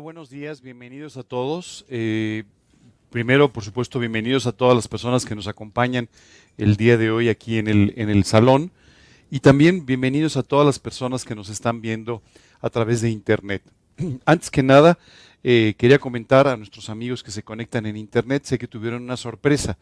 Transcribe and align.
Buenos 0.00 0.28
días, 0.28 0.60
bienvenidos 0.60 1.16
a 1.16 1.22
todos. 1.22 1.86
Eh, 1.88 2.44
primero, 3.08 3.50
por 3.50 3.64
supuesto, 3.64 3.98
bienvenidos 3.98 4.46
a 4.46 4.52
todas 4.52 4.76
las 4.76 4.88
personas 4.88 5.24
que 5.24 5.34
nos 5.34 5.46
acompañan 5.48 6.10
el 6.58 6.76
día 6.76 6.98
de 6.98 7.10
hoy 7.10 7.30
aquí 7.30 7.56
en 7.56 7.66
el, 7.66 7.94
en 7.96 8.10
el 8.10 8.24
salón 8.24 8.72
y 9.30 9.40
también 9.40 9.86
bienvenidos 9.86 10.36
a 10.36 10.42
todas 10.42 10.66
las 10.66 10.78
personas 10.78 11.24
que 11.24 11.34
nos 11.34 11.48
están 11.48 11.80
viendo 11.80 12.22
a 12.60 12.68
través 12.68 13.00
de 13.00 13.08
Internet. 13.08 13.62
Antes 14.26 14.50
que 14.50 14.62
nada, 14.62 14.98
eh, 15.42 15.74
quería 15.78 15.98
comentar 15.98 16.46
a 16.46 16.58
nuestros 16.58 16.90
amigos 16.90 17.22
que 17.22 17.30
se 17.30 17.42
conectan 17.42 17.86
en 17.86 17.96
Internet, 17.96 18.44
sé 18.44 18.58
que 18.58 18.68
tuvieron 18.68 19.02
una 19.02 19.16
sorpresa 19.16 19.78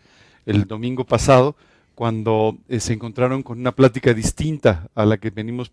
el 0.46 0.66
domingo 0.66 1.04
pasado 1.04 1.56
cuando 1.96 2.56
eh, 2.68 2.78
se 2.78 2.92
encontraron 2.92 3.42
con 3.42 3.58
una 3.58 3.72
plática 3.72 4.14
distinta 4.14 4.88
a 4.94 5.04
la 5.06 5.18
que 5.18 5.30
venimos 5.30 5.72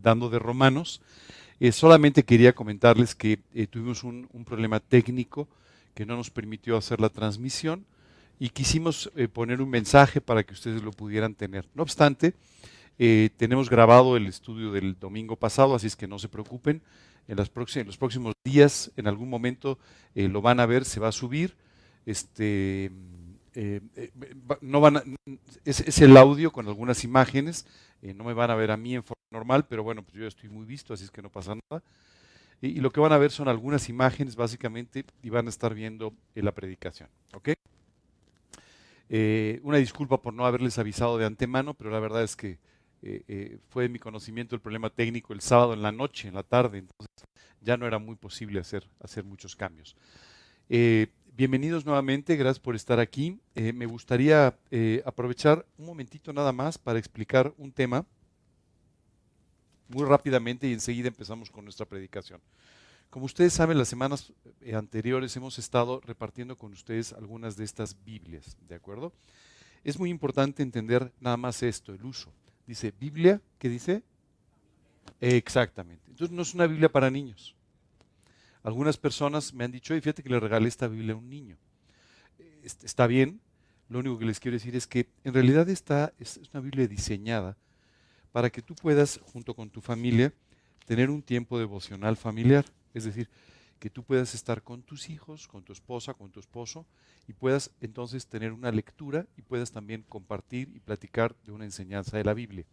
dando 0.00 0.30
de 0.30 0.38
Romanos. 0.38 1.02
Eh, 1.60 1.72
solamente 1.72 2.24
quería 2.24 2.52
comentarles 2.52 3.14
que 3.14 3.40
eh, 3.54 3.66
tuvimos 3.66 4.02
un, 4.02 4.28
problema 4.44 4.80
técnico 4.80 5.48
que 5.94 6.04
no 6.04 6.16
nos 6.16 6.30
permitió 6.30 6.76
hacer 6.76 7.00
la 7.00 7.08
transmisión 7.08 7.84
y 8.40 8.48
quisimos 8.48 9.12
eh, 9.14 9.28
poner 9.28 9.62
un 9.62 9.70
mensaje 9.70 10.20
para 10.20 10.42
que 10.42 10.54
ustedes 10.54 10.82
lo 10.82 10.90
pudieran 10.90 11.34
tener. 11.34 11.68
No 11.74 11.82
obstante, 11.82 12.34
tenemos 13.36 13.70
grabado 13.70 14.16
el 14.16 14.26
estudio 14.26 14.70
del 14.70 14.96
domingo 14.98 15.34
pasado, 15.34 15.74
así 15.74 15.88
es 15.88 15.96
que 15.96 16.06
no 16.06 16.18
se 16.18 16.28
preocupen. 16.28 16.80
En, 17.26 17.36
los 17.36 17.48
próximos 17.96 18.34
días, 18.44 18.92
en 18.96 19.08
algún 19.08 19.28
momento, 19.28 19.78
lo 20.14 20.40
van 20.42 20.60
a 20.60 20.66
ver, 20.66 20.84
se 20.84 21.00
va 21.00 21.08
a 21.08 21.12
subir. 21.12 21.56
Este, 22.06 22.92
no 24.60 24.80
van 24.80 25.16
es, 25.64 26.00
el 26.00 26.16
audio 26.16 26.52
con 26.52 26.68
algunas 26.68 27.02
imágenes 27.02 27.66
no 28.14 28.22
me 28.22 28.34
van 28.34 28.50
a 28.50 28.54
ver 28.54 28.70
a 28.70 28.76
mí 28.76 28.94
en 28.94 29.02
forma 29.02 29.13
normal, 29.34 29.66
pero 29.66 29.82
bueno, 29.82 30.02
pues 30.02 30.14
yo 30.14 30.26
estoy 30.26 30.48
muy 30.48 30.64
visto, 30.64 30.94
así 30.94 31.04
es 31.04 31.10
que 31.10 31.20
no 31.20 31.30
pasa 31.30 31.54
nada. 31.54 31.82
Y, 32.62 32.80
lo 32.80 32.90
que 32.90 33.00
van 33.00 33.12
a 33.12 33.18
ver 33.18 33.30
son 33.30 33.48
algunas 33.48 33.90
imágenes 33.90 34.36
básicamente 34.36 35.04
y 35.22 35.28
van 35.28 35.46
a 35.46 35.50
estar 35.50 35.74
viendo 35.74 36.14
eh, 36.34 36.42
la 36.42 36.52
predicación. 36.52 37.10
¿ok? 37.34 37.50
Eh, 39.10 39.60
una 39.62 39.76
disculpa 39.76 40.22
por 40.22 40.32
no 40.32 40.46
haberles 40.46 40.78
avisado 40.78 41.18
de 41.18 41.26
antemano, 41.26 41.74
pero 41.74 41.90
la 41.90 42.00
verdad 42.00 42.22
es 42.22 42.36
que 42.36 42.58
fue 43.68 43.82
de 43.82 43.90
mi 43.90 43.98
conocimiento 43.98 44.54
el 44.54 44.62
problema 44.62 44.88
técnico 44.88 45.34
el 45.34 45.42
sábado 45.42 45.74
en 45.74 45.82
la 45.82 45.92
noche, 45.92 46.28
en 46.28 46.32
la 46.32 46.42
tarde, 46.42 46.78
entonces 46.78 47.10
ya 47.60 47.76
no 47.76 47.86
era 47.86 47.98
muy 47.98 48.16
posible 48.16 48.60
hacer, 48.60 48.88
hacer 48.98 49.24
muchos 49.24 49.54
cambios. 49.54 49.94
Bienvenidos 51.36 51.84
nuevamente, 51.84 52.36
gracias 52.36 52.60
por 52.60 52.76
estar 52.76 53.00
aquí. 53.00 53.40
Eh, 53.56 53.72
me 53.72 53.86
gustaría 53.86 54.56
eh, 54.70 55.02
aprovechar 55.04 55.66
un 55.78 55.86
momentito 55.86 56.32
nada 56.32 56.52
más 56.52 56.78
para 56.78 56.96
explicar 56.96 57.52
un 57.58 57.72
tema 57.72 58.06
muy 59.88 60.04
rápidamente 60.04 60.68
y 60.68 60.72
enseguida 60.72 61.08
empezamos 61.08 61.50
con 61.50 61.64
nuestra 61.64 61.86
predicación. 61.86 62.40
Como 63.10 63.26
ustedes 63.26 63.52
saben, 63.52 63.78
las 63.78 63.88
semanas 63.88 64.32
eh, 64.60 64.74
anteriores 64.74 65.36
hemos 65.36 65.58
estado 65.58 66.00
repartiendo 66.00 66.58
con 66.58 66.72
ustedes 66.72 67.12
algunas 67.12 67.56
de 67.56 67.64
estas 67.64 67.96
Biblias, 68.04 68.56
¿de 68.68 68.74
acuerdo? 68.74 69.12
Es 69.84 69.98
muy 69.98 70.10
importante 70.10 70.62
entender 70.62 71.12
nada 71.20 71.36
más 71.36 71.62
esto, 71.62 71.94
el 71.94 72.04
uso. 72.04 72.32
Dice, 72.66 72.92
Biblia, 72.98 73.40
¿qué 73.58 73.68
dice? 73.68 74.02
exactamente. 75.20 76.10
Entonces 76.10 76.34
no 76.34 76.42
es 76.42 76.54
una 76.54 76.66
Biblia 76.66 76.90
para 76.90 77.10
niños. 77.10 77.54
Algunas 78.62 78.96
personas 78.96 79.54
me 79.54 79.64
han 79.64 79.70
dicho, 79.70 79.94
y 79.94 80.00
fíjate 80.00 80.22
que 80.22 80.30
le 80.30 80.40
regalé 80.40 80.68
esta 80.68 80.88
Biblia 80.88 81.14
a 81.14 81.18
un 81.18 81.28
niño. 81.28 81.56
Está 82.62 83.06
bien, 83.06 83.40
lo 83.88 83.98
único 83.98 84.18
que 84.18 84.24
les 84.24 84.40
quiero 84.40 84.56
decir 84.56 84.74
es 84.74 84.86
que 84.86 85.08
en 85.22 85.34
realidad 85.34 85.68
esta 85.68 86.12
es 86.18 86.40
una 86.52 86.60
Biblia 86.60 86.88
diseñada 86.88 87.56
para 88.34 88.50
que 88.50 88.62
tú 88.62 88.74
puedas, 88.74 89.20
junto 89.32 89.54
con 89.54 89.70
tu 89.70 89.80
familia, 89.80 90.32
tener 90.86 91.08
un 91.08 91.22
tiempo 91.22 91.56
devocional 91.56 92.16
familiar. 92.16 92.64
Es 92.92 93.04
decir, 93.04 93.28
que 93.78 93.90
tú 93.90 94.02
puedas 94.02 94.34
estar 94.34 94.60
con 94.64 94.82
tus 94.82 95.08
hijos, 95.08 95.46
con 95.46 95.62
tu 95.62 95.72
esposa, 95.72 96.14
con 96.14 96.32
tu 96.32 96.40
esposo, 96.40 96.84
y 97.28 97.32
puedas 97.32 97.70
entonces 97.80 98.26
tener 98.26 98.50
una 98.50 98.72
lectura 98.72 99.24
y 99.36 99.42
puedas 99.42 99.70
también 99.70 100.02
compartir 100.08 100.68
y 100.74 100.80
platicar 100.80 101.36
de 101.44 101.52
una 101.52 101.64
enseñanza 101.64 102.16
de 102.16 102.24
la 102.24 102.34
Biblia. 102.34 102.64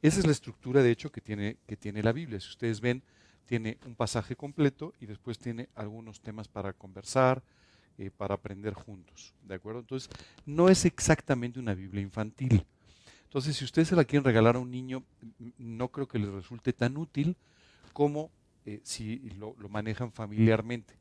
Esa 0.00 0.20
es 0.20 0.26
la 0.26 0.30
estructura, 0.30 0.80
de 0.80 0.92
hecho, 0.92 1.10
que 1.10 1.20
tiene, 1.20 1.56
que 1.66 1.76
tiene 1.76 2.00
la 2.00 2.12
Biblia. 2.12 2.38
Si 2.38 2.50
ustedes 2.50 2.80
ven, 2.80 3.02
tiene 3.46 3.78
un 3.86 3.96
pasaje 3.96 4.36
completo 4.36 4.94
y 5.00 5.06
después 5.06 5.40
tiene 5.40 5.70
algunos 5.74 6.20
temas 6.20 6.46
para 6.46 6.72
conversar, 6.72 7.42
eh, 7.98 8.12
para 8.16 8.36
aprender 8.36 8.74
juntos. 8.74 9.34
¿De 9.42 9.56
acuerdo? 9.56 9.80
Entonces, 9.80 10.08
no 10.46 10.68
es 10.68 10.84
exactamente 10.84 11.58
una 11.58 11.74
Biblia 11.74 12.00
infantil. 12.00 12.64
Entonces, 13.34 13.56
si 13.56 13.64
ustedes 13.64 13.88
se 13.88 13.96
la 13.96 14.04
quieren 14.04 14.22
regalar 14.22 14.54
a 14.54 14.60
un 14.60 14.70
niño, 14.70 15.02
no 15.58 15.88
creo 15.88 16.06
que 16.06 16.20
les 16.20 16.28
resulte 16.28 16.72
tan 16.72 16.96
útil 16.96 17.36
como 17.92 18.30
eh, 18.64 18.78
si 18.84 19.28
lo, 19.30 19.56
manejan 19.68 20.12
familiarmente. 20.12 20.94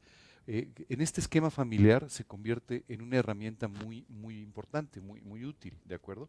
Eh, 0.47 0.67
en 0.89 1.01
este 1.01 1.22
esquema 1.22 1.51
familiar 1.51 2.09
se 2.09 2.23
convierte 2.23 2.85
en 2.88 3.03
una 3.03 3.17
herramienta 3.17 3.67
muy, 3.67 4.03
muy 4.09 4.41
importante, 4.41 4.99
muy, 4.99 5.22
muy 5.22 5.45
útil, 5.45 5.75
¿de 5.85 5.93
acuerdo? 5.93 6.27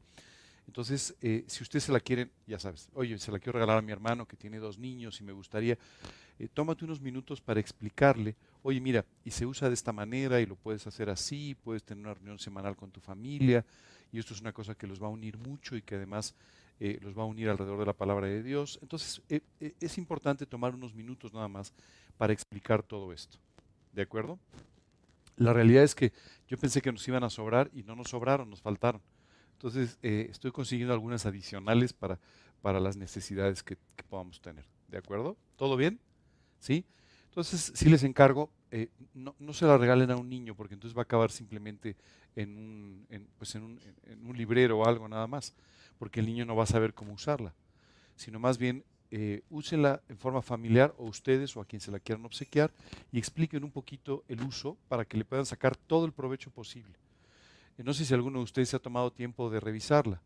Entonces, 0.67 1.15
eh, 1.21 1.45
si 1.47 1.63
usted 1.63 1.81
se 1.81 1.93
la 1.93 2.01
quiere, 2.01 2.31
ya 2.47 2.59
sabes, 2.59 2.89
oye, 2.95 3.19
se 3.19 3.31
la 3.31 3.39
quiero 3.39 3.59
regalar 3.59 3.79
a 3.79 3.83
mi 3.83 3.93
hermano 3.93 4.27
que 4.27 4.37
tiene 4.37 4.59
dos 4.59 4.79
niños 4.79 5.21
y 5.21 5.25
me 5.25 5.33
gustaría, 5.33 5.79
eh, 6.39 6.49
tómate 6.53 6.85
unos 6.85 7.01
minutos 7.01 7.41
para 7.41 7.61
explicarle, 7.61 8.35
oye, 8.63 8.81
mira, 8.81 9.05
y 9.25 9.31
se 9.31 9.47
usa 9.47 9.69
de 9.69 9.75
esta 9.75 9.93
manera 9.93 10.41
y 10.41 10.47
lo 10.47 10.57
puedes 10.57 10.87
hacer 10.87 11.11
así, 11.11 11.55
puedes 11.55 11.85
tener 11.85 12.05
una 12.05 12.15
reunión 12.15 12.39
semanal 12.39 12.77
con 12.77 12.91
tu 12.91 13.01
familia 13.01 13.65
y 14.11 14.19
esto 14.19 14.35
es 14.35 14.41
una 14.41 14.53
cosa 14.53 14.75
que 14.75 14.87
los 14.87 15.03
va 15.03 15.07
a 15.07 15.11
unir 15.11 15.37
mucho 15.39 15.77
y 15.77 15.83
que 15.83 15.97
además 15.97 16.35
eh, 16.81 16.99
los 17.03 17.17
va 17.17 17.23
a 17.23 17.27
unir 17.27 17.49
alrededor 17.49 17.79
de 17.79 17.87
la 17.87 17.93
palabra 17.93 18.27
de 18.27 18.43
Dios. 18.43 18.79
Entonces, 18.83 19.23
es 19.29 19.99
importante 19.99 20.47
tomar 20.47 20.75
unos 20.75 20.95
minutos 20.95 21.33
nada 21.33 21.47
más 21.47 21.73
para 22.17 22.33
explicar 22.33 22.83
todo 22.83 23.13
esto. 23.13 23.39
¿De 23.93 24.03
acuerdo? 24.03 24.39
La 25.37 25.53
realidad 25.53 25.83
es 25.83 25.95
que 25.95 26.13
yo 26.49 26.57
pensé 26.57 26.81
que 26.81 26.93
nos 26.93 27.07
iban 27.07 27.25
a 27.25 27.31
sobrar 27.31 27.71
y 27.75 27.83
no 27.83 27.95
nos 27.95 28.09
sobraron, 28.11 28.51
nos 28.51 28.61
faltaron. 28.61 29.01
Entonces, 29.65 29.97
eh, 30.03 30.27
estoy 30.31 30.53
consiguiendo 30.53 30.93
algunas 30.93 31.25
adicionales 31.25 31.95
para, 31.95 32.19
para 32.61 32.81
las 32.81 32.99
necesidades 32.99 33.63
que, 33.63 33.79
podamos 34.11 34.39
tener. 34.43 34.67
¿De 34.89 34.99
acuerdo? 34.99 35.39
¿Todo 35.57 35.79
bien? 35.79 35.99
¿Sí? 36.61 36.85
Entonces, 37.31 37.73
si 37.75 37.89
les 37.89 38.03
encargo, 38.03 38.51
eh, 38.71 38.91
no, 39.15 39.35
se 39.55 39.65
la 39.65 39.79
regalen 39.79 40.11
a 40.11 40.17
un 40.17 40.29
niño, 40.29 40.55
porque 40.55 40.75
entonces 40.75 40.95
va 40.95 41.01
a 41.01 41.05
acabar 41.05 41.31
simplemente 41.31 41.97
en 42.37 42.59
un, 42.59 43.07
pues 43.39 43.55
en 43.55 43.63
un, 43.63 43.81
en 44.03 44.27
un 44.27 44.37
librero 44.37 44.81
o 44.81 44.87
algo 44.87 45.09
nada 45.09 45.27
más, 45.27 45.55
porque 45.99 46.21
el 46.21 46.27
niño 46.27 46.45
no 46.45 46.55
va 46.55 46.65
a 46.65 46.67
saber 46.67 46.93
cómo 46.93 47.15
usarla, 47.15 47.55
sino 48.17 48.39
más 48.39 48.59
bien 48.59 48.85
eh, 49.11 49.41
úsenla 49.49 50.03
en 50.11 50.19
forma 50.19 50.43
familiar 50.43 50.95
o 50.99 51.07
ustedes 51.07 51.57
o 51.57 51.63
a 51.63 51.65
quien 51.65 51.81
se 51.81 51.91
la 51.91 52.01
quieran 52.01 52.27
obsequiar 52.27 52.71
y 53.11 53.19
expliquen 53.19 53.65
un 53.65 53.71
poquito 53.71 54.25
el 54.29 54.43
uso 54.43 54.77
para 54.89 55.07
que 55.07 55.17
le 55.17 55.25
puedan 55.25 55.47
sacar 55.47 55.75
todo 55.75 56.05
el 56.05 56.13
provecho 56.13 56.51
posible. 56.51 56.99
No 57.79 57.93
sé 57.93 58.05
si 58.05 58.15
alguno 58.15 58.39
de 58.39 58.45
ustedes 58.45 58.69
se 58.69 58.77
ha 58.77 58.81
tomado 58.81 59.13
tiempo 59.13 59.51
de 59.51 59.61
revisarla. 59.61 60.23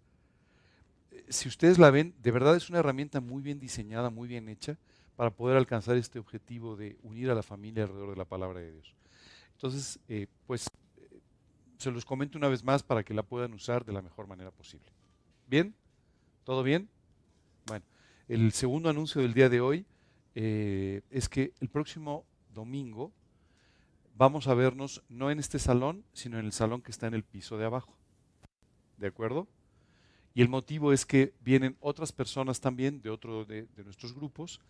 Eh, 1.11 1.25
si 1.29 1.49
ustedes 1.49 1.79
la 1.79 1.91
ven, 1.91 2.15
de 2.23 2.31
verdad 2.31 2.57
es 2.57 2.69
una 2.69 2.81
herramienta 2.81 3.21
muy 3.21 3.43
bien 3.43 3.59
diseñada, 3.59 4.11
muy 4.11 4.29
bien 4.29 4.49
hecha 4.49 4.77
para 5.17 5.31
poder 5.31 5.57
alcanzar 5.57 5.97
este 5.97 6.19
objetivo 6.19 6.77
de 6.77 6.97
unir 7.03 7.31
a 7.31 7.35
la 7.35 7.43
familia 7.43 7.85
alrededor 7.85 8.11
de 8.11 8.17
la 8.17 8.25
palabra 8.25 8.61
de 8.61 8.73
Dios. 8.73 8.95
Entonces, 9.55 9.99
eh, 10.09 10.27
pues 10.47 10.69
eh, 10.99 11.21
se 11.79 11.91
los 11.91 12.05
comento 12.05 12.39
una 12.39 12.49
vez 12.49 12.63
más 12.63 12.83
para 12.83 13.03
que 13.03 13.15
la 13.15 13.23
puedan 13.23 13.55
usar 13.55 13.85
de 13.85 13.93
la 13.93 14.03
mejor 14.03 14.27
manera 14.27 14.51
posible. 14.51 14.93
¿Bien? 15.47 15.75
¿Todo 16.45 16.63
bien? 16.63 16.89
Bueno, 17.67 17.85
el 18.29 18.53
segundo 18.53 18.91
anuncio 18.91 19.23
del 19.23 19.35
día 19.35 19.49
de 19.49 19.61
hoy 19.61 19.87
es 20.35 21.29
que 21.29 21.53
el 21.59 21.69
próximo 21.69 22.25
domingo 22.55 23.13
vamos 24.19 24.49
a 24.49 24.55
vernos 24.55 25.05
no 25.09 25.31
en 25.31 25.39
este 25.39 25.61
salón, 25.61 26.05
sino 26.13 26.41
en 26.41 26.47
el 26.47 26.53
salón 26.53 26.83
que 26.83 26.91
está 26.91 27.07
en 27.07 27.15
el 27.15 27.23
piso 27.23 27.57
de 27.57 27.65
abajo. 27.65 27.97
¿De 28.97 29.07
acuerdo? 29.07 29.47
Y 30.35 30.43
el 30.43 30.49
motivo 30.49 30.93
es 30.93 31.07
que 31.07 31.35
vienen 31.41 31.77
otras 31.81 32.11
personas 32.11 32.61
también 32.61 33.01
de 33.01 33.11
otro 33.11 33.45
de, 33.45 33.69
nuestros 33.85 34.13
grupos 34.13 34.61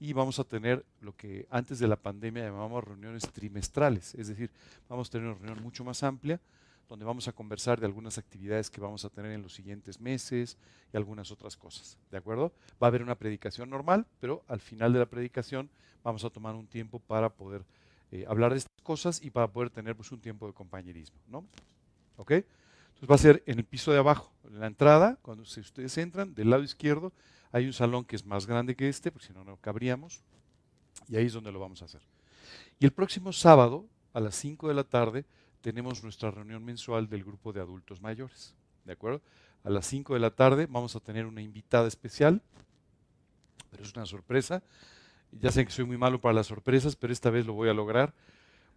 y 0.00 0.12
vamos 0.12 0.40
a 0.40 0.44
tener 0.44 0.84
lo 1.00 1.16
que 1.16 1.46
antes 1.50 1.78
de 1.78 1.86
la 1.86 1.96
pandemia 1.96 2.44
llamamos 2.44 2.82
reuniones 2.82 3.22
trimestrales, 3.32 4.14
es 4.16 4.26
decir, 4.28 4.50
vamos 4.88 5.08
a 5.08 5.12
tener 5.12 5.28
una 5.28 5.38
reunión 5.38 5.62
mucho 5.62 5.84
más 5.84 6.02
amplia 6.02 6.40
donde 6.88 7.04
vamos 7.04 7.26
a 7.26 7.32
conversar 7.32 7.80
de 7.80 7.86
algunas 7.86 8.18
actividades 8.18 8.70
que 8.70 8.80
vamos 8.80 9.04
a 9.04 9.08
tener 9.08 9.32
en 9.32 9.42
los 9.42 9.54
siguientes 9.54 10.00
meses 10.00 10.56
y 10.92 10.96
algunas 10.96 11.32
otras 11.32 11.56
cosas. 11.56 11.98
¿De 12.12 12.18
acuerdo? 12.18 12.52
Va 12.80 12.86
a 12.86 12.88
haber 12.88 13.02
una 13.02 13.16
predicación 13.16 13.70
normal, 13.70 14.06
pero 14.20 14.44
al 14.46 14.60
final 14.60 14.92
de 14.92 15.00
la 15.00 15.06
predicación 15.06 15.68
vamos 16.04 16.24
a 16.24 16.30
tomar 16.30 16.54
un 16.54 16.68
tiempo 16.68 17.00
para 17.00 17.28
poder 17.28 17.64
eh, 18.12 18.24
hablar 18.28 18.52
de 18.52 18.58
estas 18.58 18.82
cosas 18.82 19.22
y 19.22 19.30
para 19.30 19.48
poder 19.48 19.70
tener 19.70 19.96
pues, 19.96 20.12
un 20.12 20.20
tiempo 20.20 20.46
de 20.46 20.52
compañerismo. 20.52 21.18
¿no? 21.28 21.44
¿Ok? 22.16 22.32
Entonces 22.32 23.10
va 23.10 23.14
a 23.14 23.18
ser 23.18 23.42
en 23.46 23.58
el 23.58 23.64
piso 23.64 23.92
de 23.92 23.98
abajo, 23.98 24.32
en 24.44 24.60
la 24.60 24.66
entrada, 24.66 25.18
cuando 25.22 25.42
ustedes 25.42 25.98
entran, 25.98 26.34
del 26.34 26.50
lado 26.50 26.62
izquierdo, 26.62 27.12
hay 27.52 27.66
un 27.66 27.72
salón 27.72 28.04
que 28.04 28.16
es 28.16 28.24
más 28.24 28.46
grande 28.46 28.74
que 28.74 28.88
este, 28.88 29.12
porque 29.12 29.26
si 29.26 29.32
no, 29.32 29.44
no 29.44 29.56
cabríamos, 29.58 30.22
y 31.08 31.16
ahí 31.16 31.26
es 31.26 31.32
donde 31.32 31.52
lo 31.52 31.60
vamos 31.60 31.82
a 31.82 31.84
hacer. 31.84 32.00
Y 32.78 32.84
el 32.84 32.92
próximo 32.92 33.32
sábado, 33.32 33.86
a 34.12 34.20
las 34.20 34.34
5 34.36 34.68
de 34.68 34.74
la 34.74 34.84
tarde, 34.84 35.24
tenemos 35.60 36.02
nuestra 36.02 36.30
reunión 36.30 36.64
mensual 36.64 37.08
del 37.08 37.24
grupo 37.24 37.52
de 37.52 37.60
adultos 37.60 38.00
mayores. 38.00 38.54
¿De 38.84 38.92
acuerdo? 38.92 39.20
A 39.64 39.70
las 39.70 39.86
5 39.86 40.14
de 40.14 40.20
la 40.20 40.30
tarde 40.30 40.66
vamos 40.66 40.96
a 40.96 41.00
tener 41.00 41.26
una 41.26 41.42
invitada 41.42 41.88
especial, 41.88 42.40
pero 43.70 43.82
es 43.82 43.94
una 43.94 44.06
sorpresa 44.06 44.62
Ya 45.40 45.50
sé 45.50 45.64
que 45.64 45.70
soy 45.72 45.84
muy 45.84 45.98
malo 45.98 46.20
para 46.20 46.34
las 46.34 46.46
sorpresas, 46.46 46.96
pero 46.96 47.12
esta 47.12 47.30
vez 47.30 47.46
lo 47.46 47.52
voy 47.52 47.68
a 47.68 47.74
lograr. 47.74 48.14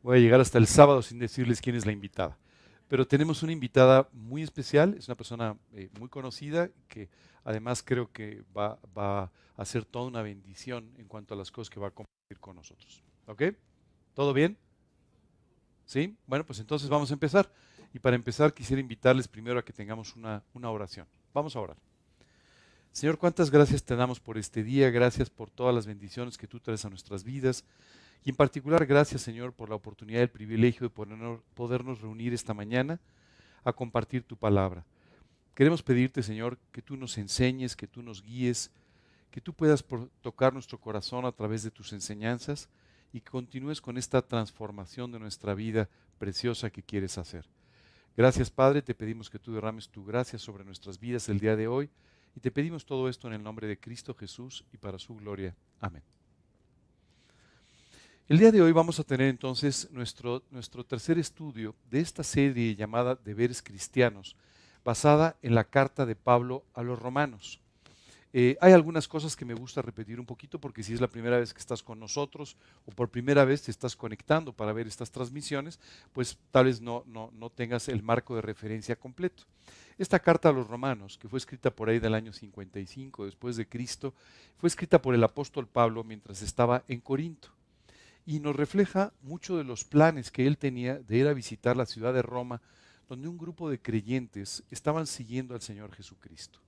Voy 0.02 0.18
a 0.18 0.22
llegar 0.22 0.40
hasta 0.40 0.58
el 0.58 0.68
sábado 0.68 1.02
sin 1.02 1.20
decirles 1.20 1.62
quién 1.62 1.76
es 1.76 1.86
la 1.86 1.92
invitada. 1.92 2.38
Pero 2.88 3.08
tenemos 3.08 3.44
una 3.44 3.52
invitada 3.52 4.10
muy 4.14 4.42
especial, 4.42 4.96
es 4.98 5.08
una 5.08 5.16
persona 5.16 5.58
eh, 5.74 5.90
muy 6.00 6.10
conocida 6.10 6.70
que 6.88 7.10
además 7.44 7.84
creo 7.84 8.12
que 8.12 8.44
va, 8.58 8.80
a 8.96 9.66
ser 9.66 9.86
toda 9.86 10.06
una 10.06 10.22
bendición 10.22 10.92
en 10.98 11.08
cuanto 11.08 11.34
a 11.34 11.38
las 11.38 11.52
cosas 11.52 11.70
que 11.70 11.80
va 11.80 11.88
a 11.88 11.92
compartir 11.92 12.40
con 12.40 12.56
nosotros. 12.56 13.04
¿Ok? 13.28 13.44
¿Todo 14.14 14.34
bien? 14.34 14.58
¿Sí? 15.86 16.18
Bueno, 16.26 16.46
pues 16.46 16.60
entonces 16.60 16.90
vamos 16.90 17.12
a 17.12 17.14
empezar. 17.14 17.52
Y 17.94 18.00
para 18.00 18.16
empezar 18.16 18.54
quisiera 18.54 18.80
invitarles 18.80 19.28
primero 19.28 19.60
a 19.60 19.66
que 19.66 19.74
tengamos 19.74 20.16
una 20.16 20.72
oración. 20.72 21.08
Vamos 21.34 21.56
a 21.56 21.60
orar. 21.60 21.89
Señor, 22.92 23.18
cuántas 23.18 23.52
gracias 23.52 23.84
te 23.84 23.96
damos 23.96 24.20
por 24.20 24.38
este 24.38 24.64
día, 24.64 24.90
gracias 24.90 25.30
por 25.30 25.50
todas 25.50 25.74
las 25.74 25.86
bendiciones 25.86 26.38
que 26.38 26.48
tú 26.48 26.60
traes 26.60 26.84
a 26.86 26.90
nuestras 26.90 27.24
vidas. 27.24 27.64
Y 28.26 28.32
en 28.32 28.36
particular, 28.36 28.86
gracias 28.86 29.22
Señor 29.22 29.54
por 29.54 29.70
la 29.70 29.76
oportunidad 29.76 30.20
y 30.20 30.24
el 30.24 30.30
privilegio 30.30 30.90
de 30.90 31.40
podernos 31.54 32.02
reunir 32.02 32.34
esta 32.34 32.54
mañana 32.54 33.00
a 33.64 33.72
compartir 33.72 34.24
tu 34.24 34.36
palabra. 34.36 34.86
Queremos 35.54 35.84
pedirte, 35.84 36.24
Señor, 36.24 36.58
que 36.72 36.82
tú 36.82 36.98
nos 36.98 37.18
enseñes, 37.18 37.76
que 37.76 37.88
tú 37.88 38.02
nos 38.02 38.24
guíes, 38.24 38.72
que 39.32 39.40
tú 39.40 39.54
puedas 39.54 39.86
tocar 40.22 40.52
nuestro 40.52 40.80
corazón 40.80 41.26
a 41.26 41.32
través 41.32 41.64
de 41.64 41.72
tus 41.72 41.94
enseñanzas 41.94 42.70
y 43.14 43.22
que 43.22 43.30
continúes 43.30 43.82
con 43.82 43.98
esta 43.98 44.22
transformación 44.22 45.12
de 45.12 45.20
nuestra 45.20 45.54
vida 45.54 45.88
preciosa 46.18 46.70
que 46.70 46.84
quieres 46.84 47.18
hacer. 47.18 47.46
Gracias, 48.18 48.50
Padre, 48.50 48.82
te 48.82 48.96
pedimos 48.96 49.30
que 49.30 49.40
tú 49.40 49.54
derrames 49.54 49.90
tu 49.90 50.04
gracia 50.04 50.40
sobre 50.40 50.66
nuestras 50.66 51.00
vidas 51.00 51.30
el 51.30 51.40
día 51.40 51.56
de 51.56 51.68
hoy 51.68 51.90
y 52.36 52.40
te 52.40 52.52
pedimos 52.52 52.86
todo 52.86 53.10
esto 53.10 53.28
en 53.28 53.34
el 53.34 53.44
nombre 53.44 53.68
de 53.68 53.80
Cristo 53.80 54.14
Jesús 54.14 54.64
y 54.72 54.78
para 54.78 55.00
su 55.00 55.16
gloria. 55.16 55.56
Amén. 55.80 56.04
El 58.28 58.38
día 58.38 58.52
de 58.52 58.62
hoy 58.62 58.72
vamos 58.72 59.00
a 59.00 59.04
tener 59.04 59.28
entonces 59.28 59.90
nuestro, 59.92 60.44
nuestro 60.52 60.86
tercer 60.86 61.18
estudio 61.18 61.76
de 61.90 62.00
esta 62.00 62.24
serie 62.24 62.76
llamada 62.76 63.16
Deberes 63.16 63.64
Cristianos, 63.64 64.36
basada 64.86 65.38
en 65.42 65.56
la 65.56 65.64
carta 65.64 66.06
de 66.06 66.16
Pablo 66.16 66.64
a 66.76 66.84
los 66.84 67.00
romanos. 67.00 67.60
Eh, 68.32 68.58
hay 68.62 68.74
algunas 68.74 69.08
cosas 69.08 69.36
que 69.36 69.44
me 69.44 69.56
gusta 69.56 69.82
repetir 69.82 70.20
un 70.20 70.26
poquito 70.26 70.60
porque 70.60 70.84
si 70.84 70.94
es 70.94 71.02
la 71.02 71.08
primera 71.08 71.40
vez 71.40 71.52
que 71.52 71.60
estás 71.60 71.82
con 71.82 72.00
nosotros 72.00 72.58
o 72.86 72.92
por 72.92 73.10
primera 73.10 73.44
vez 73.44 73.64
te 73.64 73.72
estás 73.72 73.96
conectando 73.96 74.54
para 74.54 74.72
ver 74.72 74.88
estas 74.88 75.10
transmisiones, 75.10 75.80
pues 76.14 76.38
tal 76.52 76.66
vez 76.66 76.80
no, 76.80 77.04
no, 77.08 77.32
no 77.34 77.50
tengas 77.50 77.90
el 77.90 78.04
marco 78.04 78.36
de 78.36 78.42
referencia 78.42 78.96
completo. 78.96 79.44
Esta 79.98 80.20
carta 80.20 80.50
a 80.50 80.54
los 80.54 80.68
romanos, 80.68 81.18
que 81.18 81.28
fue 81.28 81.40
escrita 81.40 81.72
por 81.72 81.90
ahí 81.90 82.00
del 82.00 82.14
año 82.14 82.32
55 82.32 83.26
después 83.26 83.58
de 83.58 83.68
Cristo, 83.68 84.14
fue 84.58 84.68
escrita 84.68 85.02
por 85.02 85.16
el 85.16 85.24
apóstol 85.24 85.68
Pablo 85.68 86.04
mientras 86.04 86.42
estaba 86.42 86.84
en 86.88 87.02
Corinto 87.02 87.50
y 88.26 88.40
nos 88.40 88.56
refleja 88.56 89.12
mucho 89.24 89.58
de 89.58 89.64
los 89.64 89.84
planes 89.84 90.30
que 90.30 90.46
él 90.46 90.60
tenía 90.60 91.00
de 91.00 91.18
ir 91.18 91.28
a 91.28 91.34
visitar 91.34 91.76
la 91.76 91.88
ciudad 91.88 92.14
de 92.14 92.22
Roma, 92.22 92.62
donde 93.08 93.28
un 93.28 93.40
grupo 93.40 93.72
de 93.72 93.82
creyentes 93.82 94.64
estaban 94.70 95.08
siguiendo 95.08 95.56
al 95.56 95.62
Señor 95.62 95.92
Jesucristo. 95.96 96.60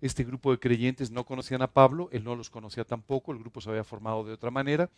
Este 0.00 0.24
grupo 0.24 0.50
de 0.50 0.58
creyentes 0.58 1.10
no 1.10 1.24
conocían 1.24 1.62
a 1.62 1.72
Pablo, 1.72 2.08
él 2.12 2.24
no 2.24 2.34
los 2.34 2.50
conocía 2.50 2.84
tampoco, 2.84 3.32
el 3.32 3.38
grupo 3.38 3.60
se 3.60 3.70
había 3.70 3.84
formado 3.84 4.24
de 4.24 4.32
otra 4.32 4.50
manera, 4.50 4.90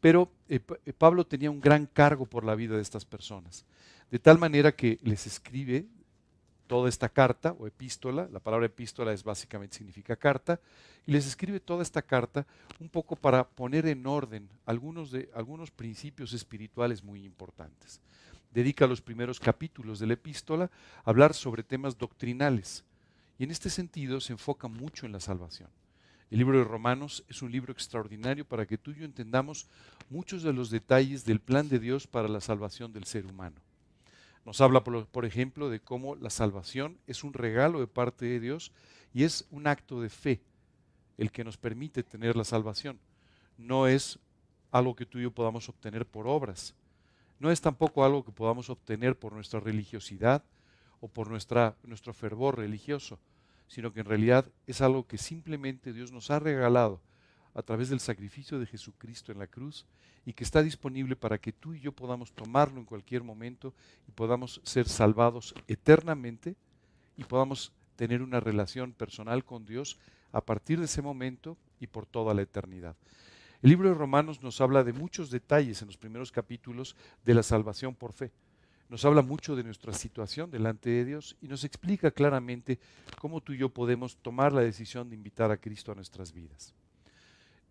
pero 0.00 0.30
eh, 0.48 0.60
eh, 0.84 0.92
Pablo 0.92 1.26
tenía 1.26 1.50
un 1.50 1.60
gran 1.60 1.86
cargo 1.86 2.26
por 2.26 2.44
la 2.44 2.54
vida 2.54 2.76
de 2.76 2.82
estas 2.82 3.04
personas, 3.04 3.64
de 4.10 4.18
tal 4.18 4.38
manera 4.38 4.72
que 4.72 4.98
les 5.02 5.26
escribe 5.26 5.86
toda 6.68 6.88
esta 6.88 7.08
carta 7.08 7.56
o 7.58 7.66
epístola, 7.66 8.28
la 8.30 8.38
palabra 8.38 8.66
epístola 8.66 9.12
es 9.12 9.24
básicamente 9.24 9.78
significa 9.78 10.14
carta, 10.14 10.60
y 11.06 11.12
les 11.12 11.26
escribe 11.26 11.58
toda 11.58 11.82
esta 11.82 12.02
carta 12.02 12.46
un 12.78 12.88
poco 12.88 13.16
para 13.16 13.48
poner 13.48 13.86
en 13.86 14.06
orden 14.06 14.48
algunos, 14.66 15.10
de, 15.10 15.30
algunos 15.34 15.70
principios 15.70 16.32
espirituales 16.32 17.02
muy 17.02 17.24
importantes. 17.24 18.00
Dedica 18.52 18.86
los 18.86 19.00
primeros 19.00 19.40
capítulos 19.40 19.98
de 19.98 20.06
la 20.06 20.14
epístola 20.14 20.70
a 21.04 21.10
hablar 21.10 21.34
sobre 21.34 21.62
temas 21.62 21.98
doctrinales, 21.98 22.84
y 23.38 23.44
en 23.44 23.50
este 23.50 23.70
sentido 23.70 24.20
se 24.20 24.32
enfoca 24.32 24.68
mucho 24.68 25.06
en 25.06 25.12
la 25.12 25.20
salvación. 25.20 25.70
El 26.30 26.38
libro 26.38 26.58
de 26.58 26.64
Romanos 26.64 27.24
es 27.28 27.40
un 27.40 27.50
libro 27.50 27.72
extraordinario 27.72 28.44
para 28.44 28.66
que 28.66 28.76
tú 28.76 28.90
y 28.90 28.96
yo 28.96 29.04
entendamos 29.04 29.66
muchos 30.10 30.42
de 30.42 30.52
los 30.52 30.70
detalles 30.70 31.24
del 31.24 31.40
plan 31.40 31.68
de 31.68 31.78
Dios 31.78 32.06
para 32.06 32.28
la 32.28 32.40
salvación 32.40 32.92
del 32.92 33.04
ser 33.04 33.24
humano. 33.24 33.56
Nos 34.44 34.60
habla, 34.60 34.82
por, 34.82 35.24
ejemplo, 35.24 35.70
de 35.70 35.80
cómo 35.80 36.16
la 36.16 36.30
salvación 36.30 36.98
es 37.06 37.24
un 37.24 37.32
regalo 37.32 37.80
de 37.80 37.86
parte 37.86 38.26
de 38.26 38.40
Dios 38.40 38.72
y 39.14 39.24
es 39.24 39.46
un 39.50 39.66
acto 39.66 40.00
de 40.00 40.10
fe 40.10 40.40
el 41.16 41.32
que 41.32 41.44
nos 41.44 41.56
permite 41.56 42.02
tener 42.02 42.36
la 42.36 42.44
salvación. 42.44 42.98
No 43.56 43.86
es 43.86 44.18
algo 44.70 44.94
que 44.94 45.06
tú 45.06 45.18
y 45.18 45.22
yo 45.22 45.30
podamos 45.30 45.68
obtener 45.68 46.06
por 46.06 46.26
obras. 46.26 46.74
No 47.38 47.50
es 47.50 47.60
tampoco 47.60 48.04
algo 48.04 48.24
que 48.24 48.32
podamos 48.32 48.68
obtener 48.70 49.18
por 49.18 49.32
nuestra 49.32 49.60
religiosidad 49.60 50.42
o 51.00 51.08
por 51.08 51.28
nuestra, 51.30 51.76
nuestro 51.84 52.12
fervor 52.12 52.58
religioso, 52.58 53.18
sino 53.66 53.92
que 53.92 54.00
en 54.00 54.06
realidad 54.06 54.50
es 54.66 54.80
algo 54.80 55.06
que 55.06 55.18
simplemente 55.18 55.92
Dios 55.92 56.12
nos 56.12 56.30
ha 56.30 56.38
regalado 56.38 57.00
a 57.54 57.62
través 57.62 57.88
del 57.88 58.00
sacrificio 58.00 58.58
de 58.58 58.66
Jesucristo 58.66 59.32
en 59.32 59.38
la 59.38 59.46
cruz 59.46 59.84
y 60.24 60.32
que 60.32 60.44
está 60.44 60.62
disponible 60.62 61.16
para 61.16 61.38
que 61.38 61.52
tú 61.52 61.74
y 61.74 61.80
yo 61.80 61.92
podamos 61.92 62.32
tomarlo 62.32 62.78
en 62.78 62.84
cualquier 62.84 63.22
momento 63.22 63.74
y 64.06 64.12
podamos 64.12 64.60
ser 64.64 64.88
salvados 64.88 65.54
eternamente 65.66 66.56
y 67.16 67.24
podamos 67.24 67.72
tener 67.96 68.22
una 68.22 68.40
relación 68.40 68.92
personal 68.92 69.44
con 69.44 69.66
Dios 69.66 69.98
a 70.32 70.40
partir 70.40 70.78
de 70.78 70.84
ese 70.84 71.02
momento 71.02 71.56
y 71.80 71.86
por 71.86 72.06
toda 72.06 72.34
la 72.34 72.42
eternidad. 72.42 72.96
El 73.60 73.70
libro 73.70 73.88
de 73.88 73.94
Romanos 73.94 74.40
nos 74.40 74.60
habla 74.60 74.84
de 74.84 74.92
muchos 74.92 75.30
detalles 75.30 75.82
en 75.82 75.88
los 75.88 75.96
primeros 75.96 76.30
capítulos 76.30 76.94
de 77.24 77.34
la 77.34 77.42
salvación 77.42 77.94
por 77.94 78.12
fe. 78.12 78.30
Nos 78.88 79.04
habla 79.04 79.20
mucho 79.20 79.54
de 79.54 79.64
nuestra 79.64 79.92
situación 79.92 80.50
delante 80.50 80.88
de 80.88 81.04
Dios 81.04 81.36
y 81.42 81.48
nos 81.48 81.62
explica 81.64 82.10
claramente 82.10 82.78
cómo 83.20 83.42
tú 83.42 83.52
y 83.52 83.58
yo 83.58 83.68
podemos 83.68 84.16
tomar 84.16 84.52
la 84.52 84.62
decisión 84.62 85.10
de 85.10 85.14
invitar 85.14 85.50
a 85.50 85.58
Cristo 85.58 85.92
a 85.92 85.94
nuestras 85.94 86.32
vidas. 86.32 86.74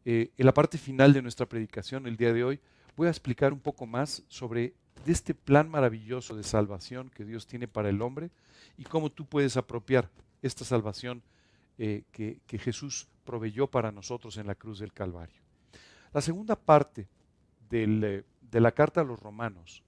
Eh, 0.05 0.31
en 0.37 0.45
la 0.45 0.53
parte 0.53 0.77
final 0.77 1.13
de 1.13 1.23
nuestra 1.23 1.47
predicación 1.47 2.05
el 2.05 2.17
día 2.17 2.33
de 2.33 2.43
hoy 2.43 2.59
voy 2.95 3.07
a 3.07 3.09
explicar 3.09 3.51
un 3.51 3.59
poco 3.59 3.87
más 3.87 4.23
sobre 4.27 4.75
este 5.07 5.33
plan 5.33 5.69
maravilloso 5.69 6.35
de 6.35 6.43
salvación 6.43 7.09
que 7.09 7.25
Dios 7.25 7.47
tiene 7.47 7.67
para 7.67 7.89
el 7.89 8.01
hombre 8.01 8.29
y 8.77 8.83
cómo 8.83 9.11
tú 9.11 9.25
puedes 9.25 9.57
apropiar 9.57 10.09
esta 10.43 10.65
salvación 10.65 11.23
eh, 11.79 12.03
que, 12.11 12.39
Jesús 12.59 13.07
proveyó 13.25 13.67
para 13.67 13.91
nosotros 13.91 14.37
en 14.37 14.47
la 14.47 14.55
cruz 14.55 14.79
del 14.79 14.93
Calvario. 14.93 15.41
La 16.13 16.21
segunda 16.21 16.55
parte 16.55 17.07
eh, 17.71 18.23
de 18.41 18.61
la 18.61 18.71
carta 18.71 19.01
a 19.01 19.03
los 19.03 19.19
romanos, 19.19 19.83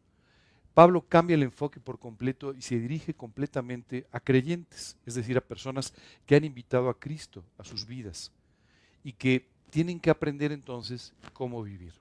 Pablo 0.80 1.04
cambia 1.06 1.36
el 1.36 1.44
enfoque 1.44 1.82
por 1.82 2.00
completo 2.00 2.54
y 2.54 2.62
se 2.62 2.80
dirige 2.80 3.14
completamente 3.14 4.08
a 4.14 4.22
creyentes, 4.22 4.96
es 5.06 5.16
decir, 5.16 5.38
a 5.38 5.42
personas 5.42 5.94
que 6.26 6.38
han 6.38 6.46
invitado 6.46 6.88
a 6.88 6.98
Cristo 6.98 7.44
a 7.58 7.66
sus 7.66 7.86
vidas 7.86 8.32
y 9.04 9.12
que 9.12 9.46
tienen 9.72 10.00
que 10.00 10.10
aprender 10.10 10.54
entonces 10.54 11.12
cómo 11.34 11.62
vivir. 11.64 11.92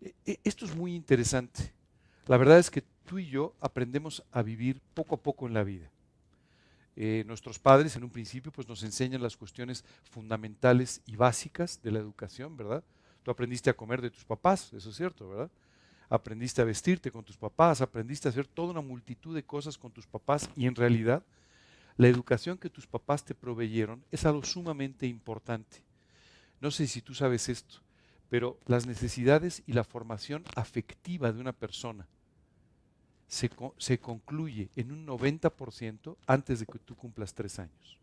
E, 0.00 0.14
e, 0.24 0.38
esto 0.44 0.64
es 0.64 0.76
muy 0.76 0.94
interesante. 0.94 1.72
La 2.28 2.36
verdad 2.36 2.60
es 2.60 2.70
que 2.70 2.84
tú 3.04 3.18
y 3.18 3.26
yo 3.26 3.52
aprendemos 3.60 4.22
a 4.30 4.42
vivir 4.42 4.80
poco 4.94 5.16
a 5.16 5.20
poco 5.20 5.48
en 5.48 5.54
la 5.54 5.64
vida. 5.64 5.90
Eh, 6.94 7.24
nuestros 7.26 7.58
padres 7.58 7.96
en 7.96 8.04
un 8.04 8.10
principio 8.10 8.52
pues 8.52 8.68
nos 8.68 8.84
enseñan 8.84 9.24
las 9.24 9.36
cuestiones 9.36 9.84
fundamentales 10.12 11.02
y 11.04 11.16
básicas 11.16 11.82
de 11.82 11.90
la 11.90 11.98
educación, 11.98 12.56
¿verdad? 12.56 12.84
Tú 13.24 13.32
aprendiste 13.32 13.70
a 13.70 13.76
comer 13.76 14.02
de 14.02 14.12
tus 14.12 14.24
papás, 14.24 14.72
eso 14.72 14.90
es 14.90 14.96
cierto, 14.96 15.28
¿verdad? 15.28 15.50
Aprendiste 16.08 16.62
a 16.62 16.64
vestirte 16.64 17.10
con 17.10 17.24
tus 17.24 17.36
papás, 17.36 17.80
aprendiste 17.80 18.28
a 18.28 18.30
hacer 18.30 18.46
toda 18.46 18.70
una 18.70 18.80
multitud 18.80 19.34
de 19.34 19.44
cosas 19.44 19.76
con 19.76 19.90
tus 19.90 20.06
papás 20.06 20.48
y 20.54 20.66
en 20.66 20.74
realidad 20.74 21.24
la 21.96 22.08
educación 22.08 22.58
que 22.58 22.70
tus 22.70 22.86
papás 22.86 23.24
te 23.24 23.34
proveyeron 23.34 24.04
es 24.10 24.24
algo 24.26 24.44
sumamente 24.44 25.06
importante. 25.06 25.82
No 26.60 26.70
sé 26.70 26.86
si 26.86 27.00
tú 27.00 27.14
sabes 27.14 27.48
esto, 27.48 27.80
pero 28.28 28.58
las 28.66 28.86
necesidades 28.86 29.62
y 29.66 29.72
la 29.72 29.84
formación 29.84 30.44
afectiva 30.54 31.32
de 31.32 31.40
una 31.40 31.52
persona 31.52 32.06
se, 33.28 33.98
concluye 33.98 34.70
en 34.76 34.92
un 34.92 35.06
90% 35.06 36.16
antes 36.26 36.60
de 36.60 36.66
que 36.66 36.78
tú 36.78 36.94
cumplas 36.94 37.34
tres 37.34 37.58
años. 37.58 37.98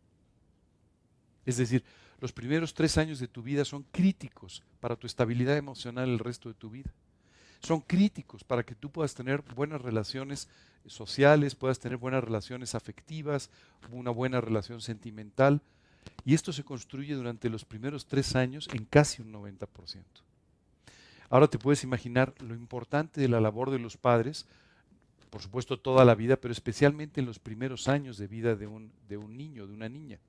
Es 1.45 1.57
decir, 1.57 1.83
los 2.19 2.31
primeros 2.31 2.73
tres 2.73 2.97
años 2.97 3.19
de 3.19 3.27
tu 3.27 3.41
vida 3.41 3.65
son 3.65 3.83
críticos 3.91 4.63
para 4.79 4.95
tu 4.95 5.07
estabilidad 5.07 5.57
emocional 5.57 6.09
el 6.09 6.19
resto 6.19 6.49
de 6.49 6.55
tu 6.55 6.69
vida. 6.69 6.91
Son 7.63 7.79
críticos 7.79 8.43
para 8.43 8.63
que 8.63 8.75
tú 8.75 8.91
puedas 8.91 9.15
tener 9.15 9.41
buenas 9.41 9.81
relaciones 9.81 10.49
sociales, 10.85 11.55
puedas 11.55 11.79
tener 11.79 11.97
buenas 11.97 12.23
relaciones 12.23 12.75
afectivas, 12.75 13.49
una 13.89 14.11
buena 14.11 14.41
relación 14.41 14.81
sentimental, 14.81 15.61
y 16.25 16.33
esto 16.33 16.51
se 16.51 16.65
construye 16.65 17.15
durante 17.15 17.49
los 17.49 17.63
primeros 17.63 18.05
tres 18.05 18.35
años 18.35 18.67
en 18.73 18.83
casi 18.83 19.21
un 19.21 19.31
90%. 19.31 19.67
Ahora 21.29 21.47
te 21.47 21.57
puedes 21.57 21.83
imaginar 21.83 22.33
lo 22.41 22.53
importante 22.53 23.21
de 23.21 23.29
la 23.29 23.39
labor 23.39 23.71
de 23.71 23.79
los 23.79 23.95
padres, 23.95 24.45
por 25.29 25.41
supuesto 25.41 25.79
toda 25.79 26.05
la 26.05 26.15
vida, 26.15 26.35
pero 26.35 26.51
especialmente 26.51 27.21
en 27.21 27.25
los 27.25 27.39
primeros 27.39 27.87
años 27.87 28.17
de 28.17 28.27
vida 28.27 28.55
de 28.55 28.67
un, 28.67 28.91
de 29.07 29.17
un 29.17 29.35
niño, 29.35 29.65
de 29.65 29.73
una 29.73 29.89
niña. 29.89 30.19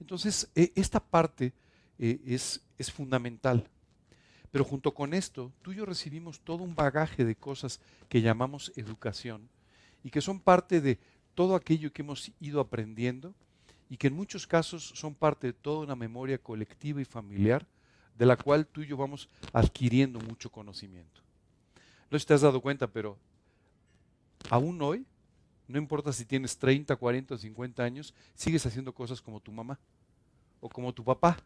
Entonces, 0.00 0.50
e, 0.54 0.72
esta 0.74 1.00
parte 1.00 1.52
eh, 1.98 2.20
es, 2.26 2.60
es 2.76 2.90
fundamental. 2.90 3.66
Pero 4.50 4.64
junto 4.64 4.92
con 4.92 5.14
esto, 5.14 5.52
tú 5.62 5.72
y 5.72 5.76
yo 5.76 5.86
recibimos 5.86 6.40
todo 6.40 6.62
un 6.64 6.74
bagaje 6.74 7.24
de 7.24 7.36
cosas 7.36 7.80
que 8.08 8.20
llamamos 8.20 8.72
educación 8.76 9.48
y 10.02 10.10
que 10.10 10.20
son 10.20 10.40
parte 10.40 10.80
de 10.80 10.98
todo 11.34 11.54
aquello 11.54 11.92
que 11.92 12.02
hemos 12.02 12.32
ido 12.40 12.60
aprendiendo 12.60 13.34
y 13.88 13.96
que 13.96 14.08
en 14.08 14.14
muchos 14.14 14.46
casos 14.46 14.92
son 14.94 15.14
parte 15.14 15.48
de 15.48 15.52
toda 15.52 15.80
una 15.80 15.96
memoria 15.96 16.38
colectiva 16.38 17.00
y 17.00 17.04
familiar 17.04 17.66
de 18.16 18.26
la 18.26 18.36
cual 18.36 18.66
tú 18.66 18.82
y 18.82 18.86
yo 18.86 18.96
vamos 18.96 19.28
adquiriendo 19.52 20.20
mucho 20.20 20.50
conocimiento. 20.50 21.22
No 22.10 22.18
te 22.18 22.34
has 22.34 22.40
dado 22.40 22.60
cuenta, 22.60 22.88
pero 22.88 23.16
aún 24.48 24.82
hoy, 24.82 25.06
no 25.68 25.78
importa 25.78 26.12
si 26.12 26.24
tienes 26.24 26.58
30, 26.58 26.94
40 26.96 27.34
o 27.34 27.38
50 27.38 27.82
años, 27.82 28.14
sigues 28.34 28.66
haciendo 28.66 28.92
cosas 28.92 29.22
como 29.22 29.40
tu 29.40 29.52
mamá 29.52 29.78
o 30.60 30.68
como 30.68 30.92
tu 30.92 31.04
papá, 31.04 31.38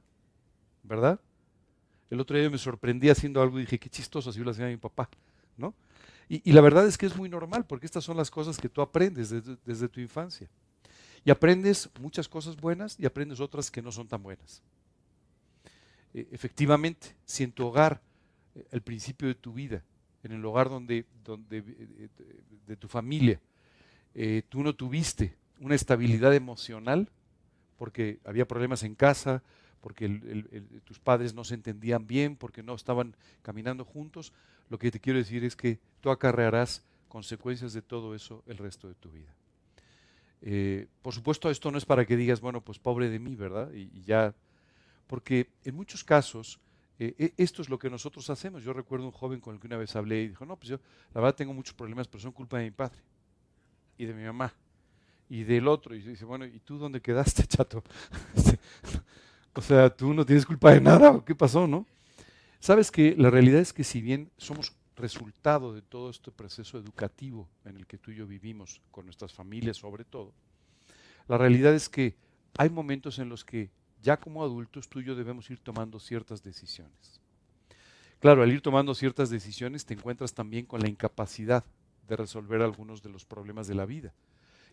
¿verdad? 0.83 1.21
El 2.15 2.21
otro 2.21 2.39
día 2.39 2.49
me 2.49 2.59
sorprendí 2.59 3.11
haciendo 3.11 3.43
algo 3.43 3.59
y 3.59 3.63
dije, 3.63 3.79
qué 3.79 3.91
chistoso, 3.91 4.31
así 4.31 4.39
lo 4.41 4.53
hacía 4.53 4.67
mi 4.67 4.77
papá, 4.77 5.09
¿no? 5.57 5.75
Y, 6.29 6.53
la 6.53 6.63
verdad 6.63 6.87
es 6.87 6.97
que 6.97 7.07
es 7.07 7.17
muy 7.17 7.29
normal, 7.29 7.67
porque 7.67 7.85
estas 7.85 8.05
son 8.05 8.17
las 8.17 8.31
cosas 8.31 8.57
que 8.57 8.69
tú 8.69 8.81
aprendes 8.81 9.29
desde, 9.31 9.89
tu 9.89 10.01
infancia. 10.01 10.49
Y 11.25 11.31
aprendes 11.31 11.91
muchas 12.01 12.29
cosas 12.29 12.57
buenas 12.57 12.99
y 12.99 13.05
aprendes 13.05 13.41
otras 13.41 13.71
que 13.71 13.83
no 13.83 13.93
son 13.93 14.09
tan 14.09 14.23
buenas. 14.23 14.63
E, 16.15 16.27
efectivamente, 16.33 17.15
si 17.27 17.45
en 17.45 17.53
tu 17.53 17.67
hogar, 17.67 18.01
eh, 18.55 18.65
al 18.73 18.81
principio 18.81 19.29
de 19.29 19.35
tu 19.35 19.53
vida, 19.53 19.83
en 20.23 20.33
el 20.33 20.45
hogar 20.47 20.71
donde, 20.71 21.05
donde 21.25 21.59
eh, 21.59 22.09
de, 22.67 22.77
tu 22.77 22.89
familia, 22.89 23.39
eh, 24.15 24.43
tú 24.49 24.63
no 24.63 24.75
tuviste 24.75 25.37
una 25.61 25.75
estabilidad 25.75 26.35
emocional, 26.35 27.11
porque 27.77 28.19
había 28.25 28.49
problemas 28.49 28.83
en 28.83 28.95
casa, 28.95 29.43
porque 29.85 30.09
tus 30.85 30.99
padres 30.99 31.35
no 31.35 31.45
se 31.45 31.53
entendían 31.53 32.07
bien, 32.07 32.37
porque 32.37 32.63
no 32.63 32.75
estaban 32.75 33.15
caminando 33.43 33.85
juntos, 33.85 34.33
lo 34.71 34.79
que 34.79 34.91
te 34.91 34.99
quiero 34.99 35.19
decir 35.19 35.45
es 35.45 35.57
que 35.57 35.79
tú 36.01 36.09
acarrearás 36.09 36.83
consecuencias 37.07 37.75
de 37.75 37.83
todo 37.83 38.15
eso 38.15 38.43
el 38.47 38.57
resto 38.57 38.89
de 38.89 38.95
tu 38.95 39.11
vida. 39.11 39.35
Eh, 40.41 40.87
por 41.03 41.13
supuesto, 41.13 41.51
esto 41.51 41.71
no 41.71 41.77
es 41.77 41.85
para 41.85 42.07
que 42.07 42.17
digas, 42.17 42.41
bueno, 42.41 42.63
pues 42.63 42.79
pobre 42.79 43.11
de 43.11 43.19
mí, 43.19 43.37
¿verdad? 43.37 43.71
Y, 43.75 44.01
ya, 44.01 44.35
porque 45.07 45.51
en 45.65 45.75
muchos 45.75 46.03
casos 46.03 46.59
eh, 46.99 47.15
e, 47.19 47.35
esto 47.37 47.61
es 47.61 47.69
lo 47.69 47.79
que 47.79 47.91
nosotros 47.91 48.31
hacemos. 48.31 48.65
Yo 48.65 48.73
recuerdo 48.73 49.05
un 49.05 49.13
joven 49.13 49.39
con 49.39 49.55
el 49.55 49.61
que 49.61 49.67
una 49.67 49.77
vez 49.77 49.95
hablé 49.97 50.23
y 50.23 50.29
dijo, 50.29 50.47
no, 50.47 50.57
pues 50.57 50.71
yo 50.71 50.81
la 51.13 51.21
verdad 51.21 51.37
tengo 51.37 51.53
muchos 51.53 51.75
problemas, 51.75 52.09
pero 52.09 52.23
son 52.23 52.33
culpa 52.33 52.57
de 52.57 52.65
mi 52.65 52.71
padre 52.71 53.03
y 53.99 54.07
de 54.07 54.15
mi 54.15 54.25
mamá 54.25 54.51
y 55.29 55.45
del 55.45 55.69
otro. 55.69 55.95
Y 55.95 56.01
dice, 56.01 56.25
bueno, 56.25 56.47
¿y 56.47 56.59
tú 56.61 56.79
dónde 56.79 57.03
quedaste, 57.03 57.47
chato? 57.49 57.85
O 59.55 59.63
sea, 59.63 59.89
tú 59.89 60.13
no 60.13 60.27
tienes 60.27 60.45
culpa 60.45 60.73
de 60.73 60.81
nada, 60.81 61.23
¿qué 61.25 61.35
pasó, 61.35 61.67
no? 61.67 61.87
Sabes 62.59 62.91
que 62.91 63.15
la 63.17 63.31
realidad 63.31 63.61
es 63.61 63.73
que 63.73 63.85
si 63.85 64.01
bien 64.01 64.31
somos 64.37 64.73
resultado 64.97 65.73
de 65.73 65.83
todo 65.83 66.11
este 66.11 66.31
proceso 66.31 66.79
educativo 66.79 67.49
en 67.65 67.77
el 67.77 67.87
que 67.87 67.99
tú 67.99 68.11
y 68.11 68.17
yo 68.17 68.27
vivimos, 68.27 68.81
con 68.91 69.05
nuestras 69.05 69.33
familias 69.33 69.77
sobre 69.77 70.05
todo, 70.05 70.33
la 71.29 71.39
realidad 71.39 71.75
es 71.75 71.89
que 71.89 72.17
hay 72.57 72.69
momentos 72.71 73.19
en 73.19 73.29
los 73.29 73.45
que 73.45 73.71
ya 74.03 74.17
como 74.19 74.43
adultos 74.43 74.89
tú 74.89 75.01
y 75.01 75.05
yo 75.05 75.15
debemos 75.15 75.49
ir 75.51 75.61
tomando 75.61 76.01
ciertas 76.01 76.43
decisiones. 76.43 77.21
Claro, 78.19 78.43
al 78.43 78.53
ir 78.53 78.61
tomando 78.61 78.95
ciertas 78.95 79.31
decisiones 79.31 79.85
te 79.85 79.95
encuentras 79.95 80.35
también 80.35 80.67
con 80.67 80.81
la 80.81 80.89
incapacidad 80.89 81.65
de 82.09 82.17
resolver 82.17 82.61
algunos 82.61 83.03
de 83.03 83.11
los 83.11 83.25
problemas 83.25 83.67
de 83.67 83.75
la 83.75 83.87
vida. 83.87 84.13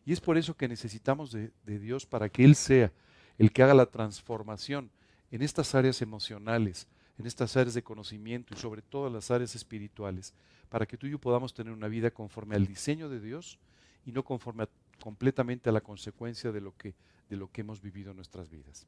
Y 0.05 0.13
es 0.13 0.21
por 0.21 0.37
eso 0.37 0.55
que 0.55 0.67
necesitamos 0.67 1.31
de, 1.31 1.51
de 1.65 1.79
Dios 1.79 2.05
para 2.05 2.29
que 2.29 2.43
Él 2.43 2.55
sea 2.55 2.91
el 3.37 3.51
que 3.51 3.63
haga 3.63 3.73
la 3.73 3.85
transformación 3.85 4.91
en 5.31 5.41
estas 5.41 5.75
áreas 5.75 6.01
emocionales, 6.01 6.87
en 7.17 7.25
estas 7.25 7.55
áreas 7.55 7.73
de 7.73 7.83
conocimiento 7.83 8.53
y 8.53 8.57
sobre 8.57 8.81
todo 8.81 9.07
en 9.07 9.13
las 9.13 9.31
áreas 9.31 9.55
espirituales, 9.55 10.33
para 10.69 10.85
que 10.85 10.97
tú 10.97 11.07
y 11.07 11.11
yo 11.11 11.19
podamos 11.19 11.53
tener 11.53 11.73
una 11.73 11.87
vida 11.87 12.11
conforme 12.11 12.55
al 12.55 12.65
diseño 12.65 13.09
de 13.09 13.19
Dios 13.19 13.59
y 14.05 14.11
no 14.11 14.23
conforme 14.23 14.67
completamente 15.01 15.69
a 15.69 15.73
la 15.73 15.81
consecuencia 15.81 16.51
de 16.51 16.61
lo, 16.61 16.75
que, 16.77 16.93
de 17.29 17.35
lo 17.35 17.51
que 17.51 17.61
hemos 17.61 17.81
vivido 17.81 18.11
en 18.11 18.17
nuestras 18.17 18.49
vidas. 18.49 18.87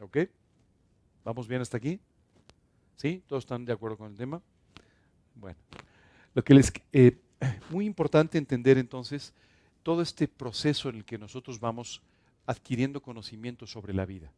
¿Ok? 0.00 0.18
¿Vamos 1.24 1.46
bien 1.46 1.60
hasta 1.60 1.76
aquí? 1.76 2.00
¿Sí? 2.96 3.22
¿Todos 3.26 3.44
están 3.44 3.64
de 3.64 3.72
acuerdo 3.72 3.96
con 3.96 4.10
el 4.10 4.16
tema? 4.16 4.42
Bueno, 5.34 5.58
lo 6.34 6.42
que 6.42 6.54
les... 6.54 6.72
Eh, 6.92 7.18
muy 7.70 7.86
importante 7.86 8.38
entender 8.38 8.78
entonces 8.78 9.32
todo 9.82 10.02
este 10.02 10.28
proceso 10.28 10.88
en 10.88 10.96
el 10.96 11.04
que 11.04 11.18
nosotros 11.18 11.58
vamos 11.58 12.02
adquiriendo 12.46 13.00
conocimiento 13.00 13.66
sobre 13.66 13.94
la 13.94 14.06
vida. 14.06 14.32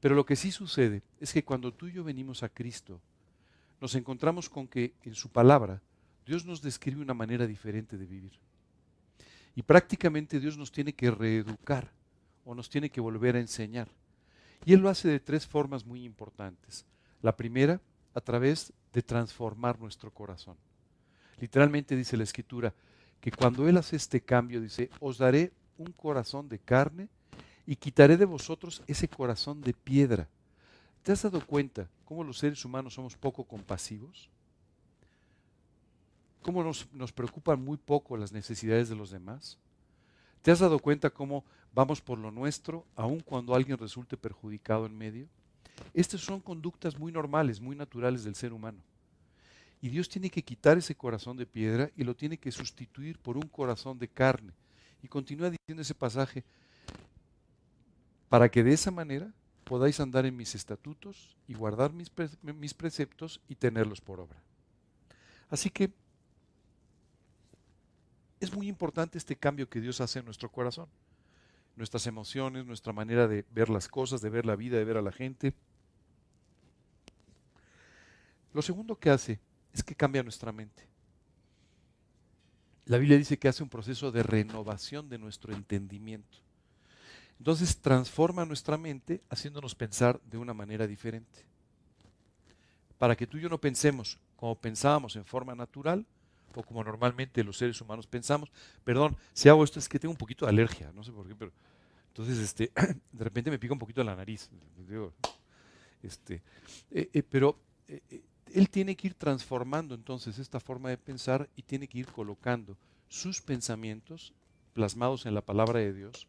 Pero 0.00 0.14
lo 0.14 0.26
que 0.26 0.36
sí 0.36 0.50
sucede 0.50 1.02
es 1.20 1.32
que 1.32 1.44
cuando 1.44 1.72
tú 1.72 1.86
y 1.86 1.92
yo 1.92 2.04
venimos 2.04 2.42
a 2.42 2.48
Cristo, 2.48 3.00
nos 3.80 3.94
encontramos 3.94 4.48
con 4.48 4.66
que 4.66 4.94
en 5.02 5.14
su 5.14 5.28
palabra 5.28 5.80
Dios 6.26 6.44
nos 6.44 6.62
describe 6.62 7.02
una 7.02 7.14
manera 7.14 7.46
diferente 7.46 7.96
de 7.96 8.06
vivir. 8.06 8.32
Y 9.54 9.62
prácticamente 9.62 10.40
Dios 10.40 10.56
nos 10.56 10.72
tiene 10.72 10.92
que 10.92 11.10
reeducar 11.10 11.90
o 12.44 12.54
nos 12.54 12.68
tiene 12.68 12.90
que 12.90 13.00
volver 13.00 13.36
a 13.36 13.40
enseñar. 13.40 13.88
Y 14.64 14.72
Él 14.72 14.80
lo 14.80 14.88
hace 14.88 15.08
de 15.08 15.20
tres 15.20 15.46
formas 15.46 15.84
muy 15.84 16.04
importantes. 16.04 16.86
La 17.20 17.36
primera, 17.36 17.80
a 18.14 18.20
través 18.20 18.72
de 18.92 19.02
transformar 19.02 19.78
nuestro 19.78 20.12
corazón. 20.12 20.56
Literalmente 21.40 21.96
dice 21.96 22.16
la 22.16 22.24
Escritura 22.24 22.74
que 23.20 23.30
cuando 23.30 23.68
Él 23.68 23.76
hace 23.76 23.96
este 23.96 24.20
cambio, 24.20 24.60
dice, 24.60 24.90
os 25.00 25.18
daré 25.18 25.52
un 25.82 25.92
corazón 25.92 26.48
de 26.48 26.58
carne 26.58 27.08
y 27.66 27.76
quitaré 27.76 28.16
de 28.16 28.24
vosotros 28.24 28.82
ese 28.86 29.08
corazón 29.08 29.60
de 29.60 29.72
piedra. 29.72 30.28
¿Te 31.02 31.12
has 31.12 31.22
dado 31.22 31.44
cuenta 31.44 31.88
cómo 32.04 32.24
los 32.24 32.38
seres 32.38 32.64
humanos 32.64 32.94
somos 32.94 33.16
poco 33.16 33.44
compasivos? 33.44 34.28
¿Cómo 36.42 36.62
nos, 36.64 36.88
nos 36.92 37.12
preocupan 37.12 37.62
muy 37.62 37.76
poco 37.76 38.16
las 38.16 38.32
necesidades 38.32 38.88
de 38.88 38.96
los 38.96 39.10
demás? 39.10 39.58
¿Te 40.42 40.50
has 40.50 40.58
dado 40.58 40.78
cuenta 40.78 41.10
cómo 41.10 41.44
vamos 41.72 42.00
por 42.00 42.18
lo 42.18 42.30
nuestro, 42.30 42.84
aun 42.96 43.20
cuando 43.20 43.54
alguien 43.54 43.78
resulte 43.78 44.16
perjudicado 44.16 44.86
en 44.86 44.96
medio? 44.96 45.28
Estas 45.94 46.20
son 46.20 46.40
conductas 46.40 46.98
muy 46.98 47.12
normales, 47.12 47.60
muy 47.60 47.76
naturales 47.76 48.24
del 48.24 48.34
ser 48.34 48.52
humano. 48.52 48.82
Y 49.80 49.88
Dios 49.88 50.08
tiene 50.08 50.30
que 50.30 50.44
quitar 50.44 50.78
ese 50.78 50.94
corazón 50.94 51.36
de 51.36 51.46
piedra 51.46 51.90
y 51.96 52.04
lo 52.04 52.14
tiene 52.14 52.38
que 52.38 52.52
sustituir 52.52 53.18
por 53.18 53.36
un 53.36 53.48
corazón 53.48 53.98
de 53.98 54.08
carne, 54.08 54.52
y 55.02 55.08
continúa 55.08 55.50
diciendo 55.50 55.82
ese 55.82 55.94
pasaje, 55.94 56.44
para 58.28 58.50
que 58.50 58.62
de 58.62 58.72
esa 58.72 58.90
manera 58.90 59.32
podáis 59.64 60.00
andar 60.00 60.26
en 60.26 60.36
mis 60.36 60.54
estatutos 60.54 61.36
y 61.46 61.54
guardar 61.54 61.92
mis, 61.92 62.10
mis 62.42 62.74
preceptos 62.74 63.40
y 63.48 63.56
tenerlos 63.56 64.00
por 64.00 64.20
obra. 64.20 64.42
Así 65.50 65.70
que 65.70 65.92
es 68.40 68.54
muy 68.54 68.68
importante 68.68 69.18
este 69.18 69.36
cambio 69.36 69.68
que 69.68 69.80
Dios 69.80 70.00
hace 70.00 70.18
en 70.18 70.24
nuestro 70.24 70.50
corazón, 70.50 70.88
nuestras 71.76 72.06
emociones, 72.06 72.66
nuestra 72.66 72.92
manera 72.92 73.28
de 73.28 73.44
ver 73.50 73.68
las 73.68 73.88
cosas, 73.88 74.20
de 74.20 74.30
ver 74.30 74.46
la 74.46 74.56
vida, 74.56 74.78
de 74.78 74.84
ver 74.84 74.96
a 74.96 75.02
la 75.02 75.12
gente. 75.12 75.54
Lo 78.52 78.62
segundo 78.62 78.98
que 78.98 79.10
hace 79.10 79.40
es 79.72 79.82
que 79.82 79.94
cambia 79.94 80.22
nuestra 80.22 80.52
mente. 80.52 80.91
La 82.86 82.98
Biblia 82.98 83.16
dice 83.16 83.38
que 83.38 83.48
hace 83.48 83.62
un 83.62 83.68
proceso 83.68 84.10
de 84.10 84.22
renovación 84.22 85.08
de 85.08 85.18
nuestro 85.18 85.52
entendimiento. 85.52 86.38
Entonces 87.38 87.76
transforma 87.78 88.44
nuestra 88.44 88.76
mente 88.76 89.22
haciéndonos 89.28 89.74
pensar 89.74 90.20
de 90.22 90.38
una 90.38 90.54
manera 90.54 90.86
diferente. 90.86 91.44
Para 92.98 93.16
que 93.16 93.26
tú 93.26 93.36
y 93.36 93.40
yo 93.40 93.48
no 93.48 93.58
pensemos 93.58 94.18
como 94.36 94.54
pensábamos 94.54 95.16
en 95.16 95.24
forma 95.24 95.54
natural 95.54 96.06
o 96.54 96.62
como 96.62 96.84
normalmente 96.84 97.42
los 97.42 97.56
seres 97.56 97.80
humanos 97.80 98.06
pensamos. 98.06 98.50
Perdón, 98.84 99.16
si 99.32 99.48
hago 99.48 99.64
esto 99.64 99.78
es 99.78 99.88
que 99.88 99.98
tengo 99.98 100.12
un 100.12 100.18
poquito 100.18 100.44
de 100.44 100.50
alergia, 100.50 100.92
no 100.92 101.02
sé 101.02 101.12
por 101.12 101.26
qué, 101.26 101.34
pero 101.34 101.52
entonces 102.08 102.38
este, 102.38 102.70
de 103.12 103.24
repente 103.24 103.50
me 103.50 103.58
pica 103.58 103.72
un 103.72 103.78
poquito 103.78 104.04
la 104.04 104.14
nariz. 104.14 104.50
Este, 106.02 106.42
eh, 106.90 107.10
eh, 107.12 107.22
pero 107.22 107.58
eh, 107.88 108.22
él 108.54 108.68
tiene 108.68 108.96
que 108.96 109.08
ir 109.08 109.14
transformando 109.14 109.94
entonces 109.94 110.38
esta 110.38 110.60
forma 110.60 110.90
de 110.90 110.98
pensar 110.98 111.48
y 111.56 111.62
tiene 111.62 111.88
que 111.88 111.98
ir 111.98 112.06
colocando 112.06 112.76
sus 113.08 113.40
pensamientos 113.40 114.32
plasmados 114.72 115.26
en 115.26 115.34
la 115.34 115.40
palabra 115.40 115.80
de 115.80 115.92
Dios. 115.92 116.26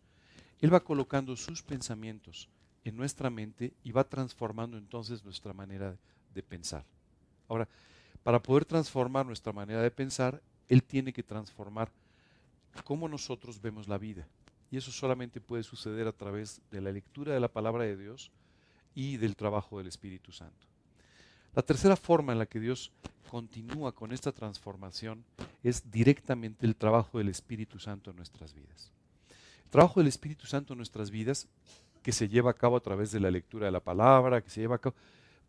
Él 0.61 0.73
va 0.73 0.83
colocando 0.83 1.35
sus 1.35 1.61
pensamientos 1.61 2.49
en 2.83 2.95
nuestra 2.95 3.29
mente 3.29 3.73
y 3.83 3.91
va 3.91 4.03
transformando 4.03 4.77
entonces 4.77 5.23
nuestra 5.23 5.53
manera 5.53 5.95
de 6.33 6.43
pensar. 6.43 6.85
Ahora, 7.47 7.67
para 8.23 8.41
poder 8.41 8.65
transformar 8.65 9.25
nuestra 9.25 9.53
manera 9.53 9.81
de 9.81 9.91
pensar, 9.91 10.41
Él 10.69 10.83
tiene 10.83 11.13
que 11.13 11.23
transformar 11.23 11.91
cómo 12.83 13.07
nosotros 13.07 13.61
vemos 13.61 13.87
la 13.87 13.97
vida. 13.97 14.27
Y 14.71 14.77
eso 14.77 14.91
solamente 14.91 15.39
puede 15.39 15.63
suceder 15.63 16.07
a 16.07 16.13
través 16.13 16.61
de 16.71 16.81
la 16.81 16.91
lectura 16.91 17.33
de 17.33 17.39
la 17.39 17.47
palabra 17.47 17.83
de 17.83 17.97
Dios 17.97 18.31
y 18.95 19.17
del 19.17 19.35
trabajo 19.35 19.77
del 19.77 19.87
Espíritu 19.87 20.31
Santo. 20.31 20.72
La 21.55 21.61
tercera 21.61 21.95
forma 21.95 22.33
en 22.33 22.39
la 22.39 22.47
que 22.47 22.59
Dios 22.59 22.91
continúa 23.29 23.91
con 23.93 24.11
esta 24.11 24.31
transformación 24.31 25.23
es 25.63 25.91
directamente 25.91 26.65
el 26.65 26.75
trabajo 26.75 27.19
del 27.19 27.29
Espíritu 27.29 27.77
Santo 27.77 28.09
en 28.09 28.17
nuestras 28.17 28.53
vidas. 28.53 28.91
El 29.65 29.69
trabajo 29.69 29.99
del 29.99 30.07
Espíritu 30.07 30.47
Santo 30.47 30.73
en 30.73 30.77
nuestras 30.77 31.11
vidas, 31.11 31.47
que 32.01 32.11
se 32.11 32.27
lleva 32.27 32.51
a 32.51 32.55
cabo 32.55 32.75
a 32.75 32.81
través 32.81 33.11
de 33.11 33.19
la 33.19 33.31
lectura 33.31 33.67
de 33.67 33.71
la 33.71 33.79
palabra, 33.79 34.41
que 34.41 34.49
se 34.49 34.61
lleva 34.61 34.75
a 34.75 34.79
cabo, 34.79 34.95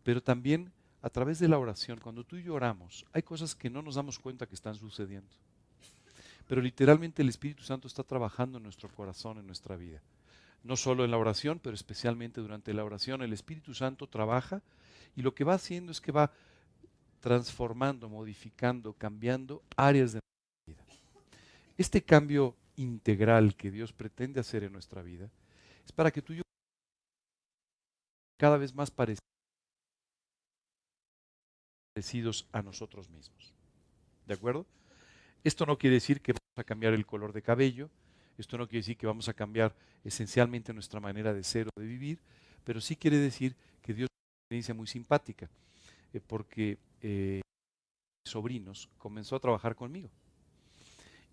pero 0.03 0.21
también 0.21 0.71
a 1.01 1.09
través 1.09 1.39
de 1.39 1.47
la 1.47 1.59
oración, 1.59 1.99
cuando 1.99 2.23
tú 2.23 2.37
y 2.37 2.43
yo 2.43 2.53
oramos, 2.53 3.05
hay 3.11 3.23
cosas 3.23 3.55
que 3.55 3.69
no 3.69 3.81
nos 3.81 3.95
damos 3.95 4.19
cuenta 4.19 4.45
que 4.45 4.55
están 4.55 4.75
sucediendo. 4.75 5.29
Pero 6.47 6.61
literalmente 6.61 7.23
el 7.23 7.29
Espíritu 7.29 7.63
Santo 7.63 7.87
está 7.87 8.03
trabajando 8.03 8.57
en 8.57 8.63
nuestro 8.63 8.89
corazón, 8.89 9.39
en 9.39 9.47
nuestra 9.47 9.75
vida. 9.75 10.01
No 10.63 10.75
solo 10.75 11.03
en 11.03 11.11
la 11.11 11.17
oración, 11.17 11.59
pero 11.61 11.75
especialmente 11.75 12.41
durante 12.41 12.73
la 12.73 12.83
oración, 12.83 13.21
el 13.21 13.33
Espíritu 13.33 13.73
Santo 13.73 14.07
trabaja 14.07 14.61
y 15.15 15.21
lo 15.21 15.33
que 15.33 15.43
va 15.43 15.53
haciendo 15.53 15.91
es 15.91 16.01
que 16.01 16.11
va 16.11 16.31
transformando, 17.19 18.09
modificando, 18.09 18.93
cambiando 18.93 19.63
áreas 19.75 20.13
de 20.13 20.19
nuestra 20.19 20.63
vida. 20.67 20.85
Este 21.77 22.03
cambio 22.03 22.55
integral 22.75 23.55
que 23.55 23.71
Dios 23.71 23.93
pretende 23.93 24.39
hacer 24.39 24.63
en 24.63 24.73
nuestra 24.73 25.01
vida 25.01 25.29
es 25.83 25.91
para 25.91 26.11
que 26.11 26.21
tú 26.21 26.33
y 26.33 26.37
yo 26.37 26.41
cada 28.37 28.57
vez 28.57 28.73
más 28.75 28.91
parecidos 31.95 32.47
a 32.51 32.61
nosotros 32.61 33.09
mismos. 33.09 33.53
¿De 34.27 34.33
acuerdo? 34.33 34.65
Esto 35.43 35.65
no 35.65 35.77
quiere 35.77 35.95
decir 35.95 36.21
que 36.21 36.33
vamos 36.33 36.57
a 36.57 36.63
cambiar 36.63 36.93
el 36.93 37.05
color 37.05 37.31
de 37.33 37.41
cabello, 37.41 37.89
esto 38.37 38.57
no 38.57 38.67
quiere 38.67 38.79
decir 38.79 38.97
que 38.97 39.07
vamos 39.07 39.29
a 39.29 39.33
cambiar 39.33 39.73
esencialmente 40.03 40.73
nuestra 40.73 40.99
manera 40.99 41.33
de 41.33 41.43
ser 41.43 41.67
o 41.67 41.79
de 41.79 41.87
vivir, 41.87 42.19
pero 42.63 42.81
sí 42.81 42.95
quiere 42.95 43.17
decir 43.17 43.55
que 43.81 43.93
Dios 43.93 44.09
experiencia 44.45 44.75
muy 44.75 44.85
simpática, 44.85 45.49
eh, 46.13 46.21
porque 46.25 46.77
eh, 47.01 47.41
sobrinos 48.23 48.87
comenzó 48.99 49.35
a 49.35 49.39
trabajar 49.39 49.75
conmigo. 49.75 50.09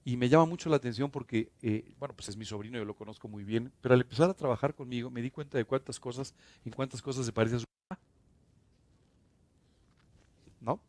Y 0.05 0.17
me 0.17 0.31
llama 0.31 0.47
mucho 0.47 0.71
la 0.71 0.77
atención 0.77 1.11
porque, 1.11 1.53
eh, 1.61 1.95
bueno, 1.99 2.15
pues 2.15 2.31
es 2.31 2.37
mi 2.37 2.45
sobrino, 2.47 2.79
yo 2.79 2.85
lo 2.87 2.95
conozco 2.95 3.29
muy 3.29 3.45
bien, 3.45 3.71
pero 3.83 3.95
al 3.95 4.01
empezar 4.01 4.31
a 4.31 4.35
trabajar 4.35 4.75
conmigo 4.75 5.11
me 5.11 5.21
di 5.21 5.31
cuenta 5.31 5.59
de 5.59 5.65
cuántas 5.65 6.01
cosas, 6.01 6.35
en 6.65 6.73
cuántas 6.73 7.03
cosas 7.03 7.27
se 7.27 7.33
parece 7.33 7.57
a 7.57 7.59
su 7.61 7.67
papá. 7.87 8.01
¿No? 10.61 10.81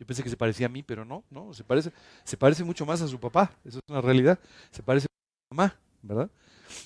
Yo 0.00 0.06
pensé 0.06 0.22
que 0.22 0.30
se 0.30 0.36
parecía 0.36 0.66
a 0.66 0.70
mí, 0.70 0.82
pero 0.82 1.04
no, 1.04 1.22
no, 1.30 1.52
se 1.52 1.64
parece, 1.64 1.92
se 2.24 2.36
parece 2.38 2.64
mucho 2.64 2.86
más 2.86 3.02
a 3.02 3.08
su 3.08 3.20
papá, 3.20 3.52
eso 3.64 3.78
es 3.78 3.84
una 3.90 4.00
realidad, 4.00 4.38
se 4.70 4.82
parece 4.82 5.04
a 5.04 5.08
su 5.08 5.54
mamá, 5.54 5.78
¿verdad? 6.02 6.30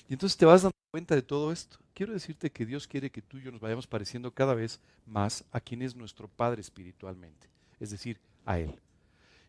Y 0.07 0.13
entonces 0.13 0.37
te 0.37 0.45
vas 0.45 0.61
dando 0.61 0.75
cuenta 0.91 1.15
de 1.15 1.21
todo 1.21 1.51
esto. 1.51 1.77
Quiero 1.93 2.13
decirte 2.13 2.51
que 2.51 2.65
Dios 2.65 2.87
quiere 2.87 3.09
que 3.09 3.21
tú 3.21 3.37
y 3.37 3.43
yo 3.43 3.51
nos 3.51 3.61
vayamos 3.61 3.87
pareciendo 3.87 4.31
cada 4.31 4.53
vez 4.53 4.79
más 5.05 5.43
a 5.51 5.59
quien 5.59 5.81
es 5.81 5.95
nuestro 5.95 6.27
Padre 6.27 6.61
espiritualmente, 6.61 7.49
es 7.79 7.91
decir, 7.91 8.19
a 8.45 8.59
Él 8.59 8.79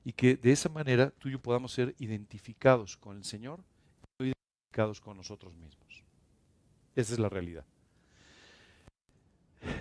y 0.04 0.12
que 0.12 0.36
de 0.36 0.52
esa 0.52 0.68
manera 0.68 1.10
tú 1.18 1.28
y 1.28 1.32
yo 1.32 1.40
podamos 1.40 1.72
ser 1.72 1.94
identificados 1.98 2.96
con 2.96 3.16
el 3.16 3.24
Señor 3.24 3.64
y 4.18 4.24
identificados 4.24 5.00
con 5.00 5.16
nosotros 5.16 5.54
mismos. 5.54 6.04
Esa 6.94 7.14
es 7.14 7.18
la 7.18 7.30
realidad. 7.30 7.64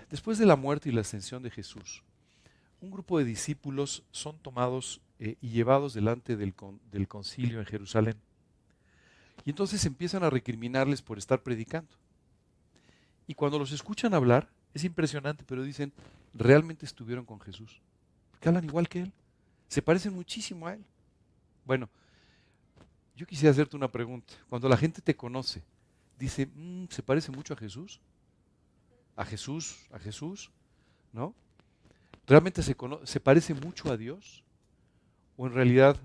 Después 0.10 0.38
de 0.38 0.46
la 0.46 0.56
muerte 0.56 0.90
y 0.90 0.94
la 0.94 1.02
ascensión 1.02 1.44
de 1.44 1.52
Jesús, 1.52 2.04
un 2.80 2.90
grupo 2.90 3.20
de 3.20 3.26
discípulos 3.26 4.04
son 4.12 4.40
tomados 4.40 5.02
eh, 5.20 5.36
y 5.42 5.50
llevados 5.50 5.94
delante 5.94 6.38
del, 6.38 6.54
del 6.92 7.08
concilio 7.08 7.60
en 7.60 7.66
Jerusalén. 7.66 8.16
Y 9.46 9.50
entonces 9.50 9.86
empiezan 9.86 10.24
a 10.24 10.30
recriminarles 10.30 11.02
por 11.02 11.18
estar 11.18 11.42
predicando. 11.44 11.92
Y 13.28 13.34
cuando 13.34 13.60
los 13.60 13.72
escuchan 13.72 14.14
hablar, 14.14 14.50
es 14.74 14.84
impresionante, 14.84 15.44
pero 15.46 15.64
dicen, 15.64 15.94
realmente 16.34 16.86
estuvieron 16.86 17.26
con 17.26 17.40
Jesús. 17.40 17.82
Porque 18.32 18.50
hablan 18.50 18.66
igual 18.66 18.88
que 18.88 19.02
Él. 19.02 19.14
Se 19.68 19.82
parecen 19.82 20.14
muchísimo 20.14 20.68
a 20.68 20.74
Él. 20.74 20.86
Bueno, 21.66 21.90
yo 23.16 23.26
quisiera 23.26 23.52
hacerte 23.52 23.76
una 23.76 23.92
pregunta. 23.92 24.34
Cuando 24.50 24.68
la 24.68 24.78
gente 24.78 25.02
te 25.02 25.16
conoce, 25.16 25.64
dice, 26.18 26.48
mm, 26.48 26.86
¿se 26.90 27.04
parece 27.04 27.32
mucho 27.32 27.54
a 27.54 27.58
Jesús? 27.58 28.00
¿A 29.16 29.26
Jesús? 29.26 29.88
¿A 29.92 30.00
Jesús? 30.00 30.52
¿No? 31.12 31.36
¿Realmente 32.26 32.64
se, 32.64 32.76
se 33.04 33.20
parece 33.20 33.54
mucho 33.54 33.92
a 33.92 33.98
Dios? 33.98 34.44
¿O 35.38 35.48
en 35.48 35.54
realidad 35.54 35.98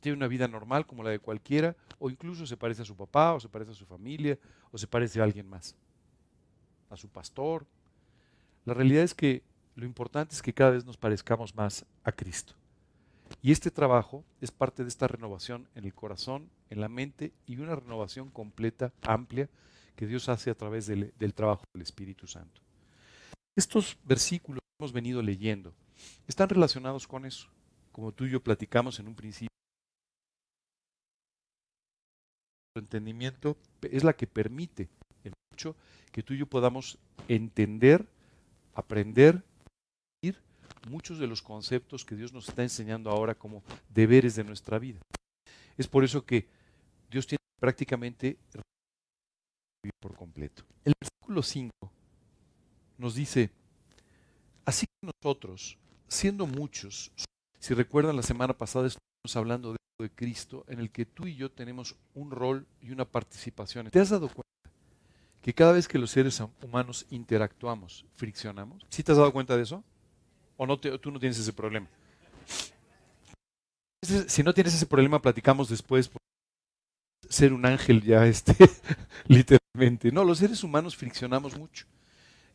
tiene 0.00 0.16
una 0.16 0.28
vida 0.28 0.48
normal 0.48 0.86
como 0.86 1.02
la 1.02 1.10
de 1.10 1.18
cualquiera? 1.18 1.76
¿O 1.98 2.10
incluso 2.10 2.46
se 2.46 2.56
parece 2.56 2.82
a 2.82 2.84
su 2.84 2.96
papá, 2.96 3.34
o 3.34 3.40
se 3.40 3.48
parece 3.48 3.72
a 3.72 3.74
su 3.74 3.86
familia, 3.86 4.38
o 4.70 4.78
se 4.78 4.86
parece 4.86 5.20
a 5.20 5.24
alguien 5.24 5.48
más? 5.48 5.74
¿A 6.90 6.96
su 6.96 7.08
pastor? 7.08 7.66
La 8.64 8.74
realidad 8.74 9.02
es 9.02 9.14
que 9.14 9.42
lo 9.74 9.86
importante 9.86 10.34
es 10.34 10.42
que 10.42 10.52
cada 10.52 10.70
vez 10.70 10.84
nos 10.84 10.96
parezcamos 10.96 11.54
más 11.54 11.84
a 12.04 12.12
Cristo. 12.12 12.54
Y 13.42 13.52
este 13.52 13.70
trabajo 13.70 14.24
es 14.40 14.50
parte 14.50 14.82
de 14.82 14.88
esta 14.88 15.06
renovación 15.06 15.68
en 15.74 15.84
el 15.84 15.94
corazón, 15.94 16.50
en 16.70 16.80
la 16.80 16.88
mente 16.88 17.32
y 17.46 17.58
una 17.58 17.76
renovación 17.76 18.30
completa, 18.30 18.92
amplia, 19.02 19.48
que 19.94 20.06
Dios 20.06 20.28
hace 20.28 20.50
a 20.50 20.54
través 20.54 20.86
del, 20.86 21.12
trabajo 21.34 21.64
del 21.72 21.82
Espíritu 21.82 22.26
Santo. 22.26 22.60
Estos 23.56 23.98
versículos 24.04 24.60
que 24.60 24.84
hemos 24.84 24.92
venido 24.92 25.22
leyendo 25.22 25.74
están 26.26 26.48
relacionados 26.48 27.06
con 27.06 27.24
eso, 27.24 27.48
como 27.90 28.12
tú 28.12 28.24
y 28.24 28.30
yo 28.30 28.42
platicamos 28.42 29.00
en 29.00 29.08
un 29.08 29.14
principio. 29.14 29.48
Entendimiento 32.78 33.56
es 33.82 34.04
la 34.04 34.14
que 34.14 34.26
permite 34.26 34.88
el 35.24 35.32
hecho 35.52 35.76
que 36.12 36.22
tú 36.22 36.34
y 36.34 36.38
yo 36.38 36.46
podamos 36.46 36.98
entender, 37.28 38.06
aprender 38.74 39.42
muchos 40.88 41.18
de 41.18 41.26
los 41.26 41.42
conceptos 41.42 42.04
que 42.04 42.16
Dios 42.16 42.32
nos 42.32 42.48
está 42.48 42.62
enseñando 42.62 43.10
ahora 43.10 43.34
como 43.34 43.62
deberes 43.88 44.36
de 44.36 44.44
nuestra 44.44 44.78
vida. 44.78 45.00
Es 45.76 45.86
por 45.86 46.04
eso 46.04 46.24
que 46.24 46.48
Dios 47.10 47.26
tiene 47.26 47.38
prácticamente 47.60 48.38
por 50.00 50.14
completo. 50.14 50.64
El 50.84 50.94
versículo 51.00 51.42
5 51.42 51.70
nos 52.98 53.14
dice, 53.14 53.50
así 54.64 54.86
que 54.86 55.10
nosotros, 55.22 55.78
siendo 56.08 56.46
muchos, 56.46 57.12
si 57.58 57.74
recuerdan 57.74 58.16
la 58.16 58.22
semana 58.22 58.56
pasada 58.56 58.88
estuvimos 58.88 59.36
hablando 59.36 59.72
de, 59.72 59.77
de 60.02 60.10
Cristo, 60.10 60.64
en 60.68 60.78
el 60.78 60.90
que 60.90 61.06
tú 61.06 61.26
y 61.26 61.34
yo 61.34 61.50
tenemos 61.50 61.96
un 62.14 62.30
rol 62.30 62.66
y 62.80 62.92
una 62.92 63.04
participación. 63.04 63.90
¿Te 63.90 63.98
has 63.98 64.10
dado 64.10 64.28
cuenta 64.28 64.44
que 65.42 65.52
cada 65.52 65.72
vez 65.72 65.88
que 65.88 65.98
los 65.98 66.12
seres 66.12 66.40
humanos 66.62 67.06
interactuamos, 67.10 68.04
friccionamos? 68.14 68.86
¿Sí 68.90 69.02
te 69.02 69.10
has 69.10 69.18
dado 69.18 69.32
cuenta 69.32 69.56
de 69.56 69.64
eso? 69.64 69.82
¿O 70.56 70.66
no 70.66 70.78
tú 70.78 71.10
no 71.10 71.18
tienes 71.18 71.38
ese 71.38 71.52
problema? 71.52 71.88
Si 74.28 74.42
no 74.44 74.54
tienes 74.54 74.74
ese 74.74 74.86
problema, 74.86 75.20
platicamos 75.20 75.68
después. 75.68 76.10
Ser 77.28 77.52
un 77.52 77.66
ángel 77.66 78.02
ya, 78.02 78.24
este, 78.26 78.54
literalmente. 79.26 80.12
No, 80.12 80.22
los 80.22 80.38
seres 80.38 80.62
humanos 80.62 80.96
friccionamos 80.96 81.58
mucho. 81.58 81.86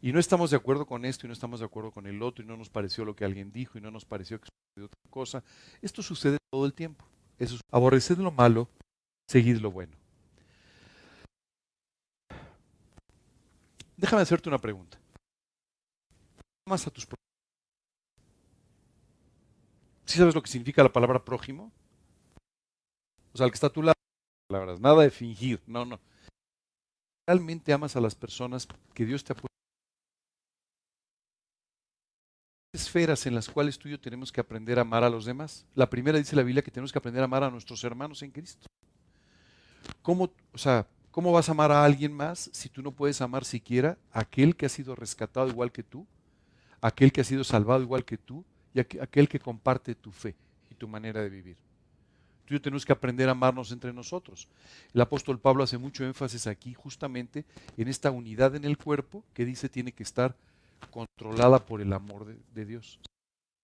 Y 0.01 0.13
no 0.13 0.19
estamos 0.19 0.49
de 0.51 0.57
acuerdo 0.57 0.85
con 0.85 1.03
esto 1.03 1.25
y 1.25 1.27
no 1.27 1.33
estamos 1.33 1.59
de 1.59 1.65
acuerdo 1.65 1.91
con 1.91 2.07
el 2.07 2.21
otro 2.21 2.43
y 2.43 2.47
no 2.47 2.57
nos 2.57 2.69
pareció 2.69 3.03
lo 3.05 3.15
que 3.15 3.25
alguien 3.25 3.51
dijo 3.51 3.77
y 3.77 3.81
no 3.81 3.91
nos 3.91 4.05
pareció 4.05 4.39
que 4.39 4.47
sucedió 4.47 4.85
otra 4.85 4.99
cosa. 5.09 5.43
Esto 5.81 6.01
sucede 6.01 6.37
todo 6.49 6.65
el 6.65 6.73
tiempo. 6.73 7.05
Eso 7.43 7.55
es, 7.55 7.61
aborreced 7.71 8.17
lo 8.19 8.31
malo, 8.31 8.69
seguid 9.27 9.57
lo 9.57 9.69
bueno. 9.69 9.91
Déjame 13.97 14.21
hacerte 14.21 14.47
una 14.47 14.59
pregunta. 14.59 14.97
¿Amas 16.65 16.87
a 16.87 16.89
tus 16.89 17.05
¿Sí 20.05 20.17
sabes 20.17 20.33
lo 20.33 20.41
que 20.41 20.49
significa 20.49 20.83
la 20.83 20.93
palabra 20.93 21.25
prójimo? 21.25 21.69
O 23.33 23.37
sea, 23.37 23.45
el 23.45 23.51
que 23.51 23.55
está 23.55 23.67
a 23.67 23.73
tu 23.73 23.81
lado, 23.81 23.95
palabras, 24.47 24.79
nada 24.79 25.03
de 25.03 25.11
fingir, 25.11 25.61
no, 25.67 25.83
no. 25.83 25.99
Realmente 27.27 27.73
amas 27.73 27.97
a 27.97 28.01
las 28.01 28.15
personas 28.15 28.67
que 28.93 29.05
Dios 29.05 29.23
te 29.25 29.33
ha 29.33 29.35
puesto. 29.35 29.52
Esferas 32.73 33.27
en 33.27 33.35
las 33.35 33.47
cuales 33.47 33.77
tú 33.77 33.87
y 33.87 33.91
yo 33.91 33.99
tenemos 33.99 34.31
que 34.31 34.41
aprender 34.41 34.79
a 34.79 34.81
amar 34.81 35.03
a 35.03 35.09
los 35.09 35.25
demás. 35.25 35.65
La 35.75 35.87
primera 35.87 36.17
dice 36.17 36.35
la 36.35 36.41
Biblia 36.41 36.63
que 36.63 36.71
tenemos 36.71 36.91
que 36.91 36.97
aprender 36.97 37.21
a 37.21 37.25
amar 37.25 37.43
a 37.43 37.51
nuestros 37.51 37.83
hermanos 37.83 38.23
en 38.23 38.31
Cristo. 38.31 38.65
¿Cómo, 40.01 40.31
o 40.51 40.57
sea, 40.57 40.87
¿cómo 41.11 41.31
vas 41.31 41.47
a 41.47 41.51
amar 41.51 41.71
a 41.71 41.85
alguien 41.85 42.11
más 42.11 42.49
si 42.51 42.69
tú 42.69 42.81
no 42.81 42.91
puedes 42.91 43.21
amar 43.21 43.45
siquiera 43.45 43.99
a 44.11 44.21
aquel 44.21 44.55
que 44.55 44.65
ha 44.65 44.69
sido 44.69 44.95
rescatado 44.95 45.47
igual 45.49 45.71
que 45.71 45.83
tú, 45.83 46.07
aquel 46.81 47.11
que 47.11 47.21
ha 47.21 47.23
sido 47.23 47.43
salvado 47.43 47.83
igual 47.83 48.05
que 48.05 48.17
tú, 48.17 48.43
y 48.73 48.79
aquel 48.79 49.29
que 49.29 49.39
comparte 49.39 49.93
tu 49.93 50.11
fe 50.11 50.35
y 50.71 50.73
tu 50.73 50.87
manera 50.87 51.21
de 51.21 51.29
vivir. 51.29 51.57
Tú 52.45 52.55
y 52.55 52.57
yo 52.57 52.61
tenemos 52.61 52.85
que 52.85 52.91
aprender 52.91 53.29
a 53.29 53.33
amarnos 53.33 53.71
entre 53.71 53.93
nosotros. 53.93 54.49
El 54.93 55.01
apóstol 55.01 55.39
Pablo 55.39 55.63
hace 55.63 55.77
mucho 55.77 56.03
énfasis 56.03 56.47
aquí 56.47 56.73
justamente 56.73 57.45
en 57.77 57.87
esta 57.87 58.09
unidad 58.09 58.55
en 58.55 58.65
el 58.65 58.79
cuerpo 58.79 59.23
que 59.35 59.45
dice 59.45 59.69
tiene 59.69 59.91
que 59.91 60.01
estar 60.01 60.35
controlada 60.91 61.65
por 61.65 61.81
el 61.81 61.93
amor 61.93 62.25
de, 62.25 62.65
Dios. 62.65 62.99
Sin 63.01 63.05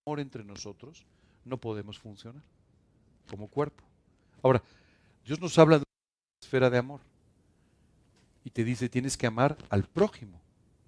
amor 0.05 0.19
entre 0.19 0.43
nosotros 0.43 1.05
no 1.45 1.57
podemos 1.57 1.99
funcionar 1.99 2.43
como 3.29 3.47
cuerpo. 3.47 3.83
Ahora, 4.41 4.61
Dios 5.25 5.39
nos 5.39 5.57
habla 5.59 5.77
de 5.77 5.83
una 5.83 6.41
esfera 6.41 6.69
de 6.69 6.77
amor 6.77 7.01
y 8.43 8.49
te 8.49 8.63
dice 8.63 8.89
tienes 8.89 9.17
que 9.17 9.27
amar 9.27 9.57
al 9.69 9.83
prójimo 9.83 10.39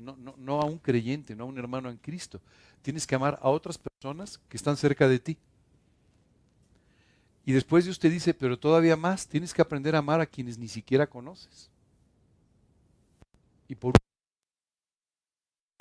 no, 0.01 0.15
no, 0.17 0.35
no 0.37 0.61
a 0.61 0.65
un 0.65 0.77
creyente, 0.79 1.35
no 1.35 1.43
a 1.43 1.47
un 1.47 1.57
hermano 1.57 1.89
en 1.89 1.97
Cristo. 1.97 2.41
Tienes 2.81 3.05
que 3.05 3.15
amar 3.15 3.39
a 3.41 3.49
otras 3.49 3.77
personas 3.77 4.39
que 4.49 4.57
están 4.57 4.75
cerca 4.75 5.07
de 5.07 5.19
ti. 5.19 5.37
Y 7.45 7.53
después 7.53 7.85
Dios 7.85 7.99
te 7.99 8.09
dice, 8.09 8.33
pero 8.33 8.59
todavía 8.59 8.95
más, 8.95 9.27
tienes 9.27 9.53
que 9.53 9.61
aprender 9.61 9.95
a 9.95 9.99
amar 9.99 10.21
a 10.21 10.25
quienes 10.25 10.57
ni 10.57 10.67
siquiera 10.67 11.07
conoces. 11.07 11.69
Y 13.67 13.75
por 13.75 13.93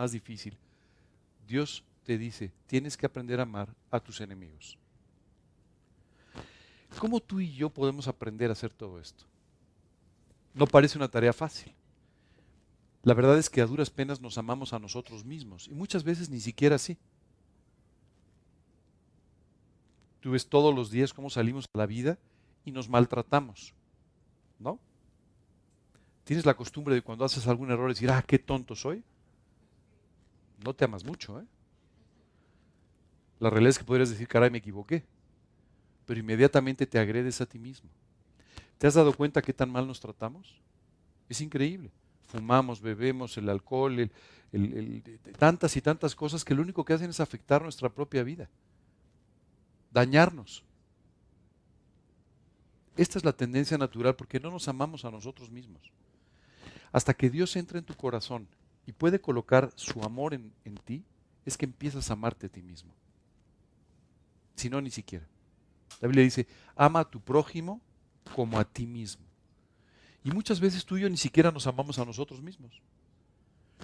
más 0.00 0.12
difícil, 0.12 0.56
Dios 1.46 1.84
te 2.04 2.16
dice, 2.16 2.50
tienes 2.66 2.96
que 2.96 3.04
aprender 3.04 3.38
a 3.38 3.42
amar 3.42 3.68
a 3.90 4.00
tus 4.00 4.22
enemigos. 4.22 4.78
¿Cómo 6.98 7.20
tú 7.20 7.38
y 7.38 7.52
yo 7.52 7.68
podemos 7.68 8.08
aprender 8.08 8.48
a 8.48 8.54
hacer 8.54 8.72
todo 8.72 8.98
esto? 8.98 9.26
No 10.54 10.66
parece 10.66 10.96
una 10.96 11.08
tarea 11.08 11.34
fácil. 11.34 11.74
La 13.02 13.12
verdad 13.12 13.36
es 13.36 13.50
que 13.50 13.60
a 13.60 13.66
duras 13.66 13.90
penas 13.90 14.22
nos 14.22 14.38
amamos 14.38 14.72
a 14.72 14.78
nosotros 14.78 15.22
mismos 15.22 15.68
y 15.68 15.74
muchas 15.74 16.02
veces 16.02 16.30
ni 16.30 16.40
siquiera 16.40 16.76
así. 16.76 16.96
Tú 20.20 20.30
ves 20.30 20.48
todos 20.48 20.74
los 20.74 20.90
días 20.90 21.12
cómo 21.12 21.28
salimos 21.28 21.66
a 21.74 21.78
la 21.78 21.86
vida 21.86 22.18
y 22.64 22.72
nos 22.72 22.88
maltratamos, 22.88 23.74
¿no? 24.58 24.80
Tienes 26.24 26.46
la 26.46 26.56
costumbre 26.56 26.94
de 26.94 27.02
cuando 27.02 27.26
haces 27.26 27.46
algún 27.46 27.70
error 27.70 27.90
decir, 27.90 28.10
ah, 28.10 28.24
qué 28.26 28.38
tonto 28.38 28.74
soy. 28.74 29.04
No 30.64 30.74
te 30.74 30.84
amas 30.84 31.04
mucho, 31.04 31.40
¿eh? 31.40 31.44
La 33.38 33.48
realidad 33.48 33.70
es 33.70 33.78
que 33.78 33.84
podrías 33.84 34.10
decir, 34.10 34.28
caray, 34.28 34.50
me 34.50 34.58
equivoqué. 34.58 35.04
Pero 36.06 36.20
inmediatamente 36.20 36.86
te 36.86 36.98
agredes 36.98 37.40
a 37.40 37.46
ti 37.46 37.58
mismo. 37.58 37.88
¿Te 38.78 38.86
has 38.86 38.94
dado 38.94 39.14
cuenta 39.14 39.40
qué 39.40 39.52
tan 39.52 39.70
mal 39.70 39.86
nos 39.86 40.00
tratamos? 40.00 40.60
Es 41.28 41.40
increíble. 41.40 41.90
Fumamos, 42.28 42.80
bebemos, 42.80 43.36
el 43.38 43.48
alcohol, 43.48 44.10
tantas 45.38 45.76
y 45.76 45.80
tantas 45.80 46.14
cosas 46.14 46.44
que 46.44 46.54
lo 46.54 46.62
único 46.62 46.84
que 46.84 46.92
hacen 46.92 47.10
es 47.10 47.20
afectar 47.20 47.62
nuestra 47.62 47.88
propia 47.88 48.22
vida 48.22 48.48
dañarnos. 49.90 50.64
Esta 52.96 53.18
es 53.18 53.24
la 53.24 53.32
tendencia 53.32 53.78
natural 53.78 54.16
porque 54.16 54.40
no 54.40 54.50
nos 54.50 54.68
amamos 54.68 55.04
a 55.04 55.10
nosotros 55.10 55.50
mismos. 55.50 55.92
Hasta 56.92 57.14
que 57.14 57.30
Dios 57.30 57.54
entra 57.56 57.78
en 57.78 57.84
tu 57.84 57.94
corazón 57.94 58.48
y 58.90 58.92
puede 58.92 59.20
colocar 59.20 59.70
su 59.76 60.02
amor 60.02 60.34
en, 60.34 60.52
en 60.64 60.74
ti, 60.74 61.04
es 61.44 61.56
que 61.56 61.64
empiezas 61.64 62.10
a 62.10 62.14
amarte 62.14 62.46
a 62.46 62.48
ti 62.48 62.60
mismo. 62.60 62.92
Si 64.56 64.68
no, 64.68 64.80
ni 64.80 64.90
siquiera. 64.90 65.28
La 66.00 66.08
Biblia 66.08 66.24
dice, 66.24 66.48
ama 66.74 66.98
a 66.98 67.08
tu 67.08 67.20
prójimo 67.20 67.80
como 68.34 68.58
a 68.58 68.64
ti 68.64 68.88
mismo. 68.88 69.24
Y 70.24 70.32
muchas 70.32 70.58
veces 70.58 70.84
tú 70.84 70.96
y 70.96 71.02
yo 71.02 71.08
ni 71.08 71.16
siquiera 71.16 71.52
nos 71.52 71.68
amamos 71.68 72.00
a 72.00 72.04
nosotros 72.04 72.42
mismos. 72.42 72.82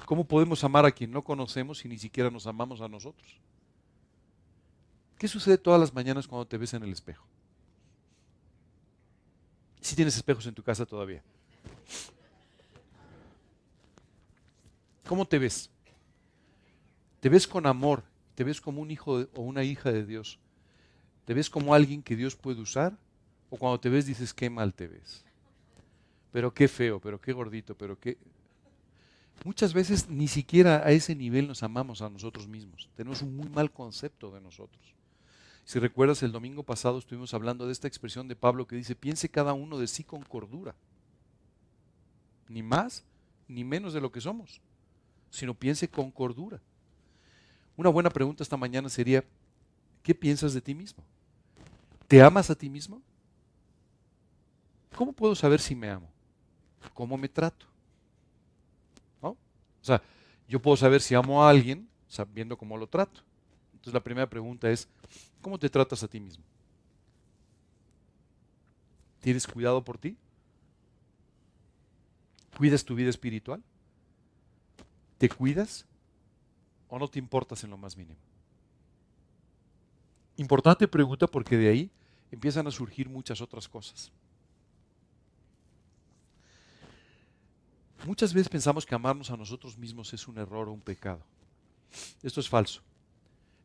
¿Cómo 0.06 0.24
podemos 0.26 0.64
amar 0.64 0.84
a 0.84 0.90
quien 0.90 1.12
no 1.12 1.22
conocemos 1.22 1.78
si 1.78 1.88
ni 1.88 1.98
siquiera 1.98 2.28
nos 2.28 2.48
amamos 2.48 2.80
a 2.80 2.88
nosotros? 2.88 3.38
¿Qué 5.18 5.28
sucede 5.28 5.56
todas 5.56 5.78
las 5.78 5.94
mañanas 5.94 6.26
cuando 6.26 6.48
te 6.48 6.58
ves 6.58 6.74
en 6.74 6.82
el 6.82 6.90
espejo? 6.90 7.24
Si 9.80 9.94
tienes 9.94 10.16
espejos 10.16 10.44
en 10.46 10.54
tu 10.54 10.64
casa 10.64 10.84
todavía. 10.84 11.22
¿Cómo 15.06 15.26
te 15.26 15.38
ves? 15.38 15.70
¿Te 17.20 17.28
ves 17.28 17.46
con 17.46 17.66
amor? 17.66 18.04
¿Te 18.34 18.44
ves 18.44 18.60
como 18.60 18.82
un 18.82 18.90
hijo 18.90 19.26
o 19.34 19.42
una 19.42 19.62
hija 19.62 19.92
de 19.92 20.04
Dios? 20.04 20.38
¿Te 21.24 21.34
ves 21.34 21.48
como 21.48 21.74
alguien 21.74 22.02
que 22.02 22.16
Dios 22.16 22.36
puede 22.36 22.60
usar? 22.60 22.98
¿O 23.48 23.56
cuando 23.56 23.80
te 23.80 23.88
ves 23.88 24.06
dices, 24.06 24.34
qué 24.34 24.50
mal 24.50 24.74
te 24.74 24.88
ves? 24.88 25.24
Pero 26.32 26.52
qué 26.52 26.68
feo, 26.68 27.00
pero 27.00 27.20
qué 27.20 27.32
gordito, 27.32 27.76
pero 27.76 27.98
qué... 27.98 28.18
Muchas 29.44 29.74
veces 29.74 30.08
ni 30.08 30.28
siquiera 30.28 30.78
a 30.78 30.90
ese 30.90 31.14
nivel 31.14 31.46
nos 31.46 31.62
amamos 31.62 32.02
a 32.02 32.10
nosotros 32.10 32.48
mismos. 32.48 32.88
Tenemos 32.96 33.22
un 33.22 33.36
muy 33.36 33.48
mal 33.48 33.70
concepto 33.70 34.30
de 34.32 34.40
nosotros. 34.40 34.94
Si 35.64 35.78
recuerdas, 35.78 36.22
el 36.22 36.32
domingo 36.32 36.62
pasado 36.62 36.98
estuvimos 36.98 37.34
hablando 37.34 37.66
de 37.66 37.72
esta 37.72 37.88
expresión 37.88 38.28
de 38.28 38.36
Pablo 38.36 38.66
que 38.66 38.76
dice, 38.76 38.94
piense 38.94 39.28
cada 39.28 39.52
uno 39.52 39.78
de 39.78 39.86
sí 39.86 40.04
con 40.04 40.22
cordura. 40.22 40.74
Ni 42.48 42.62
más 42.62 43.04
ni 43.48 43.64
menos 43.64 43.92
de 43.92 44.00
lo 44.00 44.10
que 44.10 44.20
somos, 44.20 44.60
sino 45.30 45.54
piense 45.54 45.88
con 45.88 46.10
cordura. 46.10 46.60
Una 47.76 47.90
buena 47.90 48.10
pregunta 48.10 48.42
esta 48.42 48.56
mañana 48.56 48.88
sería, 48.88 49.24
¿qué 50.02 50.14
piensas 50.14 50.54
de 50.54 50.60
ti 50.60 50.74
mismo? 50.74 51.02
¿Te 52.08 52.22
amas 52.22 52.50
a 52.50 52.54
ti 52.54 52.68
mismo? 52.68 53.02
¿Cómo 54.96 55.12
puedo 55.12 55.34
saber 55.34 55.60
si 55.60 55.74
me 55.74 55.90
amo? 55.90 56.08
¿Cómo 56.94 57.18
me 57.18 57.28
trato? 57.28 57.66
¿No? 59.20 59.30
O 59.30 59.36
sea, 59.82 60.00
yo 60.48 60.60
puedo 60.60 60.76
saber 60.76 61.02
si 61.02 61.14
amo 61.14 61.44
a 61.44 61.50
alguien 61.50 61.88
sabiendo 62.08 62.56
cómo 62.56 62.76
lo 62.76 62.86
trato. 62.86 63.20
Entonces 63.72 63.92
la 63.92 64.02
primera 64.02 64.28
pregunta 64.28 64.70
es, 64.70 64.88
¿cómo 65.42 65.58
te 65.58 65.68
tratas 65.68 66.02
a 66.02 66.08
ti 66.08 66.18
mismo? 66.18 66.44
¿Tienes 69.20 69.46
cuidado 69.46 69.84
por 69.84 69.98
ti? 69.98 70.16
¿Cuidas 72.56 72.84
tu 72.84 72.94
vida 72.94 73.10
espiritual? 73.10 73.62
¿Te 75.18 75.28
cuidas 75.28 75.86
o 76.88 76.98
no 76.98 77.08
te 77.08 77.18
importas 77.18 77.64
en 77.64 77.70
lo 77.70 77.76
más 77.76 77.96
mínimo? 77.96 78.18
Importante 80.36 80.86
pregunta 80.86 81.26
porque 81.26 81.56
de 81.56 81.68
ahí 81.68 81.90
empiezan 82.30 82.66
a 82.66 82.70
surgir 82.70 83.08
muchas 83.08 83.40
otras 83.40 83.68
cosas. 83.68 84.12
Muchas 88.04 88.34
veces 88.34 88.48
pensamos 88.48 88.84
que 88.84 88.94
amarnos 88.94 89.30
a 89.30 89.36
nosotros 89.36 89.78
mismos 89.78 90.12
es 90.12 90.28
un 90.28 90.38
error 90.38 90.68
o 90.68 90.72
un 90.72 90.80
pecado. 90.80 91.24
Esto 92.22 92.40
es 92.40 92.48
falso. 92.48 92.82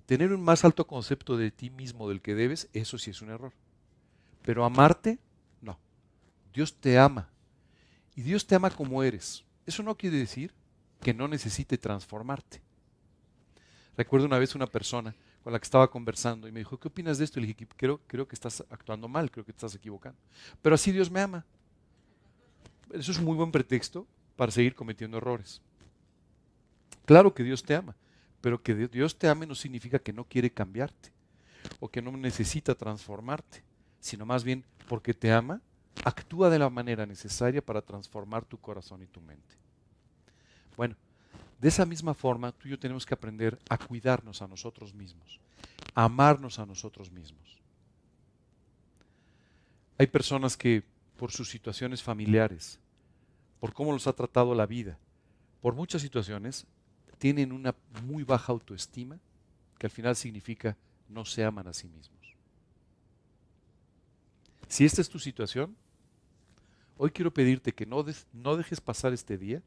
Tener 0.06 0.32
un 0.32 0.42
más 0.42 0.64
alto 0.64 0.88
concepto 0.88 1.38
de 1.38 1.52
ti 1.52 1.70
mismo 1.70 2.08
del 2.08 2.22
que 2.22 2.34
debes, 2.34 2.70
eso 2.74 2.98
sí 2.98 3.12
es 3.12 3.22
un 3.22 3.30
error. 3.30 3.54
Pero 4.42 4.64
amarte, 4.64 5.20
no. 5.62 5.78
Dios 6.54 6.74
te 6.74 6.98
ama. 6.98 7.30
Y 8.16 8.22
Dios 8.22 8.48
te 8.48 8.56
ama 8.56 8.72
como 8.72 9.04
eres. 9.04 9.44
Eso 9.66 9.84
no 9.84 9.96
quiere 9.96 10.18
decir 10.18 10.54
que 11.02 11.14
no 11.14 11.28
necesite 11.28 11.78
transformarte. 11.78 12.62
Recuerdo 13.98 14.26
una 14.26 14.40
vez 14.40 14.56
una 14.56 14.68
persona 14.68 15.14
con 15.44 15.52
la 15.52 15.60
que 15.60 15.66
estaba 15.66 15.90
conversando 15.90 16.48
y 16.48 16.52
me 16.52 16.60
dijo, 16.60 16.80
¿qué 16.80 16.88
opinas 16.88 17.18
de 17.18 17.26
esto? 17.26 17.40
Y 17.40 17.42
le 17.42 17.48
dije, 17.48 17.68
creo, 17.76 18.00
creo 18.08 18.28
que 18.28 18.36
estás 18.36 18.64
actuando 18.70 19.08
mal, 19.08 19.30
creo 19.32 19.44
que 19.44 19.52
te 19.52 19.58
estás 19.58 19.76
equivocando. 19.76 20.18
Pero 20.62 20.76
así 20.76 20.92
Dios 20.92 21.10
me 21.10 21.20
ama. 21.20 21.46
Eso 22.92 23.12
es 23.12 23.18
un 23.18 23.26
muy 23.26 23.36
buen 23.36 23.52
pretexto 23.52 24.08
para 24.36 24.52
seguir 24.52 24.76
cometiendo 24.76 25.18
errores. 25.18 25.62
Claro 27.06 27.34
que 27.34 27.44
Dios 27.44 27.64
te 27.64 27.76
ama. 27.76 27.96
Pero 28.42 28.62
que 28.62 28.76
Dios 28.76 29.18
te 29.18 29.28
ame 29.30 29.46
no 29.46 29.56
significa 29.56 30.00
que 30.00 30.14
no 30.14 30.26
quiere 30.26 30.52
cambiarte 30.52 31.12
o 31.80 31.88
que 31.88 32.02
no 32.02 32.12
necesita 32.12 32.74
transformarte, 32.74 33.64
sino 34.00 34.26
más 34.26 34.44
bien 34.44 34.66
porque 34.90 35.14
te 35.14 35.32
ama, 35.32 35.62
actúa 36.04 36.50
de 36.50 36.58
la 36.58 36.70
manera 36.70 37.06
necesaria 37.06 37.64
para 37.64 37.84
transformar 37.84 38.46
tu 38.46 38.58
corazón 38.58 39.04
y 39.04 39.08
tu 39.08 39.22
mente. 39.22 39.61
Bueno, 40.82 40.96
de 41.60 41.68
esa 41.68 41.86
misma 41.86 42.16
forma 42.16 42.52
tú 42.52 42.68
y 42.68 42.72
yo 42.72 42.80
tenemos 42.80 43.06
que 43.06 43.14
aprender 43.14 43.60
a 43.70 43.78
cuidarnos 43.78 44.42
a 44.42 44.48
nosotros 44.48 44.96
mismos, 44.96 45.40
a 45.94 46.06
amarnos 46.06 46.58
a 46.58 46.66
nosotros 46.66 47.12
mismos. 47.12 47.60
Hay 50.00 50.08
personas 50.08 50.58
que 50.58 50.82
por 51.18 51.32
sus 51.32 51.52
situaciones 51.52 52.02
familiares, 52.02 52.80
por 53.60 53.74
cómo 53.74 53.92
los 53.92 54.08
ha 54.08 54.14
tratado 54.14 54.56
la 54.56 54.66
vida, 54.66 54.98
por 55.62 55.76
muchas 55.76 56.02
situaciones, 56.02 56.66
tienen 57.20 57.52
una 57.52 57.76
muy 58.04 58.24
baja 58.24 58.52
autoestima, 58.52 59.20
que 59.78 59.86
al 59.86 59.92
final 59.92 60.16
significa 60.16 60.76
no 61.10 61.26
se 61.26 61.46
aman 61.46 61.68
a 61.68 61.74
sí 61.74 61.88
mismos. 61.90 62.36
Si 64.68 64.84
esta 64.84 65.02
es 65.02 65.10
tu 65.10 65.20
situación, 65.20 65.76
hoy 66.98 67.12
quiero 67.12 67.32
pedirte 67.32 67.72
que 67.72 67.86
no, 67.86 68.04
no 68.34 68.58
dejes 68.58 68.82
pasar 68.82 69.14
este 69.14 69.38
día 69.38 69.62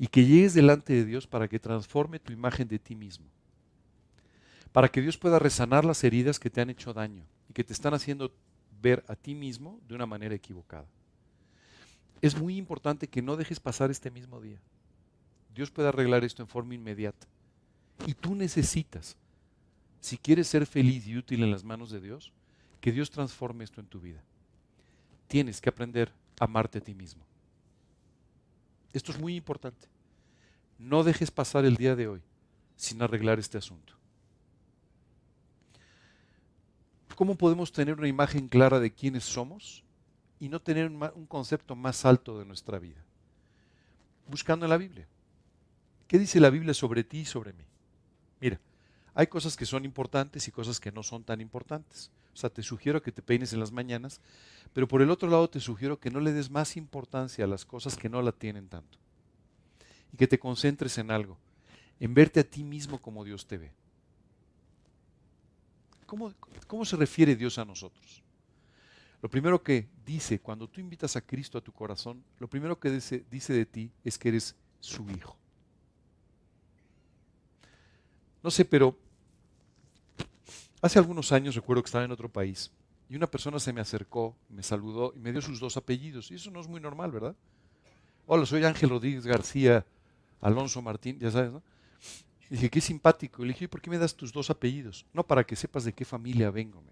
y 0.00 0.06
que 0.06 0.24
llegues 0.24 0.54
delante 0.54 0.94
de 0.94 1.04
Dios 1.04 1.26
para 1.26 1.46
que 1.46 1.58
transforme 1.58 2.18
tu 2.18 2.32
imagen 2.32 2.66
de 2.66 2.78
ti 2.78 2.96
mismo. 2.96 3.26
Para 4.72 4.88
que 4.88 5.02
Dios 5.02 5.18
pueda 5.18 5.38
resanar 5.38 5.84
las 5.84 6.02
heridas 6.02 6.40
que 6.40 6.48
te 6.48 6.62
han 6.62 6.70
hecho 6.70 6.94
daño 6.94 7.22
y 7.50 7.52
que 7.52 7.64
te 7.64 7.74
están 7.74 7.92
haciendo 7.92 8.32
ver 8.80 9.04
a 9.08 9.14
ti 9.14 9.34
mismo 9.34 9.78
de 9.86 9.94
una 9.94 10.06
manera 10.06 10.34
equivocada. 10.34 10.86
Es 12.22 12.34
muy 12.34 12.56
importante 12.56 13.08
que 13.08 13.20
no 13.20 13.36
dejes 13.36 13.60
pasar 13.60 13.90
este 13.90 14.10
mismo 14.10 14.40
día. 14.40 14.58
Dios 15.54 15.70
puede 15.70 15.88
arreglar 15.88 16.24
esto 16.24 16.40
en 16.40 16.48
forma 16.48 16.74
inmediata. 16.74 17.26
Y 18.06 18.14
tú 18.14 18.34
necesitas, 18.34 19.18
si 20.00 20.16
quieres 20.16 20.46
ser 20.46 20.64
feliz 20.64 21.06
y 21.06 21.18
útil 21.18 21.42
en 21.42 21.50
las 21.50 21.62
manos 21.62 21.90
de 21.90 22.00
Dios, 22.00 22.32
que 22.80 22.90
Dios 22.90 23.10
transforme 23.10 23.64
esto 23.64 23.82
en 23.82 23.86
tu 23.86 24.00
vida. 24.00 24.22
Tienes 25.28 25.60
que 25.60 25.68
aprender 25.68 26.10
a 26.38 26.44
amarte 26.44 26.78
a 26.78 26.80
ti 26.80 26.94
mismo. 26.94 27.29
Esto 28.92 29.12
es 29.12 29.18
muy 29.18 29.36
importante. 29.36 29.88
No 30.78 31.04
dejes 31.04 31.30
pasar 31.30 31.64
el 31.64 31.76
día 31.76 31.94
de 31.94 32.08
hoy 32.08 32.22
sin 32.76 33.02
arreglar 33.02 33.38
este 33.38 33.58
asunto. 33.58 33.94
¿Cómo 37.14 37.34
podemos 37.34 37.70
tener 37.70 37.98
una 37.98 38.08
imagen 38.08 38.48
clara 38.48 38.80
de 38.80 38.92
quiénes 38.92 39.24
somos 39.24 39.84
y 40.38 40.48
no 40.48 40.60
tener 40.60 40.90
un 40.90 41.26
concepto 41.26 41.76
más 41.76 42.06
alto 42.06 42.38
de 42.38 42.46
nuestra 42.46 42.78
vida? 42.78 43.04
Buscando 44.26 44.64
en 44.64 44.70
la 44.70 44.78
Biblia. 44.78 45.06
¿Qué 46.08 46.18
dice 46.18 46.40
la 46.40 46.50
Biblia 46.50 46.72
sobre 46.72 47.04
ti 47.04 47.18
y 47.18 47.24
sobre 47.26 47.52
mí? 47.52 47.64
Mira, 48.40 48.58
hay 49.14 49.26
cosas 49.26 49.56
que 49.56 49.66
son 49.66 49.84
importantes 49.84 50.48
y 50.48 50.50
cosas 50.50 50.80
que 50.80 50.90
no 50.90 51.02
son 51.02 51.22
tan 51.22 51.40
importantes. 51.42 52.10
O 52.32 52.36
sea, 52.36 52.50
te 52.50 52.62
sugiero 52.62 53.02
que 53.02 53.12
te 53.12 53.22
peines 53.22 53.52
en 53.52 53.60
las 53.60 53.72
mañanas, 53.72 54.20
pero 54.72 54.86
por 54.86 55.02
el 55.02 55.10
otro 55.10 55.28
lado 55.28 55.48
te 55.50 55.60
sugiero 55.60 55.98
que 55.98 56.10
no 56.10 56.20
le 56.20 56.32
des 56.32 56.50
más 56.50 56.76
importancia 56.76 57.44
a 57.44 57.48
las 57.48 57.64
cosas 57.64 57.96
que 57.96 58.08
no 58.08 58.22
la 58.22 58.32
tienen 58.32 58.68
tanto. 58.68 58.98
Y 60.12 60.16
que 60.16 60.26
te 60.26 60.38
concentres 60.38 60.98
en 60.98 61.10
algo. 61.10 61.38
en 61.98 62.14
verte 62.14 62.40
a 62.40 62.44
ti 62.44 62.64
mismo 62.64 62.98
como 62.98 63.24
Dios 63.24 63.46
te 63.46 63.58
ve. 63.58 63.72
¿Cómo, 66.06 66.32
cómo 66.66 66.84
se 66.84 66.96
refiere 66.96 67.36
Dios 67.36 67.58
a 67.58 67.64
nosotros? 67.64 68.22
Lo 69.22 69.28
primero 69.28 69.62
que 69.62 69.86
dice, 70.06 70.38
cuando 70.38 70.66
tú 70.66 70.80
invitas 70.80 71.14
a 71.14 71.20
Cristo 71.20 71.58
a 71.58 71.60
tu 71.60 71.72
corazón, 71.72 72.24
lo 72.38 72.48
primero 72.48 72.80
que 72.80 72.90
dice, 72.90 73.24
dice 73.30 73.52
de 73.52 73.66
ti 73.66 73.90
es 74.02 74.18
que 74.18 74.30
eres 74.30 74.56
su 74.80 75.08
hijo. 75.10 75.36
No 78.42 78.50
sé, 78.50 78.64
pero 78.64 78.96
hace 80.82 80.98
algunos 80.98 81.32
años 81.32 81.54
recuerdo 81.54 81.82
que 81.82 81.88
estaba 81.88 82.04
en 82.04 82.10
otro 82.10 82.28
país 82.28 82.70
y 83.08 83.16
una 83.16 83.26
persona 83.26 83.58
se 83.58 83.72
me 83.72 83.80
acercó, 83.80 84.36
me 84.48 84.62
saludó 84.62 85.12
y 85.16 85.18
me 85.18 85.32
dio 85.32 85.42
sus 85.42 85.58
dos 85.58 85.76
apellidos. 85.76 86.30
Y 86.30 86.36
eso 86.36 86.50
no 86.52 86.60
es 86.60 86.68
muy 86.68 86.80
normal, 86.80 87.10
¿verdad? 87.10 87.34
Hola, 88.26 88.46
soy 88.46 88.64
Ángel 88.64 88.88
Rodríguez 88.88 89.26
García 89.26 89.84
Alonso 90.40 90.80
Martín, 90.80 91.18
ya 91.18 91.30
sabes, 91.30 91.50
¿no? 91.50 91.60
Dije, 92.48 92.70
qué 92.70 92.80
simpático. 92.80 93.42
Y 93.42 93.46
le 93.46 93.52
dije, 93.52 93.68
¿por 93.68 93.80
qué 93.80 93.90
me 93.90 93.98
das 93.98 94.14
tus 94.14 94.32
dos 94.32 94.48
apellidos? 94.48 95.04
No, 95.12 95.24
para 95.24 95.44
que 95.44 95.56
sepas 95.56 95.84
de 95.84 95.92
qué 95.92 96.04
familia 96.04 96.50
vengo. 96.50 96.82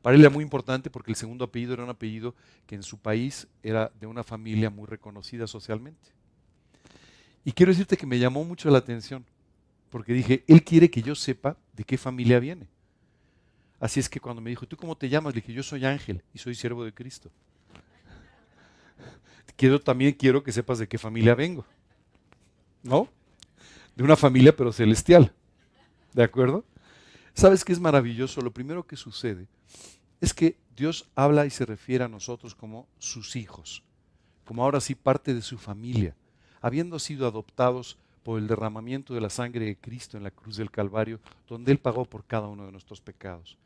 Para 0.00 0.14
él 0.14 0.22
era 0.22 0.30
muy 0.30 0.42
importante 0.42 0.88
porque 0.88 1.10
el 1.10 1.16
segundo 1.16 1.44
apellido 1.44 1.74
era 1.74 1.84
un 1.84 1.90
apellido 1.90 2.34
que 2.66 2.74
en 2.74 2.82
su 2.82 2.96
país 2.96 3.48
era 3.62 3.90
de 4.00 4.06
una 4.06 4.24
familia 4.24 4.70
muy 4.70 4.86
reconocida 4.86 5.46
socialmente. 5.46 6.10
Y 7.44 7.52
quiero 7.52 7.70
decirte 7.70 7.96
que 7.96 8.06
me 8.06 8.18
llamó 8.18 8.44
mucho 8.44 8.70
la 8.70 8.78
atención, 8.78 9.26
porque 9.96 10.12
dije, 10.12 10.44
él 10.46 10.62
quiere 10.62 10.90
que 10.90 11.00
yo 11.00 11.14
sepa 11.14 11.56
de 11.72 11.82
qué 11.82 11.96
familia 11.96 12.38
viene. 12.38 12.68
Así 13.80 13.98
es 13.98 14.10
que 14.10 14.20
cuando 14.20 14.42
me 14.42 14.50
dijo, 14.50 14.66
¿tú 14.66 14.76
cómo 14.76 14.94
te 14.94 15.08
llamas? 15.08 15.34
Le 15.34 15.40
dije, 15.40 15.54
yo 15.54 15.62
soy 15.62 15.86
Ángel 15.86 16.22
y 16.34 16.38
soy 16.38 16.54
siervo 16.54 16.84
de 16.84 16.92
Cristo. 16.92 17.30
Quiero, 19.56 19.80
también 19.80 20.12
quiero 20.12 20.42
que 20.42 20.52
sepas 20.52 20.78
de 20.78 20.86
qué 20.86 20.98
familia 20.98 21.34
vengo. 21.34 21.64
¿No? 22.82 23.08
De 23.94 24.04
una 24.04 24.16
familia 24.16 24.54
pero 24.54 24.70
celestial. 24.70 25.32
¿De 26.12 26.22
acuerdo? 26.22 26.62
¿Sabes 27.32 27.64
qué 27.64 27.72
es 27.72 27.80
maravilloso? 27.80 28.42
Lo 28.42 28.50
primero 28.50 28.86
que 28.86 28.96
sucede 28.98 29.46
es 30.20 30.34
que 30.34 30.58
Dios 30.76 31.08
habla 31.14 31.46
y 31.46 31.50
se 31.50 31.64
refiere 31.64 32.04
a 32.04 32.08
nosotros 32.08 32.54
como 32.54 32.86
sus 32.98 33.34
hijos, 33.34 33.82
como 34.44 34.62
ahora 34.62 34.82
sí 34.82 34.94
parte 34.94 35.32
de 35.32 35.40
su 35.40 35.56
familia, 35.56 36.14
habiendo 36.60 36.98
sido 36.98 37.26
adoptados 37.26 37.96
por 38.26 38.40
el 38.40 38.48
derramamiento 38.48 39.14
de 39.14 39.20
la 39.20 39.30
sangre 39.30 39.66
de 39.66 39.76
Cristo 39.76 40.16
en 40.16 40.24
la 40.24 40.32
cruz 40.32 40.56
del 40.56 40.72
Calvario, 40.72 41.20
donde 41.46 41.70
Él 41.70 41.78
pagó 41.78 42.04
por 42.06 42.24
cada 42.24 42.48
uno 42.48 42.66
de 42.66 42.72
nuestros 42.72 43.00
pecados. 43.00 43.56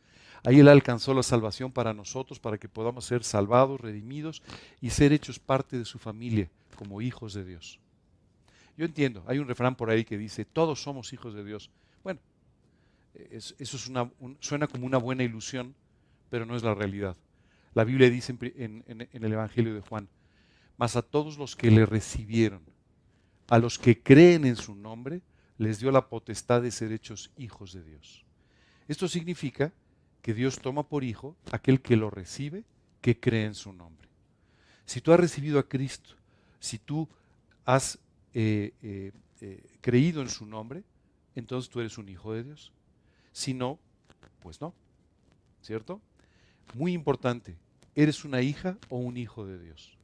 Ahí 0.45 0.61
Él 0.61 0.69
alcanzó 0.69 1.15
la 1.15 1.23
salvación 1.23 1.73
para 1.73 1.95
nosotros, 1.95 2.39
para 2.39 2.59
que 2.59 2.69
podamos 2.69 3.07
ser 3.07 3.25
salvados, 3.25 3.81
redimidos 3.81 4.43
y 4.83 4.91
ser 4.91 5.15
hechos 5.15 5.39
parte 5.39 5.79
de 5.79 5.87
su 5.87 5.99
familia 5.99 6.51
como 6.77 7.01
hijos 7.01 7.33
de 7.33 7.47
Dios. 7.47 7.81
Yo 8.77 8.85
entiendo, 8.85 9.25
hay 9.27 9.39
un 9.39 9.49
refrán 9.49 9.77
por 9.77 9.89
ahí 9.89 10.05
que 10.05 10.19
dice, 10.19 10.45
todos 10.45 10.83
somos 10.83 11.15
hijos 11.15 11.33
de 11.33 11.43
Dios. 11.43 11.71
Bueno, 12.05 12.21
eso 13.15 13.55
es 13.59 13.89
una, 13.89 14.11
suena 14.41 14.67
como 14.67 14.85
una 14.85 14.99
buena 14.99 15.23
ilusión, 15.23 15.75
pero 16.29 16.45
no 16.45 16.55
es 16.55 16.63
la 16.63 16.75
realidad. 16.75 17.17
La 17.73 17.85
Biblia 17.85 18.11
dice 18.11 18.37
en, 18.39 18.85
en 18.87 19.25
el 19.25 19.33
Evangelio 19.33 19.73
de 19.73 19.81
Juan, 19.81 20.07
mas 20.77 20.97
a 20.97 21.03
todos 21.03 21.39
los 21.39 21.57
que 21.57 21.71
le 21.71 21.87
recibieron, 21.87 22.61
a 23.51 23.59
los 23.59 23.79
que 23.79 24.01
creen 24.01 24.47
en 24.47 24.57
su 24.57 24.77
nombre, 24.77 25.23
les 25.59 25.81
dio 25.81 25.91
la 25.91 26.09
potestad 26.09 26.63
de 26.63 26.71
ser 26.71 26.93
hechos 26.93 27.33
hijos 27.37 27.73
de 27.73 27.83
Dios. 27.83 28.25
Esto 28.87 29.09
significa 29.09 29.73
que 30.23 30.35
Dios 30.35 30.61
toma 30.61 30.85
por 30.85 31.03
hijo 31.03 31.37
aquel 31.51 31.83
que 31.83 31.97
lo 31.97 32.11
recibe, 32.11 32.65
que 33.01 33.19
cree 33.19 33.45
en 33.45 33.55
su 33.55 33.73
nombre. 33.73 34.09
Si 34.87 35.01
tú 35.01 35.13
has 35.13 35.19
recibido 35.19 35.59
a 35.59 35.69
Cristo, 35.69 36.11
si 36.61 36.79
tú 36.79 37.09
has 37.65 37.99
eh, 38.35 38.73
eh, 38.83 39.13
eh, 39.41 39.63
creído 39.81 40.23
en 40.23 40.29
su 40.29 40.47
nombre, 40.47 40.85
entonces 41.35 41.69
tú 41.71 41.81
eres 41.81 41.99
un 41.99 42.09
hijo 42.09 42.33
de 42.33 42.45
Dios. 42.45 42.73
Si 43.33 43.53
no, 43.53 43.81
pues 44.41 44.61
no. 44.61 44.75
¿Cierto? 45.61 46.01
Muy 46.75 46.93
importante, 46.93 47.57
¿eres 47.97 48.25
una 48.25 48.43
hija 48.43 48.79
o 48.89 48.99
un 48.99 49.17
hijo 49.17 49.45
de 49.45 49.59
Dios? 49.59 50.00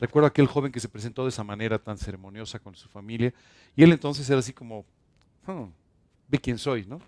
Recuerdo 0.00 0.26
aquel 0.26 0.46
joven 0.46 0.72
que 0.72 0.80
se 0.80 0.88
presentó 0.88 1.24
de 1.24 1.28
esa 1.28 1.44
manera 1.44 1.78
tan 1.78 1.98
ceremoniosa 1.98 2.58
con 2.58 2.74
su 2.74 2.88
familia 2.88 3.34
y 3.76 3.82
él 3.82 3.92
entonces 3.92 4.28
era 4.30 4.38
así 4.38 4.54
como, 4.54 4.86
hmm, 5.46 5.64
ve 6.28 6.38
quién 6.38 6.56
soy, 6.56 6.86
¿no? 6.86 7.00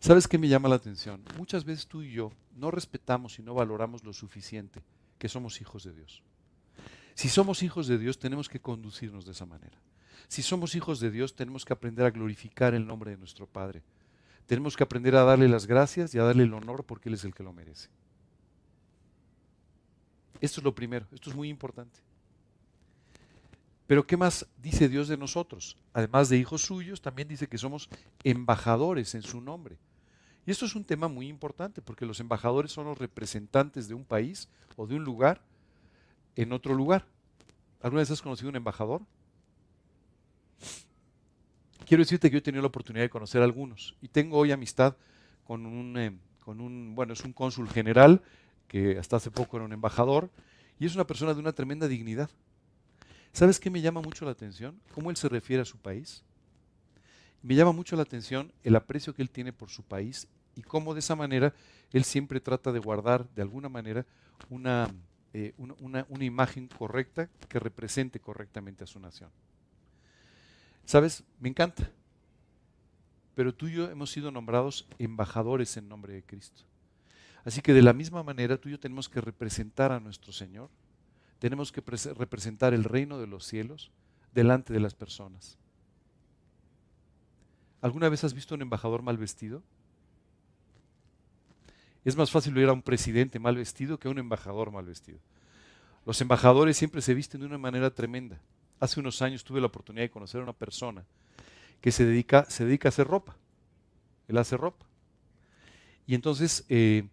¿Sabes 0.00 0.28
qué 0.28 0.36
me 0.36 0.48
llama 0.48 0.68
la 0.68 0.74
atención? 0.74 1.22
Muchas 1.38 1.64
veces 1.64 1.86
tú 1.86 2.02
y 2.02 2.12
yo 2.12 2.30
no 2.56 2.70
respetamos 2.70 3.38
y 3.38 3.42
no 3.42 3.54
valoramos 3.54 4.04
lo 4.04 4.12
suficiente 4.12 4.82
que 5.18 5.30
somos 5.30 5.62
hijos 5.62 5.84
de 5.84 5.94
Dios. 5.94 6.22
Si 7.14 7.30
somos 7.30 7.62
hijos 7.62 7.86
de 7.86 7.96
Dios, 7.96 8.18
tenemos 8.18 8.50
que 8.50 8.60
conducirnos 8.60 9.24
de 9.24 9.32
esa 9.32 9.46
manera. 9.46 9.78
Si 10.28 10.42
somos 10.42 10.74
hijos 10.74 11.00
de 11.00 11.10
Dios, 11.10 11.34
tenemos 11.34 11.64
que 11.64 11.72
aprender 11.72 12.04
a 12.04 12.10
glorificar 12.10 12.74
el 12.74 12.86
nombre 12.86 13.12
de 13.12 13.16
nuestro 13.16 13.46
Padre. 13.46 13.82
Tenemos 14.46 14.76
que 14.76 14.82
aprender 14.82 15.16
a 15.16 15.24
darle 15.24 15.48
las 15.48 15.66
gracias 15.66 16.14
y 16.14 16.18
a 16.18 16.24
darle 16.24 16.42
el 16.42 16.52
honor 16.52 16.84
porque 16.84 17.08
Él 17.08 17.14
es 17.14 17.24
el 17.24 17.34
que 17.34 17.42
lo 17.42 17.54
merece. 17.54 17.88
Esto 20.44 20.60
es 20.60 20.64
lo 20.64 20.74
primero, 20.74 21.06
esto 21.10 21.30
es 21.30 21.36
muy 21.36 21.48
importante. 21.48 21.98
Pero 23.86 24.06
¿qué 24.06 24.18
más 24.18 24.46
dice 24.60 24.90
Dios 24.90 25.08
de 25.08 25.16
nosotros? 25.16 25.78
Además 25.94 26.28
de 26.28 26.36
hijos 26.36 26.60
suyos, 26.60 27.00
también 27.00 27.28
dice 27.28 27.46
que 27.46 27.56
somos 27.56 27.88
embajadores 28.24 29.14
en 29.14 29.22
su 29.22 29.40
nombre. 29.40 29.78
Y 30.44 30.50
esto 30.50 30.66
es 30.66 30.74
un 30.74 30.84
tema 30.84 31.08
muy 31.08 31.28
importante 31.28 31.80
porque 31.80 32.04
los 32.04 32.20
embajadores 32.20 32.72
son 32.72 32.84
los 32.84 32.98
representantes 32.98 33.88
de 33.88 33.94
un 33.94 34.04
país 34.04 34.50
o 34.76 34.86
de 34.86 34.96
un 34.96 35.04
lugar 35.04 35.40
en 36.36 36.52
otro 36.52 36.74
lugar. 36.74 37.06
¿Alguna 37.80 38.02
vez 38.02 38.10
has 38.10 38.20
conocido 38.20 38.50
un 38.50 38.56
embajador? 38.56 39.00
Quiero 41.86 42.02
decirte 42.02 42.28
que 42.28 42.34
yo 42.34 42.38
he 42.40 42.42
tenido 42.42 42.60
la 42.60 42.68
oportunidad 42.68 43.04
de 43.04 43.10
conocer 43.10 43.40
a 43.40 43.46
algunos 43.46 43.96
y 44.02 44.08
tengo 44.08 44.36
hoy 44.36 44.52
amistad 44.52 44.94
con 45.46 45.64
un, 45.64 45.96
eh, 45.96 46.14
con 46.44 46.60
un, 46.60 46.94
bueno, 46.94 47.14
es 47.14 47.24
un 47.24 47.32
cónsul 47.32 47.66
general 47.70 48.20
que 48.68 48.98
hasta 48.98 49.16
hace 49.16 49.30
poco 49.30 49.56
era 49.56 49.66
un 49.66 49.72
embajador 49.72 50.30
y 50.78 50.86
es 50.86 50.94
una 50.94 51.06
persona 51.06 51.34
de 51.34 51.40
una 51.40 51.52
tremenda 51.52 51.88
dignidad. 51.88 52.30
¿Sabes 53.32 53.58
qué 53.58 53.70
me 53.70 53.80
llama 53.80 54.00
mucho 54.00 54.24
la 54.24 54.30
atención? 54.30 54.80
¿Cómo 54.94 55.10
él 55.10 55.16
se 55.16 55.28
refiere 55.28 55.62
a 55.62 55.64
su 55.64 55.78
país? 55.78 56.22
Me 57.42 57.54
llama 57.54 57.72
mucho 57.72 57.96
la 57.96 58.02
atención 58.02 58.52
el 58.62 58.76
aprecio 58.76 59.14
que 59.14 59.22
él 59.22 59.30
tiene 59.30 59.52
por 59.52 59.70
su 59.70 59.82
país 59.82 60.28
y 60.54 60.62
cómo 60.62 60.94
de 60.94 61.00
esa 61.00 61.16
manera 61.16 61.52
él 61.92 62.04
siempre 62.04 62.40
trata 62.40 62.72
de 62.72 62.78
guardar 62.78 63.28
de 63.34 63.42
alguna 63.42 63.68
manera 63.68 64.06
una, 64.48 64.88
eh, 65.32 65.52
una, 65.58 66.06
una, 66.08 66.24
imagen 66.24 66.68
correcta 66.68 67.28
que 67.48 67.58
represente 67.58 68.20
correctamente 68.20 68.84
a 68.84 68.86
su 68.86 69.00
nación. 69.00 69.30
¿Sabes? 70.84 71.24
Me 71.40 71.48
encanta. 71.48 71.90
Pero 73.34 73.52
tú 73.52 73.66
y 73.66 73.72
yo 73.72 73.90
hemos 73.90 74.10
sido 74.10 74.30
nombrados 74.30 74.86
embajadores 74.98 75.76
en 75.76 75.88
nombre 75.88 76.14
de 76.14 76.22
Cristo. 76.22 76.62
Así 77.44 77.60
que 77.60 77.74
de 77.74 77.82
la 77.82 77.92
misma 77.92 78.22
manera 78.22 78.56
tú 78.56 78.68
y 78.68 78.72
yo 78.72 78.80
tenemos 78.80 79.08
que 79.08 79.20
representar 79.20 79.92
a 79.92 80.00
nuestro 80.00 80.32
Señor. 80.32 80.70
Tenemos 81.38 81.72
que 81.72 81.82
representar 82.14 82.72
el 82.72 82.84
reino 82.84 83.18
de 83.18 83.26
los 83.26 83.44
cielos 83.44 83.90
delante 84.32 84.72
de 84.72 84.80
las 84.80 84.94
personas. 84.94 85.58
¿Alguna 87.82 88.08
vez 88.08 88.24
has 88.24 88.32
visto 88.32 88.54
un 88.54 88.62
embajador 88.62 89.02
mal 89.02 89.18
vestido? 89.18 89.62
Es 92.04 92.16
más 92.16 92.30
fácil 92.30 92.54
ver 92.54 92.68
a 92.68 92.72
un 92.72 92.82
presidente 92.82 93.38
mal 93.38 93.56
vestido 93.56 93.98
que 93.98 94.08
a 94.08 94.10
un 94.10 94.18
embajador 94.18 94.70
mal 94.70 94.86
vestido. 94.86 95.18
Los 96.06 96.20
embajadores 96.20 96.76
siempre 96.76 97.02
se 97.02 97.14
visten 97.14 97.40
de 97.40 97.46
una 97.46 97.58
manera 97.58 97.90
tremenda. 97.90 98.40
Hace 98.80 99.00
unos 99.00 99.20
años 99.22 99.44
tuve 99.44 99.60
la 99.60 99.66
oportunidad 99.66 100.04
de 100.04 100.10
conocer 100.10 100.40
a 100.40 100.44
una 100.44 100.52
persona 100.52 101.04
que 101.80 101.92
se 101.92 102.06
dedica, 102.06 102.44
se 102.48 102.64
dedica 102.64 102.88
a 102.88 102.90
hacer 102.90 103.06
ropa. 103.06 103.36
Él 104.28 104.38
hace 104.38 104.56
ropa. 104.56 104.86
Y 106.06 106.14
entonces, 106.14 106.64
eh, 106.68 107.08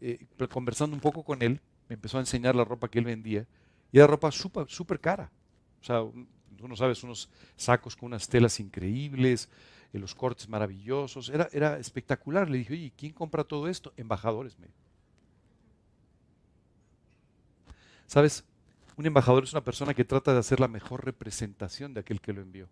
eh, 0.00 0.26
conversando 0.50 0.94
un 0.94 1.00
poco 1.00 1.22
con 1.22 1.42
él, 1.42 1.60
me 1.88 1.94
empezó 1.94 2.18
a 2.18 2.20
enseñar 2.20 2.54
la 2.54 2.64
ropa 2.64 2.88
que 2.88 2.98
él 2.98 3.04
vendía. 3.04 3.46
Y 3.92 3.98
era 3.98 4.06
ropa 4.06 4.30
súper 4.30 5.00
cara. 5.00 5.30
O 5.80 5.84
sea, 5.84 6.02
tú 6.56 6.68
no 6.68 6.76
sabes, 6.76 7.02
unos 7.02 7.28
sacos 7.56 7.96
con 7.96 8.08
unas 8.08 8.28
telas 8.28 8.60
increíbles, 8.60 9.48
los 9.92 10.14
cortes 10.14 10.48
maravillosos, 10.48 11.28
era, 11.30 11.48
era 11.52 11.78
espectacular. 11.78 12.48
Le 12.48 12.58
dije, 12.58 12.74
oye, 12.74 12.92
¿quién 12.96 13.12
compra 13.12 13.44
todo 13.44 13.68
esto? 13.68 13.92
Embajadores. 13.96 14.56
¿Sabes? 18.06 18.44
Un 18.96 19.06
embajador 19.06 19.44
es 19.44 19.52
una 19.52 19.64
persona 19.64 19.94
que 19.94 20.04
trata 20.04 20.32
de 20.32 20.40
hacer 20.40 20.60
la 20.60 20.68
mejor 20.68 21.04
representación 21.04 21.94
de 21.94 22.00
aquel 22.00 22.20
que 22.20 22.32
lo 22.32 22.42
envió. 22.42 22.68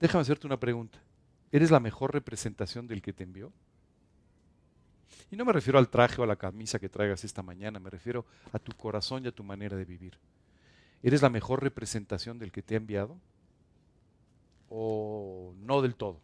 Déjame 0.00 0.22
hacerte 0.22 0.46
una 0.46 0.58
pregunta. 0.58 0.98
¿Eres 1.52 1.70
la 1.70 1.80
mejor 1.80 2.12
representación 2.12 2.86
del 2.86 3.02
que 3.02 3.12
te 3.12 3.22
envió? 3.22 3.52
Y 5.30 5.36
no 5.36 5.44
me 5.44 5.52
refiero 5.52 5.78
al 5.78 5.88
traje 5.88 6.20
o 6.20 6.24
a 6.24 6.26
la 6.26 6.36
camisa 6.36 6.78
que 6.78 6.88
traigas 6.88 7.24
esta 7.24 7.42
mañana, 7.42 7.78
me 7.78 7.90
refiero 7.90 8.26
a 8.52 8.58
tu 8.58 8.72
corazón 8.72 9.24
y 9.24 9.28
a 9.28 9.32
tu 9.32 9.44
manera 9.44 9.76
de 9.76 9.84
vivir. 9.84 10.18
¿Eres 11.02 11.22
la 11.22 11.30
mejor 11.30 11.62
representación 11.62 12.38
del 12.38 12.52
que 12.52 12.62
te 12.62 12.74
ha 12.74 12.78
enviado? 12.78 13.18
o 14.74 15.54
no 15.58 15.82
del 15.82 15.94
todo. 15.94 16.18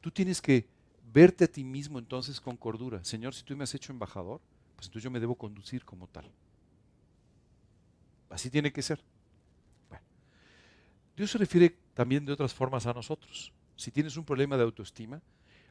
Tú 0.00 0.10
tienes 0.10 0.40
que 0.40 0.66
verte 1.12 1.44
a 1.44 1.48
ti 1.48 1.62
mismo 1.62 1.98
entonces 1.98 2.40
con 2.40 2.56
cordura. 2.56 3.04
Señor, 3.04 3.34
si 3.34 3.42
tú 3.42 3.54
me 3.56 3.64
has 3.64 3.74
hecho 3.74 3.92
embajador, 3.92 4.40
pues 4.74 4.86
entonces 4.86 5.04
yo 5.04 5.10
me 5.10 5.20
debo 5.20 5.34
conducir 5.34 5.84
como 5.84 6.06
tal. 6.06 6.30
Así 8.30 8.48
tiene 8.48 8.72
que 8.72 8.80
ser. 8.80 9.02
Dios 11.14 11.30
se 11.30 11.36
refiere 11.36 11.76
también 11.92 12.24
de 12.24 12.32
otras 12.32 12.54
formas 12.54 12.86
a 12.86 12.94
nosotros. 12.94 13.52
Si 13.76 13.90
tienes 13.90 14.16
un 14.16 14.24
problema 14.24 14.56
de 14.56 14.62
autoestima, 14.62 15.20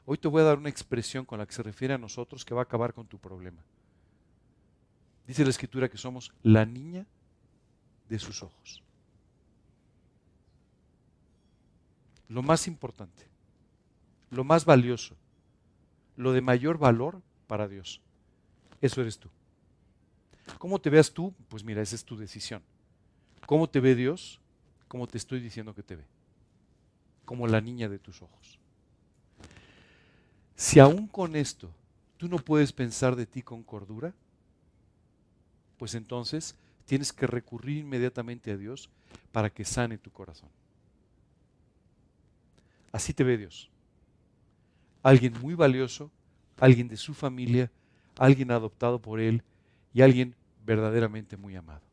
hoy 0.06 0.18
te 0.18 0.28
voy 0.28 0.42
a 0.42 0.46
dar 0.46 0.58
una 0.58 0.70
expresión 0.70 1.26
con 1.26 1.40
la 1.40 1.46
que 1.46 1.54
se 1.54 1.64
refiere 1.64 1.94
a 1.94 1.98
nosotros 1.98 2.46
que 2.46 2.54
va 2.54 2.62
a 2.62 2.64
acabar 2.64 2.94
con 2.94 3.08
tu 3.08 3.18
problema. 3.18 3.62
Dice 5.28 5.44
la 5.44 5.52
escritura 5.52 5.90
que 5.90 5.98
somos 5.98 6.34
la 6.42 6.66
niña 6.66 7.06
de 8.10 8.20
sus 8.20 8.42
ojos. 8.42 8.84
Lo 12.28 12.42
más 12.42 12.68
importante, 12.68 13.28
lo 14.32 14.44
más 14.44 14.66
valioso, 14.66 15.16
lo 16.16 16.34
de 16.34 16.42
mayor 16.42 16.78
valor 16.78 17.22
para 17.48 17.68
Dios. 17.68 18.02
Eso 18.82 19.02
eres 19.02 19.20
tú. 19.20 19.30
¿Cómo 20.58 20.80
te 20.80 20.90
veas 20.90 21.12
tú? 21.12 21.34
Pues 21.48 21.64
mira, 21.64 21.82
esa 21.82 21.96
es 21.96 22.04
tu 22.04 22.18
decisión. 22.18 22.64
¿Cómo 23.46 23.70
te 23.70 23.80
ve 23.80 23.96
Dios? 23.96 24.40
Como 24.88 25.08
te 25.08 25.18
estoy 25.18 25.40
diciendo 25.40 25.76
que 25.76 25.84
te 25.84 25.96
ve. 25.96 26.06
Como 27.26 27.48
la 27.48 27.62
niña 27.62 27.90
de 27.90 28.00
tus 28.00 28.22
ojos. 28.22 28.60
Si 30.60 30.78
aún 30.78 31.08
con 31.08 31.38
esto 31.38 31.70
tú 32.18 32.28
no 32.28 32.38
puedes 32.38 32.74
pensar 32.74 33.16
de 33.16 33.26
ti 33.26 33.42
con 33.42 33.64
cordura, 33.64 34.14
pues 35.78 35.96
entonces 35.96 36.54
tienes 36.86 37.14
que 37.14 37.26
recurrir 37.26 37.78
inmediatamente 37.78 38.52
a 38.52 38.58
Dios 38.58 38.90
para 39.32 39.50
que 39.50 39.64
sane 39.64 39.98
tu 39.98 40.12
corazón. 40.12 40.50
Así 42.92 43.14
te 43.14 43.24
ve 43.24 43.38
Dios. 43.38 43.70
Alguien 45.02 45.34
muy 45.42 45.54
valioso, 45.54 46.12
alguien 46.58 46.90
de 46.90 46.98
su 46.98 47.14
familia, 47.14 47.72
alguien 48.18 48.52
adoptado 48.52 49.00
por 49.00 49.22
Él 49.22 49.42
y 49.94 50.02
alguien 50.02 50.36
verdaderamente 50.66 51.38
muy 51.38 51.56
amado. 51.56 51.84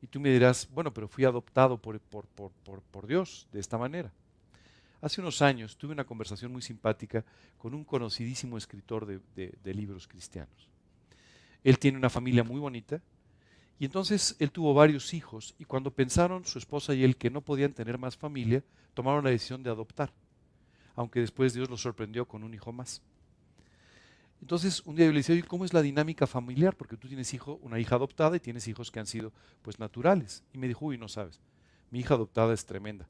Y 0.00 0.06
tú 0.06 0.20
me 0.20 0.30
dirás, 0.30 0.68
bueno, 0.72 0.94
pero 0.94 1.08
fui 1.08 1.24
adoptado 1.24 1.76
por, 1.76 1.98
por, 1.98 3.06
Dios 3.08 3.48
de 3.50 3.58
esta 3.58 3.78
manera. 3.78 4.12
Hace 5.00 5.20
unos 5.20 5.40
años 5.40 5.76
tuve 5.76 5.92
una 5.92 6.04
conversación 6.04 6.52
muy 6.52 6.62
simpática 6.62 7.24
con 7.56 7.74
un 7.74 7.84
conocidísimo 7.84 8.58
escritor 8.58 9.06
de 9.06 9.74
libros 9.74 10.06
cristianos. 10.06 10.68
Él 11.64 11.78
tiene 11.78 11.98
una 11.98 12.10
familia 12.10 12.44
muy 12.44 12.60
bonita 12.60 13.00
y 13.78 13.86
entonces 13.86 14.36
él 14.38 14.50
tuvo 14.50 14.74
varios 14.74 15.14
hijos 15.14 15.54
y 15.58 15.64
cuando 15.64 15.90
pensaron 15.90 16.44
su 16.44 16.58
esposa 16.58 16.94
y 16.94 17.04
él 17.04 17.16
que 17.16 17.30
no 17.30 17.40
podían 17.40 17.72
tener 17.72 17.98
más 17.98 18.16
familia, 18.16 18.62
tomaron 18.94 19.24
la 19.24 19.30
decisión 19.30 19.62
de 19.62 19.70
adoptar, 19.70 20.12
aunque 20.94 21.20
después 21.20 21.54
Dios 21.54 21.70
los 21.70 21.80
sorprendió 21.80 22.26
con 22.26 22.44
un 22.44 22.52
hijo 22.52 22.72
más. 22.72 23.02
Entonces 24.42 24.82
un 24.84 24.96
día 24.96 25.06
yo 25.06 25.12
le 25.12 25.18
decía, 25.18 25.34
¿y 25.34 25.42
cómo 25.42 25.64
es 25.64 25.72
la 25.72 25.82
dinámica 25.82 26.26
familiar? 26.26 26.76
Porque 26.76 26.96
tú 26.96 27.08
tienes 27.08 27.32
hijo, 27.34 27.58
una 27.62 27.78
hija 27.78 27.96
adoptada 27.96 28.36
y 28.36 28.40
tienes 28.40 28.68
hijos 28.68 28.90
que 28.90 29.00
han 29.00 29.06
sido 29.06 29.32
pues 29.62 29.78
naturales. 29.78 30.44
Y 30.52 30.58
me 30.58 30.68
dijo, 30.68 30.86
uy, 30.86 30.98
no 30.98 31.08
sabes, 31.08 31.40
mi 31.90 32.00
hija 32.00 32.14
adoptada 32.14 32.52
es 32.54 32.64
tremenda. 32.64 33.06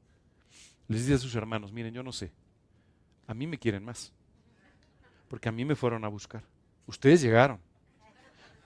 Les 0.87 1.01
dice 1.01 1.15
a 1.15 1.17
sus 1.17 1.35
hermanos, 1.35 1.71
miren, 1.71 1.93
yo 1.93 2.03
no 2.03 2.11
sé, 2.11 2.31
a 3.27 3.33
mí 3.33 3.47
me 3.47 3.57
quieren 3.57 3.83
más, 3.83 4.11
porque 5.27 5.49
a 5.49 5.51
mí 5.51 5.63
me 5.63 5.75
fueron 5.75 6.03
a 6.03 6.09
buscar. 6.09 6.43
Ustedes 6.85 7.21
llegaron, 7.21 7.59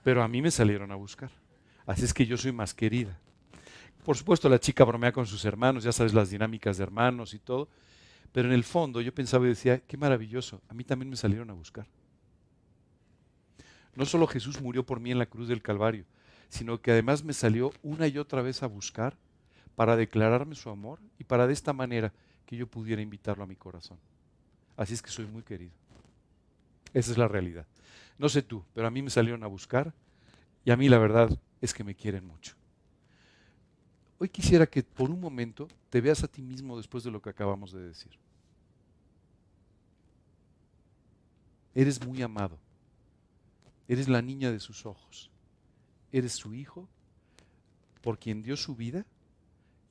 pero 0.03 0.23
a 0.23 0.27
mí 0.27 0.41
me 0.41 0.51
salieron 0.51 0.91
a 0.91 0.95
buscar. 0.95 1.29
Así 1.85 2.03
es 2.03 2.13
que 2.13 2.25
yo 2.25 2.37
soy 2.37 2.51
más 2.51 2.73
querida. 2.73 3.19
Por 4.03 4.17
supuesto, 4.17 4.49
la 4.49 4.59
chica 4.59 4.83
bromea 4.83 5.11
con 5.11 5.25
sus 5.25 5.45
hermanos, 5.45 5.83
ya 5.83 5.91
sabes 5.91 6.13
las 6.13 6.29
dinámicas 6.29 6.77
de 6.77 6.83
hermanos 6.83 7.33
y 7.33 7.39
todo, 7.39 7.69
pero 8.31 8.47
en 8.47 8.53
el 8.53 8.63
fondo 8.63 9.01
yo 9.01 9.13
pensaba 9.13 9.45
y 9.45 9.49
decía, 9.49 9.79
qué 9.79 9.97
maravilloso, 9.97 10.61
a 10.67 10.73
mí 10.73 10.83
también 10.83 11.09
me 11.09 11.15
salieron 11.15 11.49
a 11.49 11.53
buscar. 11.53 11.87
No 13.95 14.05
solo 14.05 14.27
Jesús 14.27 14.61
murió 14.61 14.85
por 14.85 14.99
mí 14.99 15.11
en 15.11 15.19
la 15.19 15.25
cruz 15.25 15.47
del 15.47 15.61
Calvario, 15.61 16.05
sino 16.49 16.81
que 16.81 16.91
además 16.91 17.23
me 17.23 17.33
salió 17.33 17.71
una 17.81 18.07
y 18.07 18.17
otra 18.17 18.41
vez 18.41 18.61
a 18.61 18.67
buscar 18.67 19.17
para 19.75 19.95
declararme 19.95 20.55
su 20.55 20.69
amor 20.69 20.99
y 21.19 21.23
para 21.23 21.47
de 21.47 21.53
esta 21.53 21.73
manera 21.73 22.13
que 22.45 22.55
yo 22.55 22.67
pudiera 22.67 23.01
invitarlo 23.01 23.43
a 23.43 23.47
mi 23.47 23.55
corazón. 23.55 23.97
Así 24.77 24.93
es 24.93 25.01
que 25.01 25.11
soy 25.11 25.25
muy 25.25 25.43
querido. 25.43 25.73
Esa 26.93 27.11
es 27.11 27.17
la 27.17 27.27
realidad. 27.27 27.65
No 28.17 28.29
sé 28.29 28.41
tú, 28.41 28.63
pero 28.73 28.87
a 28.87 28.91
mí 28.91 29.01
me 29.01 29.09
salieron 29.09 29.43
a 29.43 29.47
buscar 29.47 29.93
y 30.63 30.71
a 30.71 30.77
mí 30.77 30.87
la 30.87 30.97
verdad 30.97 31.29
es 31.61 31.73
que 31.73 31.83
me 31.83 31.95
quieren 31.95 32.25
mucho. 32.25 32.55
Hoy 34.17 34.29
quisiera 34.29 34.65
que 34.65 34.81
por 34.81 35.09
un 35.09 35.19
momento 35.19 35.67
te 35.89 35.99
veas 35.99 36.23
a 36.23 36.27
ti 36.27 36.41
mismo 36.41 36.77
después 36.77 37.03
de 37.03 37.11
lo 37.11 37.21
que 37.21 37.29
acabamos 37.29 37.73
de 37.73 37.81
decir. 37.81 38.17
Eres 41.73 42.05
muy 42.05 42.21
amado. 42.21 42.57
Eres 43.89 44.07
la 44.07 44.21
niña 44.21 44.51
de 44.51 44.61
sus 44.61 44.85
ojos. 44.85 45.29
Eres 46.13 46.31
su 46.31 46.53
hijo 46.53 46.87
por 48.01 48.17
quien 48.17 48.41
dio 48.41 48.55
su 48.55 48.75
vida 48.75 49.05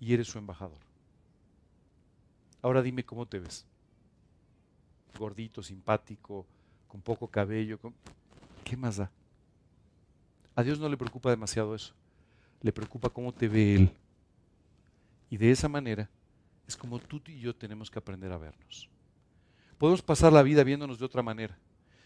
y 0.05 0.13
eres 0.13 0.29
su 0.29 0.37
embajador. 0.37 0.79
Ahora 2.61 2.83
dime 2.83 3.07
cómo 3.07 3.25
te 3.25 3.39
ves. 3.39 3.65
Gordito, 5.19 5.63
simpático, 5.63 6.45
con 6.87 7.01
poco 7.01 7.27
cabello. 7.27 7.79
¿Qué 8.65 8.77
más 8.77 8.99
da? 8.99 9.11
A 10.55 10.63
Dios 10.63 10.79
no 10.79 10.91
le 10.91 10.99
preocupa 10.99 11.31
demasiado 11.31 11.75
eso. 11.75 11.95
Le 12.61 12.71
preocupa 12.71 13.09
cómo 13.09 13.33
te 13.33 13.49
ve 13.49 13.77
Él. 13.77 13.93
Y 15.31 15.39
de 15.39 15.51
esa 15.51 15.71
manera 15.71 16.11
es 16.67 16.77
como 16.77 16.99
tú 16.99 17.23
y 17.27 17.39
yo 17.39 17.57
tenemos 17.57 17.91
que 17.91 17.99
aprender 17.99 18.31
a 18.31 18.37
vernos. 18.37 18.91
Podemos 19.79 20.03
pasar 20.03 20.35
la 20.35 20.43
vida 20.43 20.65
viéndonos 20.65 20.99
de 20.99 21.07
otra 21.07 21.23
manera, 21.23 21.59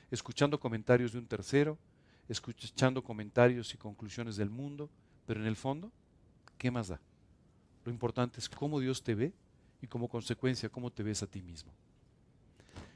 escuchando 0.08 0.60
comentarios 0.60 1.12
de 1.12 1.18
un 1.18 1.26
tercero, 1.26 1.76
escuchando 2.28 3.02
comentarios 3.02 3.74
y 3.74 3.76
conclusiones 3.76 4.36
del 4.36 4.50
mundo, 4.50 4.88
pero 5.26 5.40
en 5.40 5.46
el 5.46 5.56
fondo, 5.56 5.90
¿qué 6.58 6.70
más 6.70 6.88
da? 6.88 7.00
Lo 7.88 7.92
importante 7.92 8.38
es 8.38 8.48
cómo 8.50 8.80
Dios 8.80 9.02
te 9.02 9.14
ve 9.14 9.32
y 9.80 9.86
como 9.86 10.08
consecuencia 10.08 10.68
cómo 10.68 10.90
te 10.90 11.02
ves 11.02 11.22
a 11.22 11.26
ti 11.26 11.40
mismo. 11.40 11.72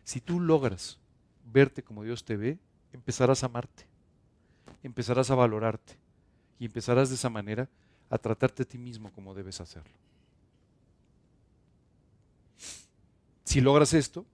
Si 0.05 0.21
tú 0.21 0.39
logras 0.39 0.99
verte 1.51 1.83
como 1.83 2.05
Dios 2.05 2.25
te 2.25 2.37
ve, 2.37 2.59
empezarás 2.93 3.43
a 3.43 3.47
amarte 3.47 3.87
empezarás 4.83 5.31
a 5.31 5.35
valorarte 5.35 5.95
y 6.59 6.67
empezarás 6.67 7.09
de 7.09 7.15
esa 7.15 7.31
manera 7.31 7.69
a 8.11 8.19
tratarte 8.19 8.65
a 8.65 8.67
ti 8.67 8.79
mismo 8.79 9.11
como 9.13 9.35
debes 9.35 9.61
hacerlo. 9.61 9.95
Si 13.45 13.61
logras 13.61 13.95
esto, 13.95 14.27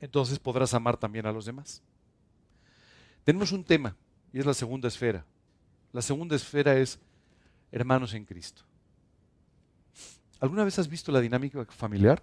entonces 0.00 0.38
podrás 0.38 0.74
amar 0.74 0.96
también 0.96 1.26
a 1.26 1.32
los 1.32 1.44
demás. 1.44 1.82
Tenemos 3.24 3.52
un 3.52 3.64
tema 3.64 3.96
y 4.32 4.38
es 4.38 4.46
la 4.46 4.54
segunda 4.54 4.88
esfera. 4.88 5.24
La 5.92 6.02
segunda 6.02 6.36
esfera 6.36 6.76
es 6.76 6.98
hermanos 7.72 8.14
en 8.14 8.24
Cristo. 8.24 8.62
¿Alguna 10.40 10.64
vez 10.64 10.78
has 10.78 10.88
visto 10.88 11.12
la 11.12 11.20
dinámica 11.20 11.64
familiar? 11.66 12.22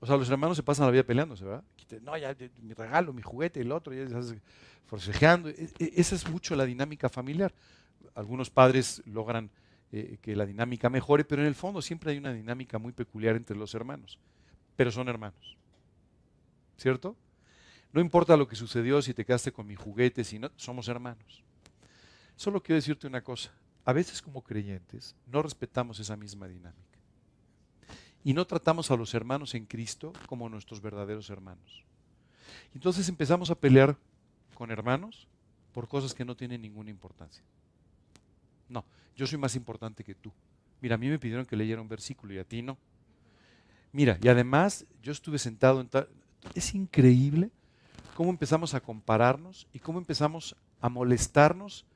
O 0.00 0.06
sea, 0.06 0.16
los 0.16 0.28
hermanos 0.30 0.56
se 0.56 0.62
pasan 0.62 0.86
la 0.86 0.92
vida 0.92 1.02
peleándose, 1.02 1.44
¿verdad? 1.44 1.64
No, 2.02 2.16
ya 2.16 2.34
mi 2.62 2.72
regalo, 2.72 3.12
mi 3.12 3.22
juguete, 3.22 3.60
el 3.60 3.72
otro, 3.72 3.92
ya 3.92 4.22
se 4.22 4.40
forcejeando. 4.86 5.48
E, 5.48 5.68
e, 5.78 5.92
esa 5.96 6.14
es 6.14 6.28
mucho 6.28 6.56
la 6.56 6.64
dinámica 6.64 7.08
familiar. 7.08 7.52
Algunos 8.14 8.50
padres 8.50 9.02
logran 9.06 9.50
eh, 9.92 10.18
que 10.22 10.34
la 10.34 10.46
dinámica 10.46 10.88
mejore, 10.88 11.24
pero 11.24 11.42
en 11.42 11.48
el 11.48 11.54
fondo 11.54 11.82
siempre 11.82 12.12
hay 12.12 12.18
una 12.18 12.32
dinámica 12.32 12.78
muy 12.78 12.92
peculiar 12.92 13.36
entre 13.36 13.56
los 13.56 13.74
hermanos. 13.74 14.18
Pero 14.76 14.90
son 14.90 15.08
hermanos. 15.08 15.56
¿Cierto? 16.76 17.16
No 17.92 18.00
importa 18.00 18.36
lo 18.36 18.46
que 18.48 18.56
sucedió, 18.56 19.00
si 19.02 19.14
te 19.14 19.24
quedaste 19.24 19.52
con 19.52 19.66
mi 19.66 19.74
juguete, 19.74 20.24
si 20.24 20.38
no, 20.38 20.50
somos 20.56 20.88
hermanos. 20.88 21.42
Solo 22.36 22.62
quiero 22.62 22.76
decirte 22.76 23.06
una 23.06 23.22
cosa. 23.22 23.50
A 23.86 23.92
veces 23.92 24.20
como 24.20 24.42
creyentes 24.42 25.14
no 25.26 25.40
respetamos 25.40 26.00
esa 26.00 26.16
misma 26.16 26.48
dinámica 26.48 26.98
y 28.24 28.34
no 28.34 28.44
tratamos 28.44 28.90
a 28.90 28.96
los 28.96 29.14
hermanos 29.14 29.54
en 29.54 29.64
Cristo 29.64 30.12
como 30.26 30.48
nuestros 30.48 30.82
verdaderos 30.82 31.30
hermanos. 31.30 31.84
Entonces 32.74 33.08
empezamos 33.08 33.48
a 33.48 33.54
pelear 33.54 33.96
con 34.54 34.72
hermanos 34.72 35.28
por 35.72 35.86
cosas 35.86 36.14
que 36.14 36.24
no 36.24 36.36
tienen 36.36 36.62
ninguna 36.62 36.90
importancia. 36.90 37.44
No, 38.68 38.84
yo 39.14 39.24
soy 39.24 39.38
más 39.38 39.54
importante 39.54 40.02
que 40.02 40.16
tú. 40.16 40.32
Mira, 40.80 40.96
a 40.96 40.98
mí 40.98 41.08
me 41.08 41.20
pidieron 41.20 41.46
que 41.46 41.54
leyera 41.54 41.80
un 41.80 41.88
versículo 41.88 42.34
y 42.34 42.38
a 42.38 42.44
ti 42.44 42.62
no. 42.62 42.76
Mira, 43.92 44.18
y 44.20 44.26
además 44.26 44.84
yo 45.00 45.12
estuve 45.12 45.38
sentado 45.38 45.80
en 45.80 45.88
tal... 45.88 46.08
Es 46.56 46.74
increíble 46.74 47.52
cómo 48.16 48.30
empezamos 48.30 48.74
a 48.74 48.80
compararnos 48.80 49.68
y 49.72 49.78
cómo 49.78 50.00
empezamos 50.00 50.56
a 50.80 50.88
molestarnos 50.88 51.86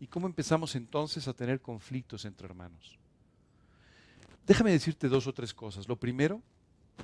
y 0.00 0.06
cómo 0.06 0.26
empezamos 0.26 0.74
entonces 0.74 1.26
a 1.28 1.34
tener 1.34 1.60
conflictos 1.60 2.24
entre 2.24 2.46
hermanos. 2.46 2.98
Déjame 4.46 4.70
decirte 4.70 5.08
dos 5.08 5.26
o 5.26 5.32
tres 5.32 5.52
cosas. 5.52 5.88
Lo 5.88 5.96
primero, 5.96 6.40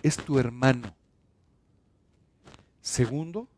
es 0.03 0.17
tu 0.17 0.39
hermano. 0.39 0.95
Segundo, 2.81 3.49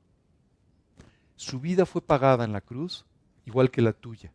su 1.37 1.61
vida 1.61 1.87
fue 1.87 2.01
pagada 2.01 2.45
en 2.45 2.53
la 2.53 2.61
cruz 2.61 3.05
igual 3.45 3.71
que 3.71 3.83
la 3.83 3.93
tuya, 3.93 4.33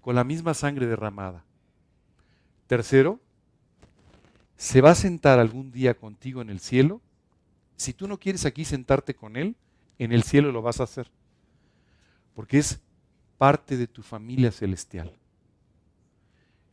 con 0.00 0.14
la 0.14 0.24
misma 0.24 0.54
sangre 0.54 0.86
derramada. 0.86 1.44
Tercero, 2.66 3.20
se 4.56 4.80
va 4.80 4.90
a 4.90 4.94
sentar 4.94 5.38
algún 5.38 5.70
día 5.70 5.94
contigo 5.94 6.40
en 6.40 6.50
el 6.50 6.60
cielo. 6.60 7.00
Si 7.76 7.92
tú 7.92 8.08
no 8.08 8.18
quieres 8.18 8.46
aquí 8.46 8.64
sentarte 8.64 9.14
con 9.14 9.36
Él, 9.36 9.54
en 9.98 10.12
el 10.12 10.22
cielo 10.22 10.50
lo 10.50 10.62
vas 10.62 10.80
a 10.80 10.84
hacer, 10.84 11.10
porque 12.34 12.58
es 12.58 12.80
parte 13.38 13.76
de 13.76 13.86
tu 13.86 14.02
familia 14.02 14.50
celestial. 14.50 15.12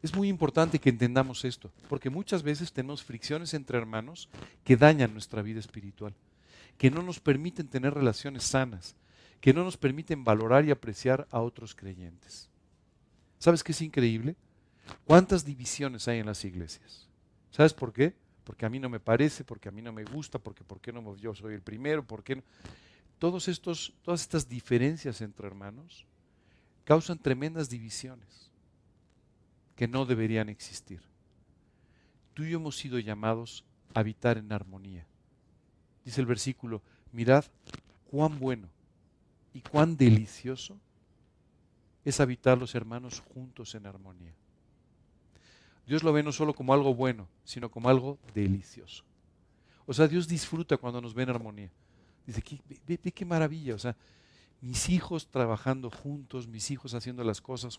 Es 0.01 0.13
muy 0.15 0.27
importante 0.27 0.79
que 0.79 0.89
entendamos 0.89 1.45
esto, 1.45 1.71
porque 1.87 2.09
muchas 2.09 2.43
veces 2.43 2.73
tenemos 2.73 3.03
fricciones 3.03 3.53
entre 3.53 3.77
hermanos 3.77 4.27
que 4.65 4.75
dañan 4.75 5.13
nuestra 5.13 5.41
vida 5.41 5.59
espiritual, 5.59 6.13
que 6.77 6.91
no 6.91 7.01
nos 7.01 7.21
permiten 7.21 7.67
tener 7.67 7.93
relaciones 7.93 8.43
sanas, 8.43 8.95
que 9.39 9.53
no 9.53 9.63
nos 9.63 9.77
permiten 9.77 10.23
valorar 10.23 10.65
y 10.65 10.71
apreciar 10.71 11.27
a 11.31 11.39
otros 11.39 11.73
creyentes. 11.73 12.49
¿Sabes 13.39 13.63
qué 13.63 13.71
es 13.71 13.81
increíble? 13.81 14.35
¿Cuántas 15.05 15.45
divisiones 15.45 16.07
hay 16.07 16.19
en 16.19 16.25
las 16.25 16.43
iglesias? 16.43 17.07
¿Sabes 17.51 17.73
por 17.73 17.93
qué? 17.93 18.13
Porque 18.43 18.65
a 18.65 18.69
mí 18.69 18.79
no 18.79 18.89
me 18.89 18.99
parece, 18.99 19.45
porque 19.45 19.69
a 19.69 19.71
mí 19.71 19.81
no 19.81 19.93
me 19.93 20.03
gusta, 20.03 20.37
porque 20.37 20.65
¿por 20.65 20.81
qué 20.81 20.91
no 20.91 21.15
yo 21.15 21.33
soy 21.33 21.53
el 21.53 21.61
primero? 21.61 22.05
¿Por 22.05 22.23
qué 22.23 22.35
no? 22.35 22.43
Todos 23.19 23.47
estos, 23.47 23.93
todas 24.01 24.21
estas 24.21 24.49
diferencias 24.49 25.21
entre 25.21 25.47
hermanos 25.47 26.05
causan 26.83 27.17
tremendas 27.17 27.69
divisiones 27.69 28.51
que 29.75 29.87
no 29.87 30.05
deberían 30.05 30.49
existir. 30.49 31.01
Tú 32.33 32.43
y 32.43 32.51
yo 32.51 32.57
hemos 32.57 32.77
sido 32.77 32.99
llamados 32.99 33.63
a 33.93 33.99
habitar 33.99 34.37
en 34.37 34.51
armonía. 34.51 35.05
Dice 36.03 36.21
el 36.21 36.27
versículo, 36.27 36.81
mirad 37.11 37.45
cuán 38.09 38.39
bueno 38.39 38.67
y 39.53 39.61
cuán 39.61 39.95
delicioso 39.97 40.77
es 42.03 42.19
habitar 42.19 42.57
los 42.57 42.75
hermanos 42.75 43.21
juntos 43.33 43.75
en 43.75 43.85
armonía. 43.85 44.33
Dios 45.85 46.03
lo 46.03 46.13
ve 46.13 46.23
no 46.23 46.31
solo 46.31 46.53
como 46.53 46.73
algo 46.73 46.93
bueno, 46.95 47.27
sino 47.43 47.69
como 47.69 47.89
algo 47.89 48.17
delicioso. 48.33 49.03
O 49.85 49.93
sea, 49.93 50.07
Dios 50.07 50.27
disfruta 50.27 50.77
cuando 50.77 51.01
nos 51.01 51.13
ve 51.13 51.23
en 51.23 51.29
armonía. 51.29 51.69
Dice, 52.25 52.41
ve, 52.87 52.97
qué 52.97 53.25
maravilla. 53.25 53.75
O 53.75 53.79
sea, 53.79 53.95
mis 54.63 54.87
hijos 54.87 55.27
trabajando 55.27 55.89
juntos, 55.89 56.47
mis 56.47 56.71
hijos 56.71 56.93
haciendo 56.93 57.23
las 57.25 57.41
cosas 57.41 57.77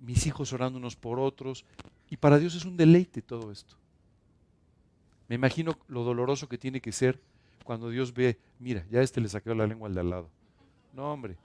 mis 0.00 0.26
hijos 0.26 0.52
orando 0.52 0.78
unos 0.78 0.96
por 0.96 1.20
otros. 1.20 1.64
Y 2.08 2.16
para 2.16 2.38
Dios 2.38 2.54
es 2.54 2.64
un 2.64 2.76
deleite 2.76 3.20
todo 3.20 3.52
esto. 3.52 3.76
Me 5.28 5.34
imagino 5.34 5.78
lo 5.88 6.02
doloroso 6.02 6.48
que 6.48 6.58
tiene 6.58 6.80
que 6.80 6.90
ser 6.90 7.20
cuando 7.64 7.90
Dios 7.90 8.12
ve, 8.12 8.38
mira, 8.58 8.86
ya 8.90 9.02
este 9.02 9.20
le 9.20 9.28
sacó 9.28 9.54
la 9.54 9.66
lengua 9.66 9.88
al 9.88 9.94
de 9.94 10.00
al 10.00 10.10
lado. 10.10 10.30
No, 10.94 11.12
hombre. 11.12 11.36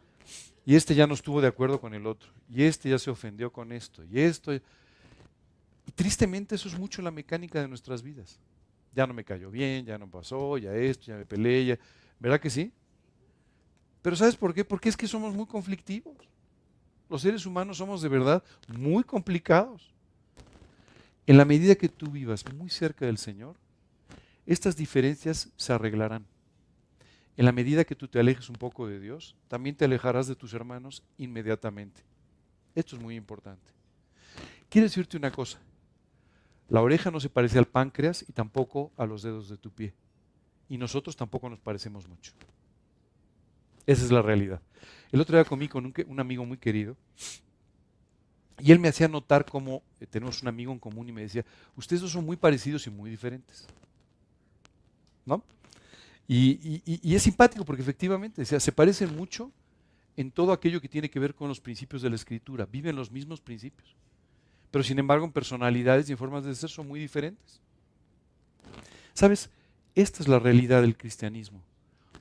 Y 0.66 0.76
este 0.76 0.96
ya 0.96 1.06
no 1.06 1.16
estuvo 1.16 1.42
de 1.42 1.48
acuerdo 1.48 1.82
con 1.82 1.94
el 1.94 2.08
otro. 2.08 2.32
Y 2.50 2.64
este 2.64 2.90
ya 2.90 2.98
se 2.98 3.10
ofendió 3.10 3.52
con 3.52 3.74
esto. 3.74 4.04
Y 4.06 4.22
esto. 4.22 4.54
Y 4.54 4.62
tristemente 5.96 6.56
eso 6.56 6.70
es 6.70 6.80
mucho 6.80 7.02
la 7.02 7.12
mecánica 7.12 7.62
de 7.62 7.68
nuestras 7.68 8.02
vidas. 8.02 8.40
Ya 8.96 9.06
no 9.06 9.14
me 9.14 9.26
cayó 9.26 9.52
bien, 9.52 9.86
ya 9.86 9.98
no 9.98 10.10
pasó, 10.10 10.58
ya 10.58 10.74
esto, 10.76 11.08
ya 11.08 11.18
me 11.18 11.26
peleé. 11.26 11.66
Ya... 11.66 11.80
¿Verdad 12.20 12.40
que 12.40 12.50
sí? 12.50 12.72
Pero 14.02 14.16
¿sabes 14.16 14.36
por 14.36 14.54
qué? 14.54 14.64
Porque 14.64 14.90
es 14.90 14.98
que 14.98 15.08
somos 15.08 15.34
muy 15.34 15.46
conflictivos. 15.46 16.16
Los 17.10 17.22
seres 17.22 17.46
humanos 17.46 17.78
somos 17.78 18.02
de 18.02 18.10
verdad 18.10 18.44
muy 18.68 19.04
complicados. 19.04 19.94
En 21.26 21.38
la 21.38 21.46
medida 21.46 21.76
que 21.76 21.90
tú 21.90 22.10
vivas 22.12 22.46
muy 22.54 22.70
cerca 22.70 23.06
del 23.06 23.18
Señor, 23.18 23.56
estas 24.46 24.76
diferencias 24.76 25.50
se 25.58 25.74
arreglarán. 25.74 26.26
En 27.38 27.46
la 27.46 27.52
medida 27.52 27.86
que 27.86 27.96
tú 27.96 28.08
te 28.08 28.20
alejes 28.20 28.50
un 28.50 28.56
poco 28.56 28.88
de 28.88 29.00
Dios, 29.00 29.36
también 29.48 29.76
te 29.76 29.86
alejarás 29.86 30.28
de 30.28 30.36
tus 30.36 30.54
hermanos 30.54 31.04
inmediatamente. 31.18 32.02
Esto 32.76 32.96
es 32.96 33.02
muy 33.02 33.16
importante. 33.16 33.72
Quiero 34.70 34.86
decirte 34.86 35.18
una 35.18 35.32
cosa. 35.32 35.60
La 36.68 36.82
oreja 36.82 37.10
no 37.12 37.20
se 37.20 37.30
parece 37.30 37.58
al 37.58 37.66
páncreas 37.66 38.24
y 38.28 38.34
tampoco 38.34 38.92
a 38.98 39.06
los 39.06 39.24
dedos 39.24 39.50
de 39.50 39.58
tu 39.58 39.72
pie. 39.72 39.94
Y 40.68 40.78
nosotros 40.78 41.16
tampoco 41.16 41.50
nos 41.50 41.60
parecemos 41.60 42.08
mucho. 42.08 42.34
Esa 43.86 44.06
es 44.06 44.12
la 44.12 44.22
realidad. 44.22 44.62
El 45.12 45.22
otro 45.22 45.38
día 45.38 45.46
comí 45.46 45.68
con 45.68 45.86
un, 45.86 46.20
amigo 46.20 46.46
muy 46.46 46.58
querido 46.58 46.96
y 48.60 48.72
él 48.72 48.80
me 48.80 48.90
hacía 48.90 49.08
notar 49.08 49.46
cómo 49.46 49.82
eh, 50.00 50.06
tenemos 50.06 50.42
un 50.42 50.50
amigo 50.50 50.72
en 50.72 50.80
común 50.80 51.10
y 51.10 51.12
me 51.12 51.22
decía, 51.22 51.46
ustedes 51.76 52.02
dos 52.02 52.12
son 52.12 52.26
muy 52.26 52.36
parecidos 52.36 52.86
y 52.88 52.90
muy 52.90 53.10
diferentes. 53.10 53.68
¿No? 55.26 55.44
Y, 56.28 57.16
es 57.16 57.24
simpático 57.24 57.66
porque 57.66 57.82
efectivamente 57.82 58.46
se 58.46 58.72
parecen 58.72 59.16
mucho 59.16 59.52
en 60.16 60.32
todo 60.32 60.52
aquello 60.52 60.82
que 60.82 60.90
tiene 60.90 61.10
que 61.10 61.20
ver 61.20 61.34
con 61.34 61.48
los 61.48 61.60
principios 61.62 62.02
de 62.02 62.10
la 62.10 62.18
escritura. 62.18 62.66
Viven 62.66 62.96
los 62.96 63.10
mismos 63.10 63.42
principios. 63.42 63.96
Pero 64.70 64.84
sin 64.84 65.00
embargo 65.00 65.26
en 65.26 65.32
personalidades 65.32 66.10
y 66.10 66.12
en 66.12 66.18
formas 66.18 66.44
de 66.44 66.54
ser 66.54 66.70
son 66.70 66.88
muy 66.88 67.00
diferentes. 67.00 67.62
¿Sabes? 69.14 69.50
Esta 69.96 70.22
es 70.22 70.28
la 70.28 70.40
realidad 70.40 70.82
del 70.82 70.98
cristianismo. 70.98 71.62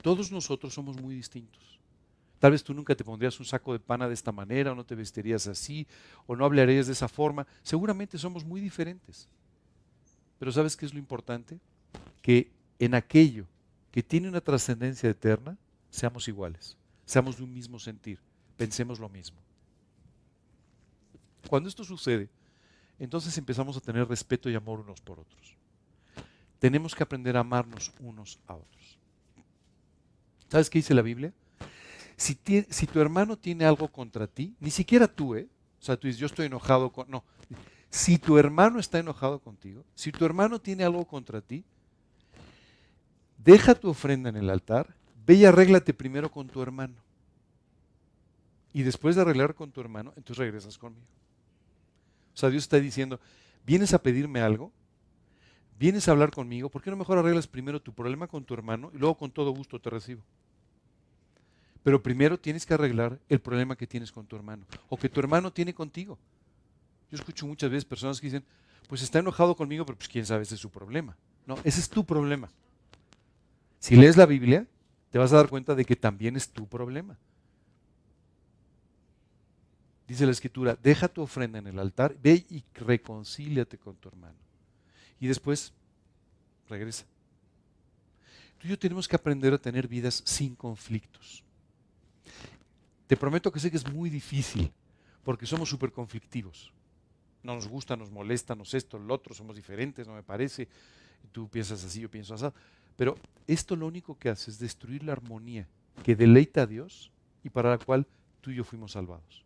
Todos 0.01 0.31
nosotros 0.31 0.73
somos 0.73 0.99
muy 0.99 1.15
distintos. 1.15 1.79
Tal 2.39 2.53
vez 2.53 2.63
tú 2.63 2.73
nunca 2.73 2.95
te 2.95 3.03
pondrías 3.03 3.37
un 3.39 3.45
saco 3.45 3.73
de 3.73 3.79
pana 3.79 4.07
de 4.07 4.13
esta 4.13 4.31
manera, 4.31 4.71
o 4.71 4.75
no 4.75 4.85
te 4.85 4.95
vestirías 4.95 5.45
así, 5.47 5.85
o 6.25 6.35
no 6.35 6.45
hablarías 6.45 6.87
de 6.87 6.93
esa 6.93 7.09
forma. 7.09 7.45
Seguramente 7.63 8.17
somos 8.17 8.45
muy 8.45 8.61
diferentes. 8.61 9.27
Pero 10.39 10.51
¿sabes 10.51 10.77
qué 10.77 10.85
es 10.85 10.93
lo 10.93 10.99
importante? 10.99 11.59
Que 12.21 12.49
en 12.79 12.95
aquello 12.95 13.45
que 13.91 14.01
tiene 14.01 14.29
una 14.29 14.39
trascendencia 14.39 15.09
eterna, 15.09 15.57
seamos 15.89 16.27
iguales, 16.27 16.77
seamos 17.05 17.37
de 17.37 17.43
un 17.43 17.53
mismo 17.53 17.77
sentir, 17.77 18.19
pensemos 18.55 18.99
lo 18.99 19.09
mismo. 19.09 19.37
Cuando 21.49 21.67
esto 21.67 21.83
sucede, 21.83 22.29
entonces 22.99 23.37
empezamos 23.37 23.75
a 23.75 23.81
tener 23.81 24.07
respeto 24.07 24.49
y 24.49 24.55
amor 24.55 24.79
unos 24.79 25.01
por 25.01 25.19
otros. 25.19 25.57
Tenemos 26.59 26.95
que 26.95 27.03
aprender 27.03 27.35
a 27.35 27.41
amarnos 27.41 27.91
unos 27.99 28.39
a 28.47 28.55
otros. 28.55 28.98
¿Sabes 30.49 30.69
qué 30.69 30.79
dice 30.79 30.93
la 30.93 31.01
Biblia? 31.01 31.33
Si, 32.17 32.35
tu 32.35 32.99
hermano 32.99 33.37
tiene 33.37 33.63
algo 33.63 33.87
contra 33.87 34.27
ti, 34.27 34.53
ni 34.59 34.71
siquiera 34.71 35.07
tú, 35.07 35.35
¿eh? 35.35 35.47
O 35.79 35.83
sea, 35.83 35.95
tú 35.95 36.07
dices, 36.07 36.19
yo 36.19 36.25
estoy 36.25 36.47
enojado 36.47 36.91
con... 36.91 37.09
No. 37.09 37.23
Si 37.89 38.17
tu 38.17 38.37
hermano 38.37 38.79
está 38.79 38.99
enojado 38.99 39.39
contigo, 39.39 39.85
si 39.95 40.11
tu 40.11 40.25
hermano 40.25 40.59
tiene 40.59 40.83
algo 40.83 41.05
contra 41.05 41.39
ti, 41.39 41.63
deja 43.37 43.73
tu 43.73 43.89
ofrenda 43.89 44.29
en 44.29 44.35
el 44.35 44.49
altar, 44.49 44.93
ve 45.25 45.35
y 45.35 45.45
arréglate 45.45 45.93
primero 45.93 46.29
con 46.29 46.47
tu 46.47 46.61
hermano. 46.61 46.95
Y 48.73 48.83
después 48.83 49.15
de 49.15 49.21
arreglar 49.21 49.55
con 49.55 49.71
tu 49.71 49.79
hermano, 49.79 50.13
entonces 50.17 50.37
regresas 50.37 50.77
conmigo. 50.77 51.07
O 52.33 52.37
sea, 52.37 52.49
Dios 52.49 52.63
está 52.63 52.79
diciendo, 52.79 53.19
vienes 53.65 53.93
a 53.93 54.01
pedirme 54.01 54.41
algo, 54.41 54.71
vienes 55.79 56.07
a 56.07 56.11
hablar 56.11 56.31
conmigo, 56.31 56.69
¿por 56.69 56.81
qué 56.81 56.89
no 56.89 56.97
mejor 56.97 57.17
arreglas 57.17 57.47
primero 57.47 57.81
tu 57.81 57.93
problema 57.93 58.27
con 58.27 58.43
tu 58.43 58.53
hermano 58.53 58.91
y 58.93 58.97
luego 58.97 59.15
con 59.17 59.31
todo 59.31 59.51
gusto 59.51 59.79
te 59.79 59.89
recibo? 59.89 60.21
Pero 61.89 62.03
primero 62.03 62.39
tienes 62.39 62.67
que 62.67 62.75
arreglar 62.75 63.19
el 63.29 63.39
problema 63.39 63.75
que 63.75 63.87
tienes 63.87 64.11
con 64.11 64.23
tu 64.23 64.35
hermano 64.35 64.63
o 64.89 64.95
que 64.95 65.09
tu 65.09 65.19
hermano 65.19 65.51
tiene 65.51 65.73
contigo. 65.73 66.19
Yo 67.09 67.17
escucho 67.17 67.47
muchas 67.47 67.71
veces 67.71 67.83
personas 67.83 68.21
que 68.21 68.27
dicen, 68.27 68.43
pues 68.87 69.01
está 69.01 69.17
enojado 69.17 69.55
conmigo, 69.55 69.87
pero 69.87 69.97
pues 69.97 70.07
quién 70.07 70.23
sabe, 70.23 70.43
ese 70.43 70.53
es 70.53 70.61
su 70.61 70.69
problema. 70.69 71.17
No, 71.47 71.57
ese 71.63 71.79
es 71.79 71.89
tu 71.89 72.05
problema. 72.05 72.47
Si 73.79 73.95
lees 73.95 74.17
la 74.17 74.27
Biblia, 74.27 74.67
te 75.09 75.17
vas 75.17 75.33
a 75.33 75.37
dar 75.37 75.49
cuenta 75.49 75.73
de 75.73 75.83
que 75.83 75.95
también 75.95 76.35
es 76.35 76.47
tu 76.49 76.67
problema. 76.67 77.17
Dice 80.07 80.27
la 80.27 80.31
escritura, 80.31 80.77
deja 80.79 81.07
tu 81.07 81.23
ofrenda 81.23 81.57
en 81.57 81.65
el 81.65 81.79
altar, 81.79 82.15
ve 82.21 82.45
y 82.51 82.63
reconcíliate 82.75 83.79
con 83.79 83.95
tu 83.95 84.09
hermano 84.09 84.37
y 85.19 85.25
después 85.25 85.73
regresa. 86.69 87.05
Tú 88.59 88.67
y 88.67 88.69
yo 88.69 88.77
tenemos 88.77 89.07
que 89.07 89.15
aprender 89.15 89.55
a 89.55 89.57
tener 89.57 89.87
vidas 89.87 90.21
sin 90.23 90.53
conflictos. 90.53 91.48
Te 93.09 93.17
prometo 93.17 93.51
que 93.51 93.59
sé 93.59 93.71
que 93.71 93.77
es 93.77 93.91
muy 93.91 94.07
difícil, 94.11 94.71
porque 95.23 95.47
somos 95.47 95.67
súper 95.67 95.91
conflictivos. 95.91 96.71
No 97.41 97.55
nos 97.55 97.67
gusta, 97.67 97.97
nos 97.97 98.11
molesta, 98.11 98.53
nos 98.53 98.75
esto, 98.75 98.99
lo 98.99 99.15
otro, 99.15 99.33
somos 99.33 99.55
diferentes, 99.55 100.07
no 100.07 100.13
me 100.13 100.21
parece. 100.21 100.67
Tú 101.31 101.49
piensas 101.49 101.83
así, 101.83 102.01
yo 102.01 102.11
pienso 102.11 102.35
así. 102.35 102.45
Pero 102.95 103.17
esto 103.47 103.75
lo 103.75 103.87
único 103.87 104.15
que 104.15 104.29
hace 104.29 104.51
es 104.51 104.59
destruir 104.59 105.03
la 105.03 105.13
armonía 105.13 105.67
que 106.03 106.15
deleita 106.15 106.61
a 106.61 106.65
Dios 106.67 107.11
y 107.43 107.49
para 107.49 107.71
la 107.71 107.79
cual 107.79 108.05
tú 108.41 108.51
y 108.51 108.57
yo 108.57 108.63
fuimos 108.63 108.91
salvados. 108.91 109.43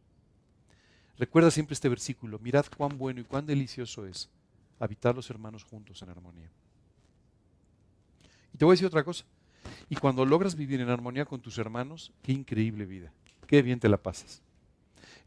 Recuerda 1.17 1.49
siempre 1.49 1.73
este 1.73 1.87
versículo, 1.87 2.39
mirad 2.39 2.65
cuán 2.75 2.97
bueno 2.97 3.21
y 3.21 3.23
cuán 3.23 3.45
delicioso 3.45 4.05
es 4.05 4.29
habitar 4.77 5.15
los 5.15 5.29
hermanos 5.29 5.63
juntos 5.63 6.01
en 6.01 6.09
armonía. 6.09 6.51
Y 8.53 8.57
te 8.57 8.65
voy 8.65 8.73
a 8.73 8.75
decir 8.75 8.87
otra 8.87 9.05
cosa. 9.05 9.23
Y 9.87 9.95
cuando 9.95 10.25
logras 10.25 10.57
vivir 10.57 10.81
en 10.81 10.89
armonía 10.89 11.23
con 11.23 11.39
tus 11.39 11.57
hermanos, 11.57 12.11
qué 12.23 12.33
increíble 12.33 12.85
vida. 12.85 13.13
Qué 13.47 13.61
bien 13.61 13.79
te 13.79 13.89
la 13.89 13.97
pasas. 13.97 14.41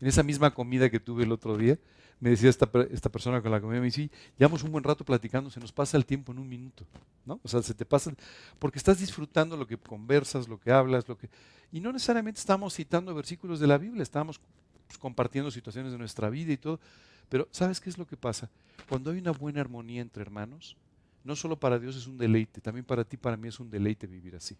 En 0.00 0.08
esa 0.08 0.22
misma 0.22 0.52
comida 0.52 0.90
que 0.90 1.00
tuve 1.00 1.24
el 1.24 1.32
otro 1.32 1.56
día, 1.56 1.78
me 2.20 2.30
decía 2.30 2.48
esta, 2.48 2.68
esta 2.90 3.10
persona 3.10 3.42
con 3.42 3.50
la 3.50 3.60
que 3.60 3.66
me 3.66 3.80
dice, 3.80 4.10
llevamos 4.38 4.62
un 4.62 4.72
buen 4.72 4.84
rato 4.84 5.04
platicando, 5.04 5.50
se 5.50 5.60
nos 5.60 5.72
pasa 5.72 5.96
el 5.96 6.06
tiempo 6.06 6.32
en 6.32 6.38
un 6.38 6.48
minuto, 6.48 6.84
¿no? 7.24 7.40
O 7.42 7.48
sea, 7.48 7.62
se 7.62 7.74
te 7.74 7.84
pasa, 7.84 8.12
porque 8.58 8.78
estás 8.78 8.98
disfrutando 8.98 9.56
lo 9.56 9.66
que 9.66 9.76
conversas, 9.76 10.48
lo 10.48 10.58
que 10.58 10.70
hablas, 10.70 11.06
lo 11.08 11.18
que... 11.18 11.28
Y 11.72 11.80
no 11.80 11.92
necesariamente 11.92 12.40
estamos 12.40 12.74
citando 12.74 13.14
versículos 13.14 13.60
de 13.60 13.66
la 13.66 13.76
Biblia, 13.76 14.02
estamos 14.02 14.40
pues, 14.86 14.98
compartiendo 14.98 15.50
situaciones 15.50 15.92
de 15.92 15.98
nuestra 15.98 16.30
vida 16.30 16.52
y 16.52 16.56
todo, 16.56 16.80
pero 17.28 17.48
¿sabes 17.50 17.80
qué 17.80 17.90
es 17.90 17.98
lo 17.98 18.06
que 18.06 18.16
pasa? 18.16 18.48
Cuando 18.88 19.10
hay 19.10 19.18
una 19.18 19.32
buena 19.32 19.60
armonía 19.60 20.00
entre 20.00 20.22
hermanos, 20.22 20.76
no 21.22 21.36
solo 21.36 21.58
para 21.58 21.78
Dios 21.78 21.96
es 21.96 22.06
un 22.06 22.16
deleite, 22.16 22.60
también 22.60 22.84
para 22.84 23.04
ti, 23.04 23.16
para 23.16 23.36
mí 23.36 23.48
es 23.48 23.60
un 23.60 23.68
deleite 23.68 24.06
vivir 24.06 24.36
así. 24.36 24.56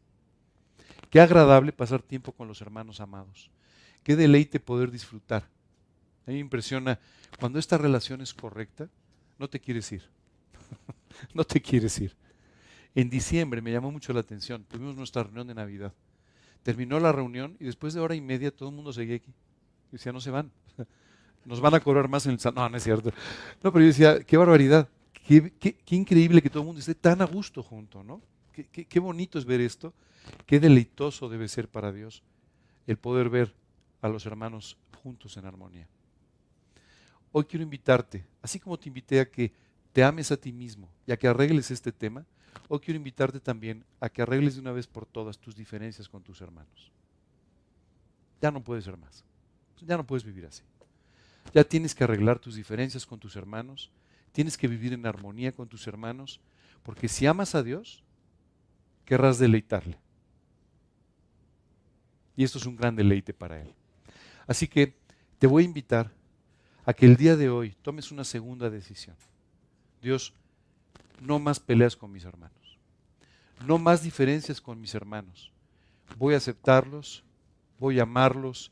Qué 1.10 1.20
agradable 1.20 1.72
pasar 1.72 2.02
tiempo 2.02 2.32
con 2.32 2.48
los 2.48 2.60
hermanos 2.60 3.00
amados. 3.00 3.50
Qué 4.02 4.16
deleite 4.16 4.60
poder 4.60 4.90
disfrutar 4.90 5.42
A 6.26 6.30
mí 6.30 6.34
me 6.34 6.40
impresiona, 6.40 6.98
cuando 7.40 7.58
esta 7.58 7.76
relación 7.78 8.20
es 8.20 8.34
correcta, 8.34 8.88
no 9.38 9.48
te 9.48 9.60
quieres 9.60 9.90
ir. 9.92 10.02
no 11.34 11.44
te 11.44 11.60
quieres 11.60 11.98
ir. 12.00 12.14
En 12.94 13.10
diciembre 13.10 13.60
me 13.60 13.72
llamó 13.72 13.90
mucho 13.90 14.12
la 14.12 14.20
atención, 14.20 14.64
tuvimos 14.64 14.96
nuestra 14.96 15.22
reunión 15.22 15.46
de 15.46 15.54
Navidad. 15.54 15.92
Terminó 16.62 16.98
la 16.98 17.12
reunión 17.12 17.56
y 17.60 17.64
después 17.64 17.94
de 17.94 18.00
hora 18.00 18.14
y 18.14 18.20
media 18.20 18.50
todo 18.50 18.70
el 18.70 18.74
mundo 18.74 18.92
seguía 18.92 19.16
aquí. 19.16 19.32
Y 19.90 19.92
decía, 19.92 20.12
no 20.12 20.20
se 20.20 20.30
van. 20.30 20.50
Nos 21.44 21.60
van 21.60 21.74
a 21.74 21.80
cobrar 21.80 22.08
más 22.08 22.26
en 22.26 22.32
el... 22.32 22.54
No, 22.54 22.68
no 22.68 22.76
es 22.76 22.82
cierto. 22.82 23.12
No, 23.62 23.72
pero 23.72 23.80
yo 23.80 23.88
decía, 23.88 24.20
qué 24.20 24.36
barbaridad. 24.36 24.88
Qué, 25.12 25.76
increíble 25.90 26.42
que 26.42 26.50
todo 26.50 26.60
el 26.60 26.66
mundo 26.66 26.80
esté 26.80 26.94
tan 26.94 27.20
a 27.20 27.24
gusto 27.24 27.62
junto, 27.62 28.02
¿no? 28.02 28.20
qué 28.72 29.00
bonito 29.00 29.38
es 29.38 29.44
ver 29.44 29.60
esto. 29.60 29.92
Qué 30.46 30.60
deleitoso 30.60 31.28
debe 31.28 31.48
ser 31.48 31.68
para 31.68 31.92
Dios 31.92 32.22
el 32.86 32.96
poder 32.96 33.28
ver 33.28 33.54
a 34.00 34.08
los 34.08 34.26
hermanos 34.26 34.76
juntos 35.02 35.36
en 35.36 35.46
armonía. 35.46 35.88
Hoy 37.32 37.44
quiero 37.44 37.62
invitarte, 37.62 38.24
así 38.40 38.58
como 38.58 38.78
te 38.78 38.88
invité 38.88 39.20
a 39.20 39.30
que 39.30 39.52
te 39.92 40.04
ames 40.04 40.30
a 40.30 40.36
ti 40.36 40.52
mismo 40.52 40.88
y 41.06 41.12
a 41.12 41.16
que 41.16 41.28
arregles 41.28 41.70
este 41.70 41.92
tema, 41.92 42.24
hoy 42.68 42.80
quiero 42.80 42.96
invitarte 42.96 43.40
también 43.40 43.84
a 44.00 44.08
que 44.08 44.22
arregles 44.22 44.54
de 44.54 44.60
una 44.60 44.72
vez 44.72 44.86
por 44.86 45.06
todas 45.06 45.38
tus 45.38 45.54
diferencias 45.56 46.08
con 46.08 46.22
tus 46.22 46.40
hermanos. 46.40 46.92
Ya 48.40 48.50
no 48.50 48.62
puedes 48.62 48.84
ser 48.84 48.96
más. 48.96 49.24
Ya 49.80 49.96
no 49.96 50.06
puedes 50.06 50.24
vivir 50.24 50.46
así. 50.46 50.62
Ya 51.54 51.64
tienes 51.64 51.94
que 51.94 52.04
arreglar 52.04 52.38
tus 52.38 52.54
diferencias 52.54 53.06
con 53.06 53.18
tus 53.18 53.36
hermanos. 53.36 53.90
Tienes 54.32 54.56
que 54.56 54.68
vivir 54.68 54.92
en 54.92 55.06
armonía 55.06 55.52
con 55.52 55.68
tus 55.68 55.86
hermanos. 55.86 56.40
Porque 56.82 57.08
si 57.08 57.26
amas 57.26 57.54
a 57.54 57.62
Dios, 57.62 58.02
querrás 59.04 59.38
deleitarle. 59.38 59.98
Y 62.36 62.44
esto 62.44 62.58
es 62.58 62.66
un 62.66 62.76
gran 62.76 62.94
deleite 62.94 63.32
para 63.32 63.60
Él. 63.60 63.72
Así 64.46 64.68
que 64.68 64.94
te 65.38 65.46
voy 65.46 65.62
a 65.62 65.66
invitar 65.66 66.10
a 66.84 66.92
que 66.92 67.06
el 67.06 67.16
día 67.16 67.36
de 67.36 67.48
hoy 67.48 67.74
tomes 67.82 68.12
una 68.12 68.24
segunda 68.24 68.70
decisión. 68.70 69.16
Dios, 70.02 70.32
no 71.20 71.38
más 71.38 71.58
peleas 71.58 71.96
con 71.96 72.12
mis 72.12 72.24
hermanos. 72.24 72.78
No 73.66 73.78
más 73.78 74.02
diferencias 74.02 74.60
con 74.60 74.80
mis 74.80 74.94
hermanos. 74.94 75.50
Voy 76.18 76.34
a 76.34 76.36
aceptarlos, 76.36 77.24
voy 77.78 77.98
a 77.98 78.04
amarlos, 78.04 78.70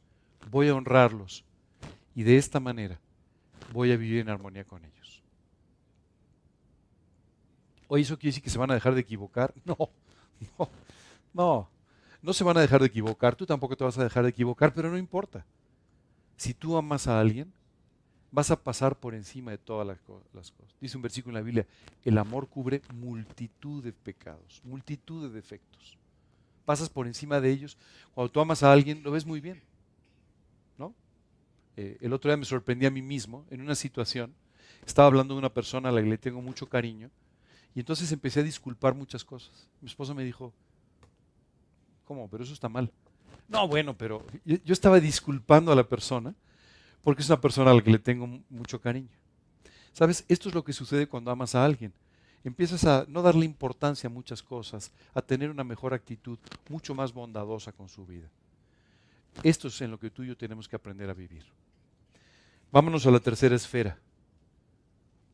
voy 0.50 0.68
a 0.68 0.74
honrarlos. 0.74 1.44
Y 2.14 2.22
de 2.22 2.36
esta 2.36 2.60
manera 2.60 3.00
voy 3.72 3.90
a 3.92 3.96
vivir 3.96 4.20
en 4.20 4.28
armonía 4.28 4.64
con 4.64 4.84
ellos. 4.84 5.22
¿Hoy 7.88 8.02
eso 8.02 8.16
quiere 8.16 8.28
decir 8.30 8.42
que 8.42 8.50
se 8.50 8.58
van 8.58 8.70
a 8.70 8.74
dejar 8.74 8.94
de 8.94 9.00
equivocar? 9.00 9.52
No, 9.64 9.76
no, 10.58 10.68
no. 11.32 11.73
No 12.24 12.32
se 12.32 12.42
van 12.42 12.56
a 12.56 12.62
dejar 12.62 12.80
de 12.80 12.86
equivocar, 12.86 13.36
tú 13.36 13.44
tampoco 13.44 13.76
te 13.76 13.84
vas 13.84 13.98
a 13.98 14.02
dejar 14.02 14.22
de 14.22 14.30
equivocar, 14.30 14.72
pero 14.72 14.90
no 14.90 14.96
importa. 14.96 15.44
Si 16.38 16.54
tú 16.54 16.74
amas 16.74 17.06
a 17.06 17.20
alguien, 17.20 17.52
vas 18.30 18.50
a 18.50 18.56
pasar 18.56 18.98
por 18.98 19.14
encima 19.14 19.50
de 19.50 19.58
todas 19.58 19.86
las, 19.86 20.00
cosas. 20.00 20.74
Dice 20.80 20.96
un 20.96 21.02
versículo 21.02 21.36
en 21.36 21.42
la 21.42 21.44
Biblia, 21.44 21.66
el 22.02 22.16
amor 22.16 22.48
cubre 22.48 22.80
multitud 22.94 23.84
de 23.84 23.92
pecados, 23.92 24.62
multitud 24.64 25.28
de 25.28 25.34
defectos. 25.34 25.98
Pasas 26.64 26.88
por 26.88 27.06
encima 27.06 27.42
de 27.42 27.50
ellos. 27.50 27.76
Cuando 28.14 28.32
tú 28.32 28.40
amas 28.40 28.62
a 28.62 28.72
alguien, 28.72 29.02
lo 29.02 29.10
ves 29.10 29.26
muy 29.26 29.42
bien. 29.42 29.60
¿no? 30.78 30.94
Eh, 31.76 31.98
el 32.00 32.14
otro 32.14 32.30
día 32.30 32.38
me 32.38 32.46
sorprendí 32.46 32.86
a 32.86 32.90
mí 32.90 33.02
mismo 33.02 33.44
en 33.50 33.60
una 33.60 33.74
situación. 33.74 34.32
Estaba 34.86 35.08
hablando 35.08 35.34
de 35.34 35.40
una 35.40 35.52
persona 35.52 35.90
a 35.90 35.92
la 35.92 36.00
que 36.00 36.08
le 36.08 36.16
tengo 36.16 36.40
mucho 36.40 36.70
cariño 36.70 37.10
y 37.74 37.80
entonces 37.80 38.10
empecé 38.12 38.40
a 38.40 38.44
disculpar 38.44 38.94
muchas 38.94 39.26
cosas. 39.26 39.68
Mi 39.82 39.88
esposo 39.88 40.14
me 40.14 40.24
dijo, 40.24 40.54
¿Cómo? 42.04 42.28
Pero 42.28 42.44
eso 42.44 42.52
está 42.52 42.68
mal. 42.68 42.90
No, 43.48 43.68
bueno, 43.68 43.96
pero 43.96 44.24
yo, 44.44 44.72
estaba 44.72 45.00
disculpando 45.00 45.72
a 45.72 45.76
la 45.76 45.86
persona 45.86 46.34
porque 47.02 47.22
es 47.22 47.28
una 47.28 47.40
persona 47.40 47.70
a 47.70 47.74
la 47.74 47.82
que 47.82 47.90
le 47.90 47.98
tengo 47.98 48.26
mucho 48.48 48.80
cariño. 48.80 49.10
¿Sabes? 49.92 50.24
Esto 50.28 50.48
es 50.48 50.54
lo 50.54 50.64
que 50.64 50.72
sucede 50.72 51.06
cuando 51.06 51.30
amas 51.30 51.54
a 51.54 51.64
alguien. 51.64 51.92
Empiezas 52.42 52.84
a 52.84 53.06
no 53.08 53.22
darle 53.22 53.44
importancia 53.44 54.08
a 54.08 54.12
muchas 54.12 54.42
cosas, 54.42 54.92
a 55.14 55.22
tener 55.22 55.50
una 55.50 55.64
mejor 55.64 55.94
actitud, 55.94 56.38
mucho 56.68 56.94
más 56.94 57.12
bondadosa 57.12 57.72
con 57.72 57.88
su 57.88 58.04
vida. 58.04 58.28
Esto 59.42 59.68
es 59.68 59.80
en 59.80 59.90
lo 59.90 59.98
que 59.98 60.10
tú 60.10 60.22
y 60.22 60.28
yo 60.28 60.36
tenemos 60.36 60.68
que 60.68 60.76
aprender 60.76 61.08
a 61.10 61.14
vivir. 61.14 61.44
Vámonos 62.70 63.06
a 63.06 63.10
la 63.10 63.20
tercera 63.20 63.54
esfera. 63.54 63.98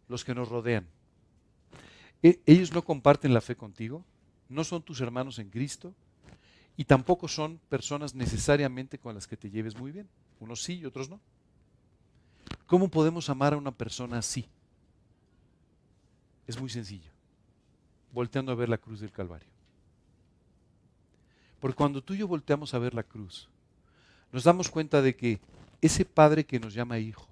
Los 0.09 0.25
que 0.25 0.35
nos 0.35 0.49
rodean. 0.49 0.87
¿E-, 2.23 2.41
¿Ellos 2.47 2.73
no 2.73 2.83
comparten 2.83 3.33
la 3.33 3.41
fe 3.41 3.57
contigo? 3.57 4.05
¿No 4.49 4.65
son 4.65 4.83
tus 4.83 5.01
hermanos 5.01 5.39
en 5.39 5.49
Cristo? 5.49 5.95
Y 6.81 6.85
tampoco 6.87 7.29
son 7.29 7.61
personas 7.69 8.15
necesariamente 8.15 8.97
con 8.97 9.15
las 9.15 9.27
que 9.27 9.37
te 9.37 9.51
lleves 9.51 9.77
muy 9.77 9.93
bien. 9.93 10.09
Unos 10.41 10.63
sí 10.63 10.79
y 10.79 10.87
otros 10.87 11.11
no. 11.11 11.21
¿Cómo 12.67 12.89
podemos 12.89 13.29
amar 13.29 13.53
a 13.53 13.59
una 13.59 13.71
persona 13.71 14.17
así? 14.17 14.49
Es 16.47 16.59
muy 16.59 16.71
sencillo. 16.71 17.11
Volteando 18.15 18.51
a 18.51 18.55
ver 18.55 18.71
la 18.71 18.79
cruz 18.79 19.01
del 19.01 19.13
Calvario. 19.13 19.51
Porque 21.61 21.77
cuando 21.77 22.03
tú 22.03 22.15
y 22.15 22.17
yo 22.17 22.27
volteamos 22.27 22.73
a 22.73 22.79
ver 22.79 22.95
la 22.95 23.03
cruz, 23.03 23.51
nos 24.33 24.45
damos 24.45 24.71
cuenta 24.71 25.03
de 25.03 25.15
que 25.15 25.39
ese 25.83 26.07
Padre 26.07 26.47
que 26.47 26.61
nos 26.61 26.73
llama 26.73 26.99
hijo, 26.99 27.29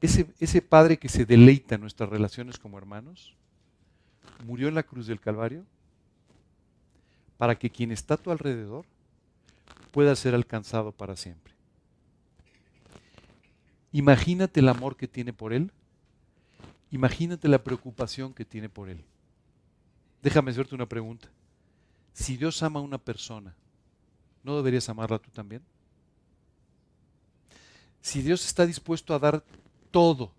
ese, 0.00 0.26
ese 0.40 0.62
Padre 0.62 0.96
que 0.96 1.10
se 1.10 1.26
deleita 1.26 1.74
en 1.74 1.82
nuestras 1.82 2.08
relaciones 2.08 2.58
como 2.58 2.78
hermanos, 2.78 3.34
murió 4.46 4.68
en 4.68 4.74
la 4.74 4.84
cruz 4.84 5.06
del 5.06 5.20
Calvario 5.20 5.66
para 7.38 7.58
que 7.58 7.70
quien 7.70 7.92
está 7.92 8.14
a 8.14 8.18
tu 8.18 8.30
alrededor 8.30 8.84
pueda 9.92 10.14
ser 10.16 10.34
alcanzado 10.34 10.92
para 10.92 11.16
siempre. 11.16 11.54
Imagínate 13.92 14.60
el 14.60 14.68
amor 14.68 14.96
que 14.96 15.08
tiene 15.08 15.32
por 15.32 15.52
Él. 15.52 15.72
Imagínate 16.90 17.48
la 17.48 17.62
preocupación 17.62 18.34
que 18.34 18.44
tiene 18.44 18.68
por 18.68 18.90
Él. 18.90 19.02
Déjame 20.22 20.50
hacerte 20.50 20.74
una 20.74 20.86
pregunta. 20.86 21.28
Si 22.12 22.36
Dios 22.36 22.62
ama 22.62 22.80
a 22.80 22.82
una 22.82 22.98
persona, 22.98 23.54
¿no 24.42 24.56
deberías 24.56 24.88
amarla 24.88 25.18
tú 25.18 25.30
también? 25.30 25.62
Si 28.02 28.20
Dios 28.22 28.44
está 28.44 28.66
dispuesto 28.66 29.14
a 29.14 29.18
dar 29.18 29.44
todo, 29.90 30.32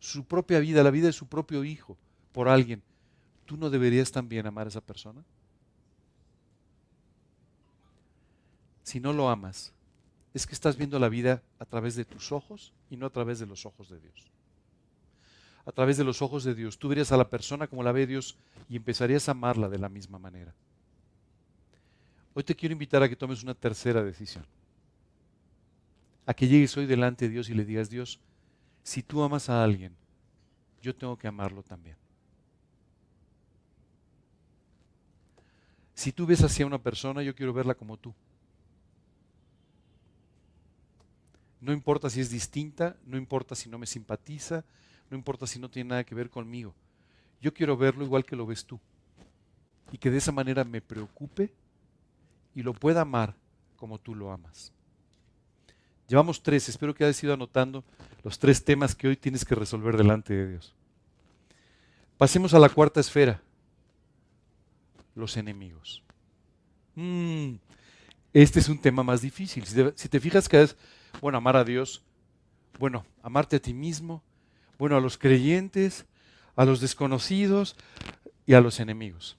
su 0.00 0.24
propia 0.24 0.60
vida, 0.60 0.82
la 0.82 0.90
vida 0.90 1.06
de 1.06 1.12
su 1.12 1.26
propio 1.26 1.64
hijo, 1.64 1.96
por 2.32 2.48
alguien, 2.48 2.82
¿tú 3.44 3.56
no 3.56 3.70
deberías 3.70 4.10
también 4.10 4.46
amar 4.46 4.66
a 4.66 4.70
esa 4.70 4.80
persona? 4.80 5.22
Si 8.88 9.00
no 9.00 9.12
lo 9.12 9.28
amas, 9.28 9.74
es 10.32 10.46
que 10.46 10.54
estás 10.54 10.78
viendo 10.78 10.98
la 10.98 11.10
vida 11.10 11.42
a 11.58 11.66
través 11.66 11.94
de 11.94 12.06
tus 12.06 12.32
ojos 12.32 12.72
y 12.88 12.96
no 12.96 13.04
a 13.04 13.10
través 13.10 13.38
de 13.38 13.44
los 13.44 13.66
ojos 13.66 13.90
de 13.90 14.00
Dios. 14.00 14.30
A 15.66 15.72
través 15.72 15.98
de 15.98 16.04
los 16.04 16.22
ojos 16.22 16.42
de 16.42 16.54
Dios, 16.54 16.78
tú 16.78 16.88
verías 16.88 17.12
a 17.12 17.18
la 17.18 17.28
persona 17.28 17.66
como 17.66 17.82
la 17.82 17.92
ve 17.92 18.06
Dios 18.06 18.38
y 18.66 18.76
empezarías 18.76 19.28
a 19.28 19.32
amarla 19.32 19.68
de 19.68 19.78
la 19.78 19.90
misma 19.90 20.18
manera. 20.18 20.54
Hoy 22.32 22.42
te 22.44 22.56
quiero 22.56 22.72
invitar 22.72 23.02
a 23.02 23.08
que 23.10 23.16
tomes 23.16 23.42
una 23.42 23.54
tercera 23.54 24.02
decisión. 24.02 24.46
A 26.24 26.32
que 26.32 26.48
llegues 26.48 26.74
hoy 26.78 26.86
delante 26.86 27.26
de 27.26 27.32
Dios 27.32 27.50
y 27.50 27.54
le 27.54 27.66
digas, 27.66 27.90
Dios, 27.90 28.18
si 28.82 29.02
tú 29.02 29.22
amas 29.22 29.50
a 29.50 29.62
alguien, 29.62 29.94
yo 30.80 30.96
tengo 30.96 31.18
que 31.18 31.28
amarlo 31.28 31.62
también. 31.62 31.96
Si 35.94 36.10
tú 36.10 36.24
ves 36.24 36.42
hacia 36.42 36.64
una 36.64 36.78
persona, 36.78 37.22
yo 37.22 37.34
quiero 37.34 37.52
verla 37.52 37.74
como 37.74 37.98
tú. 37.98 38.14
No 41.60 41.72
importa 41.72 42.08
si 42.10 42.20
es 42.20 42.30
distinta, 42.30 42.96
no 43.04 43.16
importa 43.16 43.54
si 43.54 43.68
no 43.68 43.78
me 43.78 43.86
simpatiza, 43.86 44.64
no 45.10 45.16
importa 45.16 45.46
si 45.46 45.58
no 45.58 45.70
tiene 45.70 45.90
nada 45.90 46.04
que 46.04 46.14
ver 46.14 46.30
conmigo. 46.30 46.74
Yo 47.40 47.52
quiero 47.52 47.76
verlo 47.76 48.04
igual 48.04 48.24
que 48.24 48.36
lo 48.36 48.46
ves 48.46 48.64
tú. 48.64 48.80
Y 49.90 49.98
que 49.98 50.10
de 50.10 50.18
esa 50.18 50.32
manera 50.32 50.64
me 50.64 50.80
preocupe 50.80 51.52
y 52.54 52.62
lo 52.62 52.74
pueda 52.74 53.00
amar 53.00 53.34
como 53.76 53.98
tú 53.98 54.14
lo 54.14 54.30
amas. 54.30 54.72
Llevamos 56.08 56.42
tres, 56.42 56.68
espero 56.68 56.94
que 56.94 57.04
hayas 57.04 57.22
ido 57.22 57.34
anotando 57.34 57.84
los 58.22 58.38
tres 58.38 58.64
temas 58.64 58.94
que 58.94 59.08
hoy 59.08 59.16
tienes 59.16 59.44
que 59.44 59.54
resolver 59.54 59.96
delante 59.96 60.34
de 60.34 60.48
Dios. 60.50 60.74
Pasemos 62.16 62.54
a 62.54 62.58
la 62.58 62.68
cuarta 62.68 62.98
esfera, 62.98 63.40
los 65.14 65.36
enemigos. 65.36 66.02
Mm, 66.94 67.54
este 68.32 68.58
es 68.58 68.68
un 68.68 68.80
tema 68.80 69.02
más 69.02 69.20
difícil. 69.20 69.64
Si 69.66 70.08
te, 70.08 70.20
fijas 70.20 70.48
que 70.48 70.62
es 70.62 70.76
bueno, 71.20 71.38
amar 71.38 71.56
a 71.56 71.64
Dios, 71.64 72.02
bueno, 72.78 73.04
amarte 73.22 73.56
a 73.56 73.60
ti 73.60 73.74
mismo, 73.74 74.22
bueno, 74.78 74.96
a 74.96 75.00
los 75.00 75.18
creyentes, 75.18 76.06
a 76.56 76.64
los 76.64 76.80
desconocidos 76.80 77.76
y 78.46 78.54
a 78.54 78.60
los 78.60 78.80
enemigos. 78.80 79.36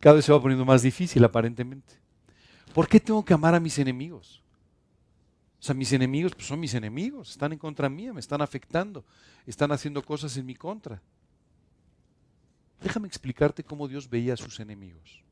Cada 0.00 0.16
vez 0.16 0.24
se 0.24 0.32
va 0.32 0.42
poniendo 0.42 0.64
más 0.64 0.82
difícil 0.82 1.24
aparentemente. 1.24 1.94
¿Por 2.74 2.88
qué 2.88 3.00
tengo 3.00 3.24
que 3.24 3.34
amar 3.34 3.54
a 3.54 3.60
mis 3.60 3.78
enemigos? 3.78 4.42
O 5.60 5.62
sea, 5.66 5.74
mis 5.74 5.92
enemigos 5.92 6.34
pues 6.34 6.46
son 6.46 6.60
mis 6.60 6.74
enemigos, 6.74 7.30
están 7.30 7.52
en 7.52 7.58
contra 7.58 7.88
mía, 7.88 8.12
me 8.12 8.20
están 8.20 8.42
afectando, 8.42 9.04
están 9.46 9.72
haciendo 9.72 10.04
cosas 10.04 10.36
en 10.36 10.44
mi 10.44 10.54
contra. 10.54 11.00
Déjame 12.82 13.08
explicarte 13.08 13.64
cómo 13.64 13.88
Dios 13.88 14.10
veía 14.10 14.34
a 14.34 14.36
sus 14.36 14.60
enemigos. 14.60 15.22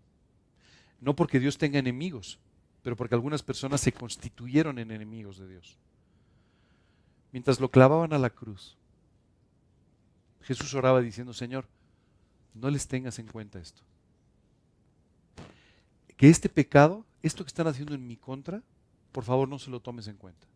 No 1.01 1.15
porque 1.15 1.39
Dios 1.39 1.59
tenga 1.59 1.79
enemigos, 1.79 2.39
pero 2.83 2.97
porque 2.97 3.15
algunas 3.15 3.43
personas 3.43 3.81
se 3.81 3.93
constituyeron 3.93 4.79
en 4.79 4.91
enemigos 4.91 5.39
de 5.39 5.49
Dios. 5.49 5.79
mientras 7.31 7.61
lo 7.61 7.71
clavaban 7.71 8.13
a 8.13 8.19
la 8.19 8.29
cruz, 8.29 8.77
Jesús 10.43 10.75
oraba 10.75 11.01
diciendo, 11.01 11.33
Señor, 11.33 11.67
no 12.53 12.69
les 12.69 12.87
tengas 12.87 13.19
en 13.19 13.27
cuenta 13.27 13.59
esto. 13.59 13.83
Que 16.17 16.29
este 16.29 16.51
pecado, 16.51 17.07
esto 17.23 17.43
que 17.43 17.49
están 17.49 17.69
haciendo 17.69 17.95
en 17.95 18.07
mi 18.07 18.17
contra, 18.17 18.63
por 19.13 19.25
favor 19.25 19.49
no 19.49 19.59
se 19.59 19.71
lo 19.71 19.81
tomes 19.81 20.09
en 20.09 20.17
cuenta. 20.17 20.47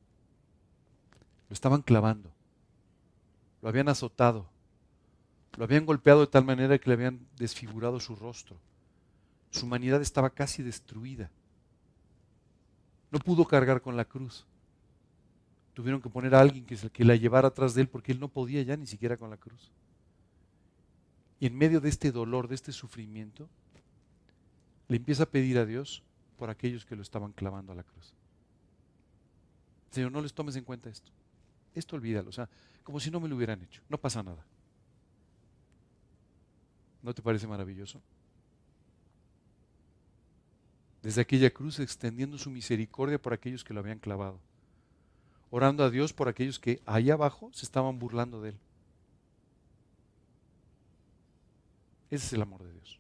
Lo 1.48 1.54
estaban 1.54 1.80
clavando, 1.80 2.30
lo 3.62 3.68
habían 3.68 3.88
azotado, 3.88 4.46
lo 5.56 5.64
habían 5.64 5.86
golpeado 5.86 6.20
de 6.20 6.26
tal 6.26 6.44
manera 6.44 6.78
que 6.78 6.90
le 6.90 6.94
habían 6.94 7.26
desfigurado 7.38 8.00
su 8.00 8.16
rostro. 8.16 8.56
Su 9.50 9.64
humanidad 9.66 10.02
estaba 10.02 10.30
casi 10.30 10.62
destruida. 10.62 11.30
No 13.16 13.20
pudo 13.20 13.46
cargar 13.46 13.80
con 13.80 13.96
la 13.96 14.04
cruz. 14.04 14.44
Tuvieron 15.72 16.02
que 16.02 16.10
poner 16.10 16.34
a 16.34 16.40
alguien 16.40 16.66
que, 16.66 17.02
la 17.02 17.16
llevara 17.16 17.48
atrás 17.48 17.72
de 17.72 17.80
él 17.80 17.88
porque 17.88 18.12
él 18.12 18.20
no 18.20 18.28
podía 18.28 18.60
ya 18.62 18.76
ni 18.76 18.86
siquiera 18.86 19.16
con 19.16 19.30
la 19.30 19.38
cruz. 19.38 19.72
Y 21.40 21.46
en 21.46 21.56
medio 21.56 21.80
de 21.80 21.88
este 21.88 22.12
dolor, 22.12 22.46
de 22.46 22.56
este 22.56 22.72
sufrimiento, 22.72 23.48
le 24.88 24.98
empieza 24.98 25.22
a 25.22 25.30
pedir 25.30 25.56
a 25.56 25.64
Dios 25.64 26.02
por 26.36 26.50
aquellos 26.50 26.84
que 26.84 26.94
lo 26.94 27.00
estaban 27.00 27.32
clavando 27.32 27.72
a 27.72 27.76
la 27.76 27.84
cruz. 27.84 28.12
Señor, 29.92 30.12
no 30.12 30.20
les 30.20 30.34
tomes 30.34 30.56
en 30.56 30.64
cuenta 30.64 30.90
esto. 30.90 31.10
Esto 31.74 31.96
olvídalo, 31.96 32.28
o 32.28 32.32
sea, 32.32 32.50
como 32.84 33.00
si 33.00 33.10
no 33.10 33.18
me 33.18 33.30
lo 33.30 33.36
hubieran 33.36 33.62
hecho. 33.62 33.80
No 33.88 33.96
pasa 33.96 34.22
nada. 34.22 34.44
¿No 37.02 37.14
te 37.14 37.22
parece 37.22 37.46
maravilloso? 37.46 38.02
Desde 41.07 41.20
aquella 41.20 41.50
cruz 41.50 41.78
extendiendo 41.78 42.36
su 42.36 42.50
misericordia 42.50 43.22
por 43.22 43.32
aquellos 43.32 43.62
que 43.62 43.72
lo 43.72 43.78
habían 43.78 44.00
clavado. 44.00 44.40
Orando 45.50 45.84
a 45.84 45.90
Dios 45.90 46.12
por 46.12 46.26
aquellos 46.26 46.59
que 46.59 46.82
ahí 46.84 47.12
abajo 47.12 47.48
se 47.52 47.64
estaban 47.64 48.00
burlando 48.00 48.42
de 48.42 48.48
él. 48.48 48.59
Ese 52.11 52.26
es 52.26 52.32
el 52.32 52.42
amor 52.42 52.64
de 52.64 52.72
Dios. 52.72 52.98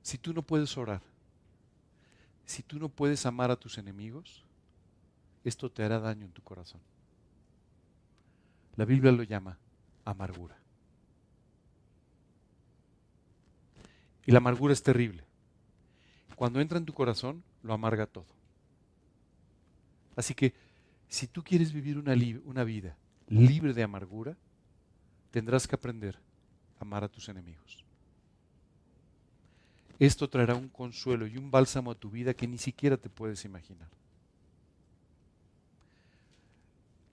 Si 0.00 0.16
tú 0.16 0.32
no 0.32 0.40
puedes 0.40 0.74
orar, 0.78 1.02
si 2.46 2.62
tú 2.62 2.78
no 2.78 2.88
puedes 2.88 3.26
amar 3.26 3.50
a 3.50 3.56
tus 3.56 3.76
enemigos, 3.76 4.46
esto 5.44 5.70
te 5.70 5.82
hará 5.82 6.00
daño 6.00 6.24
en 6.24 6.32
tu 6.32 6.40
corazón. 6.40 6.80
La 8.76 8.86
Biblia 8.86 9.12
lo 9.12 9.24
llama 9.24 9.58
amargura. 10.06 10.61
Y 14.26 14.32
la 14.32 14.38
amargura 14.38 14.72
es 14.72 14.82
terrible. 14.82 15.24
Cuando 16.36 16.60
entra 16.60 16.78
en 16.78 16.84
tu 16.84 16.92
corazón, 16.92 17.42
lo 17.62 17.72
amarga 17.72 18.06
todo. 18.06 18.26
Así 20.16 20.34
que, 20.34 20.54
si 21.08 21.26
tú 21.26 21.42
quieres 21.42 21.72
vivir 21.72 21.98
una, 21.98 22.14
una 22.44 22.64
vida 22.64 22.96
libre 23.28 23.72
de 23.72 23.82
amargura, 23.82 24.36
tendrás 25.30 25.66
que 25.66 25.74
aprender 25.74 26.18
a 26.78 26.82
amar 26.82 27.04
a 27.04 27.08
tus 27.08 27.28
enemigos. 27.28 27.84
Esto 29.98 30.28
traerá 30.28 30.54
un 30.54 30.68
consuelo 30.68 31.26
y 31.26 31.36
un 31.36 31.50
bálsamo 31.50 31.90
a 31.90 31.94
tu 31.94 32.10
vida 32.10 32.34
que 32.34 32.48
ni 32.48 32.58
siquiera 32.58 32.96
te 32.96 33.08
puedes 33.08 33.44
imaginar. 33.44 33.88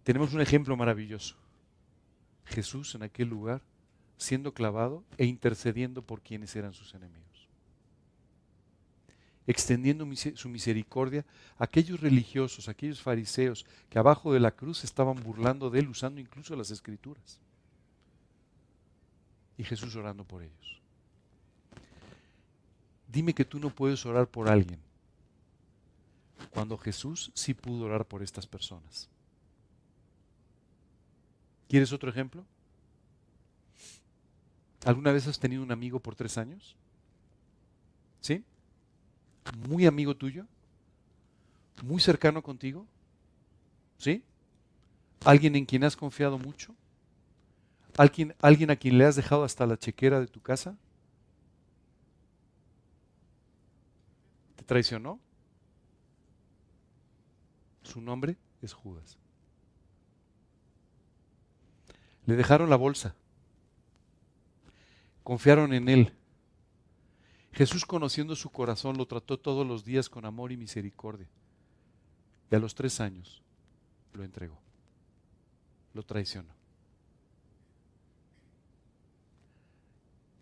Tenemos 0.03 0.33
un 0.33 0.41
ejemplo 0.41 0.75
maravilloso. 0.75 1.35
Jesús 2.45 2.95
en 2.95 3.03
aquel 3.03 3.29
lugar 3.29 3.61
siendo 4.19 4.53
clavado 4.53 5.03
e 5.17 5.25
intercediendo 5.25 6.03
por 6.03 6.21
quienes 6.21 6.55
eran 6.55 6.73
sus 6.73 6.93
enemigos. 6.93 7.47
Extendiendo 9.47 10.05
su 10.35 10.49
misericordia 10.49 11.25
a 11.57 11.63
aquellos 11.63 12.01
religiosos, 12.01 12.67
a 12.67 12.71
aquellos 12.71 13.01
fariseos 13.01 13.65
que 13.89 13.97
abajo 13.97 14.31
de 14.33 14.41
la 14.41 14.51
cruz 14.51 14.83
estaban 14.83 15.15
burlando 15.23 15.69
de 15.71 15.79
él 15.79 15.87
usando 15.87 16.19
incluso 16.19 16.55
las 16.55 16.69
escrituras 16.69 17.39
y 19.57 19.63
Jesús 19.63 19.95
orando 19.95 20.25
por 20.25 20.43
ellos. 20.43 20.81
Dime 23.07 23.33
que 23.33 23.45
tú 23.45 23.57
no 23.57 23.69
puedes 23.69 24.05
orar 24.05 24.27
por 24.27 24.49
alguien 24.49 24.79
cuando 26.51 26.77
Jesús 26.77 27.31
sí 27.33 27.53
pudo 27.53 27.85
orar 27.85 28.05
por 28.05 28.21
estas 28.21 28.45
personas. 28.45 29.09
¿Quieres 31.67 31.93
otro 31.93 32.09
ejemplo? 32.09 32.45
¿Alguna 34.85 35.11
vez 35.11 35.27
has 35.27 35.39
tenido 35.39 35.61
un 35.61 35.71
amigo 35.71 35.99
por 35.99 36.15
tres 36.15 36.37
años? 36.37 36.75
¿Sí? 38.21 38.43
¿Muy 39.67 39.85
amigo 39.85 40.15
tuyo? 40.15 40.45
¿Muy 41.83 41.99
cercano 41.99 42.41
contigo? 42.41 42.85
¿Sí? 43.97 44.23
¿Alguien 45.25 45.55
en 45.55 45.65
quien 45.65 45.83
has 45.83 45.95
confiado 45.95 46.37
mucho? 46.37 46.73
¿Alguien, 47.97 48.35
¿Alguien 48.41 48.71
a 48.71 48.75
quien 48.75 48.97
le 48.97 49.05
has 49.05 49.15
dejado 49.15 49.43
hasta 49.43 49.65
la 49.65 49.77
chequera 49.77 50.19
de 50.19 50.27
tu 50.27 50.41
casa? 50.41 50.77
¿Te 54.55 54.63
traicionó? 54.63 55.19
Su 57.83 58.01
nombre 58.01 58.37
es 58.61 58.73
Judas. 58.73 59.17
Le 62.25 62.35
dejaron 62.35 62.69
la 62.69 62.75
bolsa. 62.75 63.15
Confiaron 65.29 65.73
en 65.73 65.87
él. 65.89 66.11
Jesús, 67.51 67.85
conociendo 67.85 68.35
su 68.35 68.49
corazón, 68.49 68.97
lo 68.97 69.05
trató 69.05 69.37
todos 69.37 69.63
los 69.63 69.85
días 69.85 70.09
con 70.09 70.25
amor 70.25 70.51
y 70.51 70.57
misericordia. 70.57 71.27
Y 72.49 72.55
a 72.55 72.57
los 72.57 72.73
tres 72.73 72.99
años 72.99 73.43
lo 74.11 74.23
entregó. 74.23 74.57
Lo 75.93 76.01
traicionó. 76.01 76.51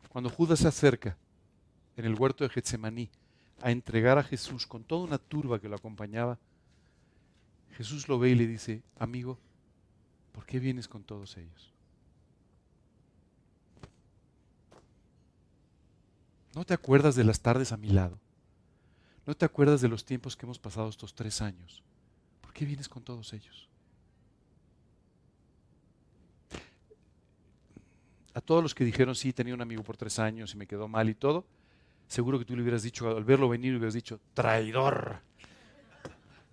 Cuando 0.07 0.29
Judas 0.29 0.59
se 0.59 0.69
acerca 0.69 1.17
en 1.97 2.05
el 2.05 2.15
huerto 2.15 2.45
de 2.45 2.49
Getsemaní 2.49 3.09
a 3.61 3.71
entregar 3.71 4.17
a 4.17 4.23
Jesús 4.23 4.65
con 4.65 4.85
toda 4.85 5.03
una 5.03 5.17
turba 5.17 5.59
que 5.59 5.67
lo 5.67 5.75
acompañaba, 5.75 6.39
Jesús 7.71 8.07
lo 8.07 8.19
ve 8.19 8.29
y 8.29 8.35
le 8.35 8.47
dice, 8.47 8.83
amigo, 8.97 9.37
¿por 10.31 10.45
qué 10.45 10.61
vienes 10.61 10.87
con 10.87 11.03
todos 11.03 11.35
ellos? 11.35 11.76
¿No 16.57 16.65
te 16.65 16.73
acuerdas 16.73 17.13
de 17.13 17.23
las 17.23 17.39
tardes 17.39 17.71
a 17.71 17.77
mi 17.77 17.89
lado? 17.89 18.19
¿No 19.27 19.35
te 19.35 19.45
acuerdas 19.45 19.79
de 19.79 19.87
los 19.87 20.03
tiempos 20.03 20.35
que 20.35 20.47
hemos 20.47 20.57
pasado 20.57 20.89
estos 20.89 21.13
tres 21.13 21.39
años? 21.39 21.83
¿Por 22.41 22.51
qué 22.51 22.65
vienes 22.65 22.89
con 22.89 23.03
todos 23.03 23.31
ellos? 23.33 23.69
a 28.33 28.41
todos 28.41 28.63
los 28.63 28.73
que 28.73 28.83
dijeron, 28.85 29.13
sí, 29.15 29.33
tenía 29.33 29.53
un 29.53 29.61
amigo 29.61 29.83
por 29.83 29.97
tres 29.97 30.17
años 30.19 30.53
y 30.53 30.57
me 30.57 30.67
quedó 30.67 30.87
mal 30.87 31.09
y 31.09 31.15
todo, 31.15 31.45
seguro 32.07 32.37
que 32.37 32.45
tú 32.45 32.55
le 32.55 32.61
hubieras 32.61 32.83
dicho, 32.83 33.15
al 33.15 33.23
verlo 33.23 33.49
venir, 33.49 33.71
le 33.71 33.77
hubieras 33.77 33.95
dicho, 33.95 34.19
traidor, 34.35 35.21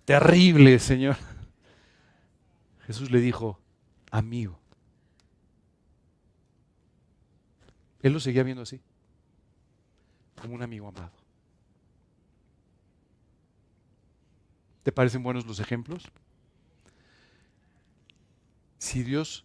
terrible, 0.03 0.79
Señor. 0.79 1.15
Jesús 2.87 3.11
le 3.11 3.19
dijo, 3.19 3.59
amigo. 4.09 4.59
Él 8.01 8.13
lo 8.13 8.19
seguía 8.19 8.41
viendo 8.41 8.63
así, 8.63 8.81
como 10.41 10.55
un 10.55 10.61
amigo 10.61 10.87
amado. 10.87 11.11
¿Te 14.83 14.91
parecen 14.91 15.23
buenos 15.23 15.45
los 15.45 15.59
ejemplos? 15.59 16.03
Si 18.77 19.01
Dios 19.03 19.43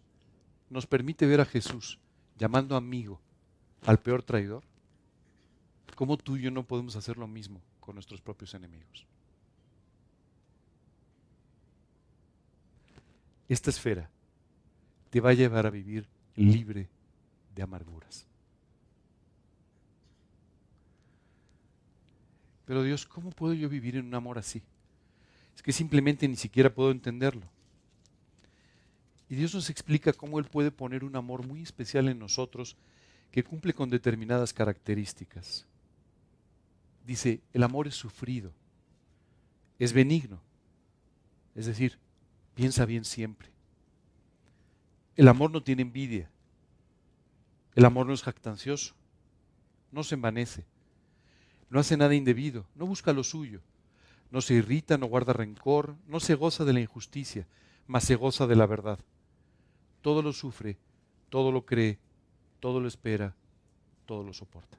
nos 0.69 0.87
permite 0.87 1.27
ver 1.27 1.41
a 1.41 1.47
Jesús 1.47 1.99
llamando 2.39 2.77
amigo 2.77 3.21
al 3.87 3.99
peor 3.99 4.23
traidor, 4.23 4.63
¿cómo 5.95 6.17
tú 6.19 6.37
y 6.37 6.43
yo 6.43 6.51
no 6.51 6.65
podemos 6.65 6.97
hacer 6.97 7.17
lo 7.17 7.27
mismo 7.27 7.61
con 7.81 7.95
nuestros 7.95 8.21
propios 8.21 8.53
enemigos? 8.55 9.07
Esta 13.49 13.71
esfera 13.71 14.09
te 15.11 15.21
va 15.21 15.31
a 15.31 15.35
llevar 15.35 15.67
a 15.67 15.71
vivir 15.71 16.07
libre 16.37 16.89
de 17.55 17.63
amarguras. 17.63 18.30
Pero 22.71 22.85
Dios, 22.85 23.05
¿cómo 23.05 23.31
puedo 23.33 23.53
yo 23.53 23.69
vivir 23.69 23.97
en 23.97 24.07
un 24.07 24.15
amor 24.15 24.39
así? 24.39 24.63
Es 25.57 25.61
que 25.61 25.73
simplemente 25.73 26.29
ni 26.29 26.37
siquiera 26.37 26.73
puedo 26.73 26.93
entenderlo. 26.93 27.43
Y 29.29 29.35
Dios 29.35 29.53
nos 29.57 29.71
explica 29.71 30.13
cómo 30.13 30.39
Él 30.39 30.45
puede 30.45 30.71
poner 30.71 31.03
un 31.03 31.17
amor 31.17 31.45
muy 31.45 31.63
especial 31.63 32.07
en 32.07 32.21
nosotros 32.21 32.77
que 33.33 33.43
cumple 33.43 33.75
con 33.75 33.91
determinadas 33.91 34.53
características. 34.53 35.67
Dice, 37.05 37.41
el 37.53 37.65
amor 37.65 37.89
es 37.89 37.97
sufrido, 37.97 38.53
es 39.81 39.93
benigno, 39.93 40.41
es 41.57 41.67
decir, 41.67 41.99
piensa 42.55 42.85
bien 42.85 43.05
siempre. 43.05 43.49
El 45.17 45.27
amor 45.27 45.51
no 45.51 45.61
tiene 45.61 45.83
envidia, 45.83 46.31
el 47.75 47.85
amor 47.85 48.07
no 48.07 48.13
es 48.13 48.23
jactancioso, 48.23 48.95
no 49.91 50.05
se 50.05 50.15
envanece, 50.15 50.65
no 51.71 51.81
hace 51.81 51.97
nada 51.97 52.15
indebido, 52.15 52.67
no 52.75 52.85
busca 52.85 53.13
lo 53.13 53.25
suyo, 53.25 53.61
no 54.31 54.41
se 54.41 54.55
irrita, 54.55 54.99
no 54.99 55.07
guarda 55.07 55.33
rencor, 55.33 55.97
no 56.07 56.21
se 56.21 56.35
goza 56.35 56.65
de 56.65 56.73
la 56.73 56.81
injusticia, 56.81 57.47
mas 57.87 58.05
se 58.05 58.17
goza 58.17 58.47
de 58.47 58.57
la 58.57 58.67
verdad. 58.67 58.99
Todo 60.03 60.23
lo 60.23 60.33
sufre, 60.33 60.77
todo 61.29 61.53
lo 61.53 61.65
cree, 61.65 61.99
todo 62.59 62.81
lo 62.81 62.89
espera, 62.89 63.35
todo 64.05 64.23
lo 64.23 64.33
soporta. 64.33 64.79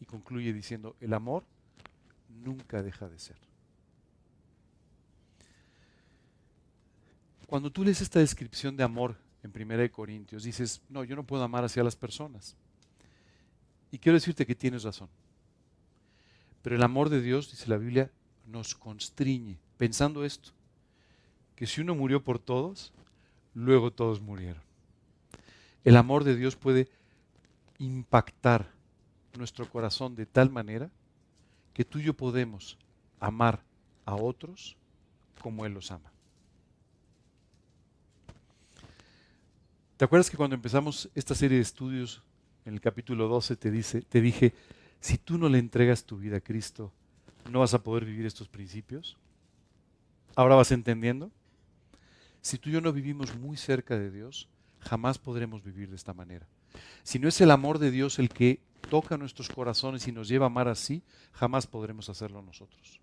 Y 0.00 0.04
concluye 0.04 0.52
diciendo, 0.52 0.96
el 1.00 1.14
amor 1.14 1.44
nunca 2.28 2.82
deja 2.82 3.08
de 3.08 3.18
ser. 3.18 3.36
Cuando 7.46 7.70
tú 7.70 7.82
lees 7.82 8.00
esta 8.00 8.20
descripción 8.20 8.76
de 8.76 8.84
amor 8.84 9.16
en 9.42 9.52
1 9.54 9.90
Corintios, 9.90 10.42
dices, 10.42 10.82
no, 10.88 11.02
yo 11.02 11.16
no 11.16 11.24
puedo 11.24 11.42
amar 11.42 11.64
hacia 11.64 11.82
las 11.82 11.96
personas. 11.96 12.54
Y 13.90 13.98
quiero 13.98 14.16
decirte 14.16 14.44
que 14.44 14.54
tienes 14.54 14.82
razón. 14.82 15.08
Pero 16.62 16.76
el 16.76 16.82
amor 16.82 17.08
de 17.08 17.20
Dios, 17.20 17.50
dice 17.50 17.68
la 17.68 17.76
Biblia, 17.76 18.10
nos 18.46 18.74
constriñe, 18.74 19.58
pensando 19.76 20.24
esto, 20.24 20.50
que 21.54 21.66
si 21.66 21.80
uno 21.80 21.94
murió 21.94 22.22
por 22.22 22.38
todos, 22.38 22.92
luego 23.54 23.92
todos 23.92 24.20
murieron. 24.20 24.62
El 25.84 25.96
amor 25.96 26.24
de 26.24 26.36
Dios 26.36 26.56
puede 26.56 26.88
impactar 27.78 28.70
nuestro 29.36 29.68
corazón 29.68 30.14
de 30.14 30.26
tal 30.26 30.50
manera 30.50 30.90
que 31.72 31.84
tú 31.84 31.98
y 31.98 32.04
yo 32.04 32.14
podemos 32.14 32.76
amar 33.20 33.62
a 34.04 34.14
otros 34.14 34.76
como 35.40 35.64
Él 35.64 35.74
los 35.74 35.90
ama. 35.90 36.10
¿Te 39.96 40.04
acuerdas 40.04 40.30
que 40.30 40.36
cuando 40.36 40.54
empezamos 40.54 41.08
esta 41.14 41.34
serie 41.34 41.56
de 41.56 41.62
estudios, 41.62 42.22
en 42.64 42.74
el 42.74 42.80
capítulo 42.80 43.28
12, 43.28 43.56
te, 43.56 43.70
dice, 43.70 44.02
te 44.02 44.20
dije, 44.20 44.54
si 45.00 45.18
tú 45.18 45.38
no 45.38 45.48
le 45.48 45.58
entregas 45.58 46.04
tu 46.04 46.18
vida 46.18 46.38
a 46.38 46.40
Cristo, 46.40 46.92
no 47.50 47.60
vas 47.60 47.74
a 47.74 47.82
poder 47.82 48.04
vivir 48.04 48.26
estos 48.26 48.48
principios? 48.48 49.16
¿Ahora 50.34 50.54
vas 50.54 50.72
entendiendo? 50.72 51.30
Si 52.40 52.58
tú 52.58 52.70
y 52.70 52.72
yo 52.72 52.80
no 52.80 52.92
vivimos 52.92 53.36
muy 53.36 53.56
cerca 53.56 53.98
de 53.98 54.10
Dios, 54.10 54.48
jamás 54.80 55.18
podremos 55.18 55.62
vivir 55.62 55.90
de 55.90 55.96
esta 55.96 56.14
manera. 56.14 56.46
Si 57.02 57.18
no 57.18 57.28
es 57.28 57.40
el 57.40 57.50
amor 57.50 57.78
de 57.78 57.90
Dios 57.90 58.18
el 58.18 58.28
que 58.28 58.60
toca 58.88 59.16
nuestros 59.16 59.48
corazones 59.48 60.06
y 60.06 60.12
nos 60.12 60.28
lleva 60.28 60.46
a 60.46 60.48
amar 60.48 60.68
así, 60.68 61.02
jamás 61.32 61.66
podremos 61.66 62.08
hacerlo 62.08 62.42
nosotros. 62.42 63.00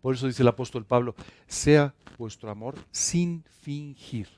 Por 0.00 0.14
eso 0.14 0.26
dice 0.26 0.42
el 0.42 0.48
apóstol 0.48 0.84
Pablo, 0.84 1.14
sea 1.46 1.94
vuestro 2.18 2.50
amor 2.50 2.76
sin 2.90 3.42
fingir 3.62 4.28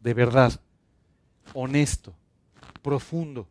de 0.00 0.14
verdad, 0.14 0.60
honesto, 1.54 2.14
profundo. 2.82 3.46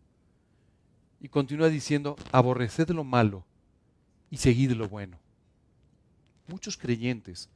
Y 1.22 1.30
continúa 1.30 1.70
diciendo, 1.70 2.16
aborreced 2.32 2.90
lo 2.90 3.04
malo 3.04 3.46
y 4.30 4.38
seguid 4.38 4.72
lo 4.72 4.88
bueno. 4.88 5.20
Muchos 6.48 6.78
creyentes 6.78 7.50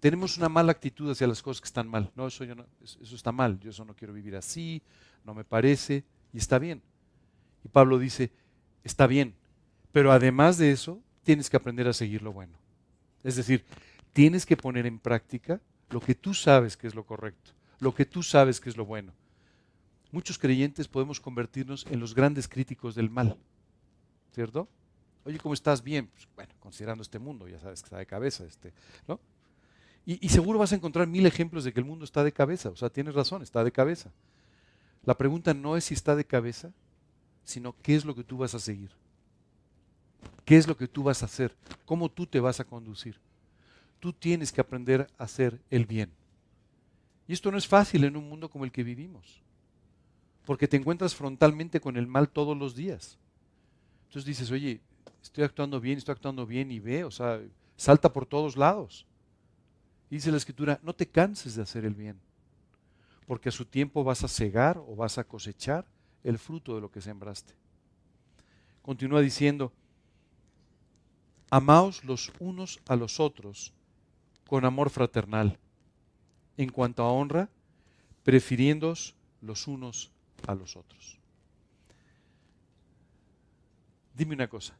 tenemos 0.00 0.36
una 0.36 0.48
mala 0.48 0.72
actitud 0.72 1.10
hacia 1.10 1.26
las 1.26 1.42
cosas 1.42 1.60
que 1.60 1.66
están 1.66 1.86
mal. 1.86 2.10
No, 2.16 2.26
eso, 2.26 2.44
yo 2.44 2.54
no, 2.54 2.66
eso 2.82 3.14
está 3.14 3.30
mal, 3.30 3.60
yo 3.60 3.70
eso 3.70 3.84
no 3.84 3.94
quiero 3.94 4.12
vivir 4.12 4.34
así, 4.34 4.82
no 5.24 5.32
me 5.32 5.44
parece, 5.44 6.04
y 6.32 6.38
está 6.38 6.58
bien. 6.58 6.82
Y 7.64 7.68
Pablo 7.68 7.98
dice, 7.98 8.32
está 8.82 9.06
bien, 9.06 9.34
pero 9.92 10.10
además 10.10 10.58
de 10.58 10.72
eso, 10.72 11.00
tienes 11.22 11.48
que 11.48 11.56
aprender 11.56 11.86
a 11.86 11.92
seguir 11.92 12.22
lo 12.22 12.32
bueno. 12.32 12.58
Es 13.22 13.36
decir, 13.36 13.64
tienes 14.12 14.44
que 14.44 14.56
poner 14.56 14.86
en 14.86 14.98
práctica 14.98 15.60
lo 15.90 16.00
que 16.00 16.16
tú 16.16 16.34
sabes 16.34 16.76
que 16.76 16.88
es 16.88 16.94
lo 16.96 17.06
correcto 17.06 17.52
lo 17.82 17.92
que 17.92 18.06
tú 18.06 18.22
sabes 18.22 18.60
que 18.60 18.70
es 18.70 18.76
lo 18.76 18.86
bueno. 18.86 19.12
Muchos 20.12 20.38
creyentes 20.38 20.86
podemos 20.86 21.20
convertirnos 21.20 21.86
en 21.90 21.98
los 21.98 22.14
grandes 22.14 22.46
críticos 22.46 22.94
del 22.94 23.10
mal, 23.10 23.36
¿cierto? 24.32 24.68
Oye, 25.24 25.38
¿cómo 25.38 25.54
estás? 25.54 25.82
Bien. 25.82 26.06
Pues, 26.06 26.28
bueno, 26.36 26.52
considerando 26.60 27.02
este 27.02 27.18
mundo, 27.18 27.48
ya 27.48 27.58
sabes 27.58 27.82
que 27.82 27.86
está 27.86 27.98
de 27.98 28.06
cabeza, 28.06 28.44
este, 28.44 28.72
¿no? 29.08 29.18
Y, 30.04 30.24
y 30.24 30.28
seguro 30.28 30.58
vas 30.58 30.72
a 30.72 30.76
encontrar 30.76 31.06
mil 31.06 31.26
ejemplos 31.26 31.64
de 31.64 31.72
que 31.72 31.80
el 31.80 31.86
mundo 31.86 32.04
está 32.04 32.22
de 32.22 32.32
cabeza. 32.32 32.68
O 32.68 32.76
sea, 32.76 32.90
tienes 32.90 33.14
razón, 33.14 33.42
está 33.42 33.64
de 33.64 33.72
cabeza. 33.72 34.12
La 35.04 35.16
pregunta 35.16 35.54
no 35.54 35.76
es 35.76 35.84
si 35.84 35.94
está 35.94 36.14
de 36.14 36.24
cabeza, 36.24 36.72
sino 37.44 37.74
qué 37.82 37.94
es 37.94 38.04
lo 38.04 38.14
que 38.14 38.24
tú 38.24 38.36
vas 38.36 38.54
a 38.54 38.60
seguir. 38.60 38.90
¿Qué 40.44 40.56
es 40.56 40.66
lo 40.66 40.76
que 40.76 40.88
tú 40.88 41.02
vas 41.02 41.22
a 41.22 41.26
hacer? 41.26 41.56
¿Cómo 41.84 42.08
tú 42.08 42.26
te 42.26 42.40
vas 42.40 42.60
a 42.60 42.64
conducir? 42.64 43.18
Tú 44.00 44.12
tienes 44.12 44.52
que 44.52 44.60
aprender 44.60 45.08
a 45.18 45.24
hacer 45.24 45.60
el 45.70 45.86
bien. 45.86 46.10
Y 47.28 47.32
esto 47.32 47.50
no 47.50 47.58
es 47.58 47.66
fácil 47.66 48.04
en 48.04 48.16
un 48.16 48.28
mundo 48.28 48.50
como 48.50 48.64
el 48.64 48.72
que 48.72 48.82
vivimos, 48.82 49.40
porque 50.44 50.68
te 50.68 50.76
encuentras 50.76 51.14
frontalmente 51.14 51.80
con 51.80 51.96
el 51.96 52.06
mal 52.06 52.28
todos 52.28 52.56
los 52.56 52.74
días. 52.74 53.18
Entonces 54.06 54.24
dices, 54.24 54.50
oye, 54.50 54.80
estoy 55.22 55.44
actuando 55.44 55.80
bien, 55.80 55.98
estoy 55.98 56.12
actuando 56.12 56.46
bien 56.46 56.70
y 56.70 56.80
ve, 56.80 57.04
o 57.04 57.10
sea, 57.10 57.40
salta 57.76 58.12
por 58.12 58.26
todos 58.26 58.56
lados. 58.56 59.06
Dice 60.10 60.30
la 60.30 60.36
escritura, 60.36 60.78
no 60.82 60.92
te 60.92 61.08
canses 61.08 61.54
de 61.54 61.62
hacer 61.62 61.84
el 61.84 61.94
bien, 61.94 62.20
porque 63.26 63.48
a 63.48 63.52
su 63.52 63.64
tiempo 63.64 64.04
vas 64.04 64.24
a 64.24 64.28
cegar 64.28 64.78
o 64.78 64.94
vas 64.94 65.16
a 65.16 65.24
cosechar 65.24 65.86
el 66.22 66.38
fruto 66.38 66.74
de 66.74 66.80
lo 66.80 66.90
que 66.90 67.00
sembraste. 67.00 67.54
Continúa 68.82 69.20
diciendo, 69.20 69.72
amaos 71.50 72.04
los 72.04 72.32
unos 72.40 72.80
a 72.86 72.96
los 72.96 73.20
otros 73.20 73.72
con 74.46 74.64
amor 74.64 74.90
fraternal 74.90 75.58
en 76.56 76.70
cuanto 76.70 77.02
a 77.02 77.10
honra, 77.10 77.48
prefiriéndoos 78.24 79.14
los 79.40 79.66
unos 79.66 80.12
a 80.46 80.54
los 80.54 80.76
otros. 80.76 81.18
Dime 84.14 84.34
una 84.34 84.48
cosa. 84.48 84.74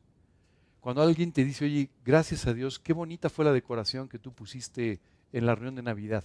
Cuando 0.81 1.03
alguien 1.03 1.33
te 1.33 1.45
dice, 1.45 1.65
oye, 1.65 1.89
gracias 2.05 2.47
a 2.47 2.55
Dios, 2.55 2.79
qué 2.79 2.93
bonita 2.93 3.31
fue 3.31 3.45
la 3.45 3.53
decoración 3.53 4.09
que 4.09 4.19
tú 4.19 4.33
pusiste 4.33 5.01
en 5.33 5.47
la 5.47 5.55
reunión 5.55 5.77
de 5.77 5.83
Navidad. 5.83 6.25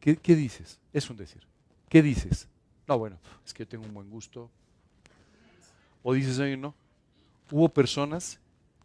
¿Qué, 0.00 0.16
qué 0.16 0.36
dices? 0.36 0.78
Es 0.92 1.08
un 1.10 1.16
decir. 1.16 1.42
¿Qué 1.88 2.02
dices? 2.02 2.48
No, 2.86 2.98
bueno, 2.98 3.18
es 3.44 3.54
que 3.54 3.64
yo 3.64 3.68
tengo 3.68 3.84
un 3.84 3.94
buen 3.94 4.10
gusto. 4.10 4.50
O 6.02 6.14
dices, 6.14 6.38
oye, 6.38 6.56
no. 6.56 6.74
Hubo 7.50 7.68
personas 7.68 8.38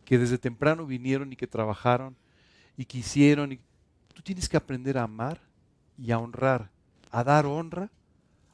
que 0.05 0.17
desde 0.17 0.37
temprano 0.37 0.85
vinieron 0.85 1.31
y 1.31 1.35
que 1.35 1.47
trabajaron 1.47 2.15
y 2.77 2.85
que 2.85 2.99
hicieron. 2.99 3.51
Y 3.51 3.59
Tú 4.15 4.21
tienes 4.21 4.47
que 4.47 4.55
aprender 4.55 4.97
a 4.97 5.03
amar 5.03 5.41
y 5.97 6.11
a 6.11 6.19
honrar, 6.19 6.71
a 7.11 7.23
dar 7.25 7.45
honra 7.45 7.91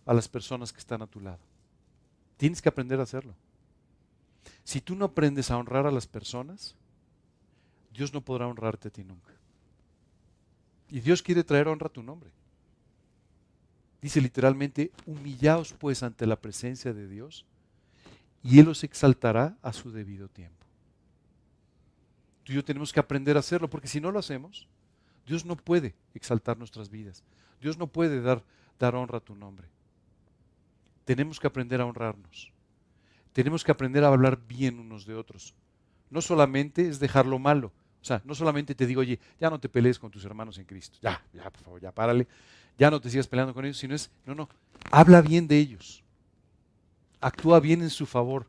a 0.06 0.14
las 0.14 0.28
personas 0.28 0.72
que 0.74 0.80
están 0.80 1.02
a 1.02 1.08
tu 1.08 1.20
lado. 1.20 1.40
Tienes 2.38 2.62
que 2.62 2.70
aprender 2.70 3.00
a 3.00 3.04
hacerlo. 3.04 3.36
Si 4.64 4.82
tú 4.82 4.96
no 4.96 5.06
aprendes 5.06 5.52
a 5.52 5.58
honrar 5.58 5.86
a 5.86 5.92
las 5.92 6.08
personas, 6.08 6.76
Dios 7.94 8.14
no 8.14 8.22
podrá 8.22 8.48
honrarte 8.48 8.88
a 8.88 8.92
ti 8.92 9.04
nunca. 9.04 9.34
Y 10.90 11.00
Dios 11.00 11.22
quiere 11.22 11.44
traer 11.44 11.68
honra 11.68 11.88
a 11.88 11.94
tu 11.94 12.04
nombre. 12.04 12.32
Dice 14.02 14.20
literalmente, 14.20 14.92
humillaos 15.06 15.74
pues 15.74 16.02
ante 16.04 16.26
la 16.26 16.36
presencia 16.36 16.94
de 16.94 17.08
Dios 17.08 17.46
y 18.44 18.60
Él 18.60 18.68
os 18.68 18.84
exaltará 18.84 19.58
a 19.62 19.74
su 19.74 19.92
debido 19.92 20.28
tiempo. 20.28 20.66
Tú 22.44 22.54
y 22.54 22.56
yo 22.56 22.66
tenemos 22.66 22.92
que 22.92 23.00
aprender 23.00 23.38
a 23.38 23.42
hacerlo, 23.42 23.70
porque 23.70 23.88
si 23.88 24.02
no 24.02 24.12
lo 24.12 24.18
hacemos, 24.18 24.68
Dios 25.28 25.46
no 25.46 25.56
puede 25.56 25.94
exaltar 26.16 26.58
nuestras 26.58 26.90
vidas. 26.90 27.24
Dios 27.62 27.78
no 27.78 27.88
puede 27.88 28.22
dar, 28.22 28.44
dar 28.80 28.96
honra 28.96 29.20
a 29.20 29.24
tu 29.24 29.36
nombre. 29.36 29.68
Tenemos 31.12 31.42
que 31.42 31.48
aprender 31.48 31.82
a 31.82 31.86
honrarnos. 31.86 32.54
Tenemos 33.34 33.66
que 33.66 33.72
aprender 33.74 34.02
a 34.06 34.08
hablar 34.08 34.40
bien 34.48 34.80
unos 34.80 35.06
de 35.06 35.14
otros. 35.14 35.54
No 36.10 36.22
solamente 36.22 36.88
es 36.88 37.02
dejar 37.02 37.26
lo 37.26 37.38
malo. 37.38 37.74
O 38.02 38.06
sea, 38.06 38.22
no 38.24 38.34
solamente 38.34 38.76
te 38.76 38.88
digo, 38.88 39.02
oye, 39.02 39.20
ya 39.38 39.50
no 39.50 39.60
te 39.60 39.68
pelees 39.68 40.00
con 40.00 40.10
tus 40.10 40.24
hermanos 40.24 40.58
en 40.58 40.64
Cristo. 40.64 41.00
Ya, 41.02 41.22
ya, 41.34 41.50
por 41.50 41.64
favor, 41.64 41.82
ya 41.82 41.92
párale. 41.92 42.30
Ya 42.78 42.90
no 42.90 43.02
te 43.02 43.10
sigas 43.10 43.28
peleando 43.28 43.54
con 43.54 43.66
ellos, 43.66 43.78
sino 43.78 43.94
es, 43.94 44.10
no, 44.26 44.36
no, 44.36 44.48
habla 44.90 45.22
bien 45.22 45.50
de 45.50 45.58
ellos. 45.58 46.02
Actúa 47.20 47.60
bien 47.60 47.82
en 47.82 47.90
su 47.90 48.06
favor. 48.06 48.48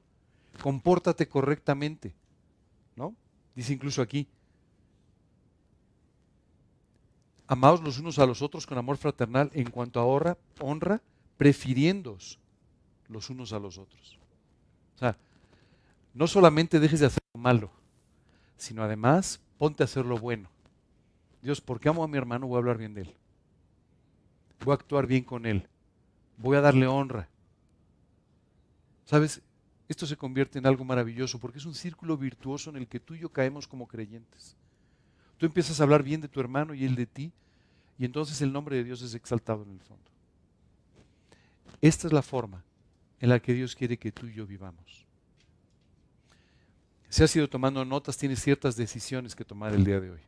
Compórtate 0.63 1.27
correctamente. 1.27 2.15
¿No? 2.95 3.17
Dice 3.57 3.73
incluso 3.73 4.01
aquí, 4.01 4.29
Amaos 7.49 7.83
los 7.83 7.99
unos 7.99 8.21
a 8.21 8.27
los 8.27 8.41
otros 8.41 8.69
con 8.69 8.79
amor 8.79 8.99
fraternal 8.99 9.51
en 9.53 9.69
cuanto 9.69 9.99
a 9.99 10.05
honra, 10.05 10.39
honra 10.61 11.03
los 13.09 13.30
unos 13.30 13.53
a 13.53 13.59
los 13.59 13.78
otros. 13.78 14.18
O 14.96 14.98
sea, 14.98 15.16
no 16.14 16.26
solamente 16.26 16.80
dejes 16.80 17.00
de 17.00 17.07
hacer 17.07 17.22
lo 17.34 17.40
malo, 17.40 17.70
sino 18.57 18.82
además 18.82 19.40
ponte 19.59 19.82
a 19.82 19.84
hacer 19.84 20.05
lo 20.05 20.18
bueno. 20.18 20.50
Dios, 21.40 21.61
porque 21.61 21.88
amo 21.88 22.05
a 22.05 22.09
mi 22.09 22.18
hermano, 22.18 22.46
voy 22.46 22.57
a 22.57 22.59
hablar 22.59 22.78
bien 22.78 22.94
de 22.94 23.03
él. 23.03 23.14
Voy 24.64 24.72
a 24.72 24.74
actuar 24.74 25.07
bien 25.07 25.24
con 25.24 25.46
él. 25.46 25.68
Voy 26.36 26.57
a 26.57 26.61
darle 26.61 26.86
honra. 26.86 27.28
¿Sabes? 29.05 29.42
Esto 29.88 30.07
se 30.07 30.16
convierte 30.16 30.59
en 30.59 30.66
algo 30.66 30.84
maravilloso 30.84 31.38
porque 31.38 31.59
es 31.59 31.66
un 31.66 31.74
círculo 31.74 32.16
virtuoso 32.16 32.70
en 32.70 32.76
el 32.76 32.86
que 32.86 33.00
tú 33.00 33.14
y 33.14 33.20
yo 33.20 33.28
caemos 33.30 33.66
como 33.66 33.88
creyentes. 33.88 34.57
Tú 35.38 35.46
empiezas 35.46 35.80
a 35.80 35.82
hablar 35.82 36.03
bien 36.03 36.20
de 36.20 36.28
tu 36.28 36.38
hermano 36.38 36.72
y 36.72 36.84
él 36.84 36.94
de 36.94 37.07
ti, 37.07 37.32
y 37.98 38.05
entonces 38.05 38.40
el 38.40 38.53
nombre 38.53 38.76
de 38.76 38.84
Dios 38.84 39.03
es 39.03 39.14
exaltado 39.14 39.64
en 39.64 39.72
el 39.72 39.80
fondo. 39.80 40.05
Esta 41.80 42.07
es 42.07 42.12
la 42.12 42.22
forma 42.22 42.64
en 43.23 43.29
la 43.29 43.41
que 43.41 43.55
Dios 43.55 43.77
quiere 43.77 43.97
que 43.97 44.11
tú 44.11 44.27
y 44.27 44.35
yo 44.35 44.45
vivamos. 44.45 45.07
Si 47.09 47.23
has 47.23 47.35
ido 47.37 47.49
tomando 47.49 47.85
notas, 47.85 48.18
tienes 48.18 48.43
ciertas 48.43 48.75
decisiones 48.75 49.37
que 49.37 49.45
tomar 49.45 49.73
el 49.73 49.85
día 49.85 50.01
de 50.01 50.11
hoy. 50.11 50.20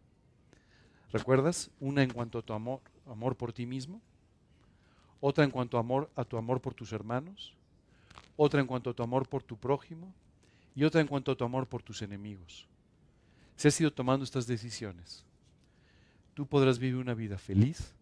¿Recuerdas? 1.12 1.72
Una 1.80 2.05
en 2.05 2.11
cuanto 2.11 2.38
a 2.38 2.42
tu 2.42 2.53
amor, 2.53 2.80
amor 3.07 3.36
por 3.36 3.53
ti 3.53 3.66
mismo, 3.66 4.01
otra 5.20 5.42
en 5.42 5.51
cuanto 5.51 5.76
a, 5.76 5.80
amor, 5.80 6.09
a 6.14 6.24
tu 6.24 6.36
amor 6.36 6.61
por 6.61 6.72
tus 6.72 6.92
hermanos, 6.92 7.53
otra 8.36 8.61
en 8.61 8.66
cuanto 8.68 8.90
a 8.90 8.95
tu 8.95 9.03
amor 9.03 9.28
por 9.28 9.42
tu 9.42 9.57
prójimo 9.57 10.14
y 10.76 10.84
otra 10.84 11.01
en 11.01 11.09
cuanto 11.09 11.32
a 11.32 11.36
tu 11.36 11.42
amor 11.42 11.66
por 11.66 11.82
tus 11.82 12.01
enemigos. 12.01 12.68
Si 13.57 13.66
has 13.66 13.80
ido 13.80 13.92
tomando 13.92 14.22
estas 14.22 14.47
decisiones, 14.47 15.24
tú 16.32 16.47
podrás 16.47 16.78
vivir 16.78 16.97
una 16.97 17.14
vida 17.14 17.38
feliz, 17.38 17.92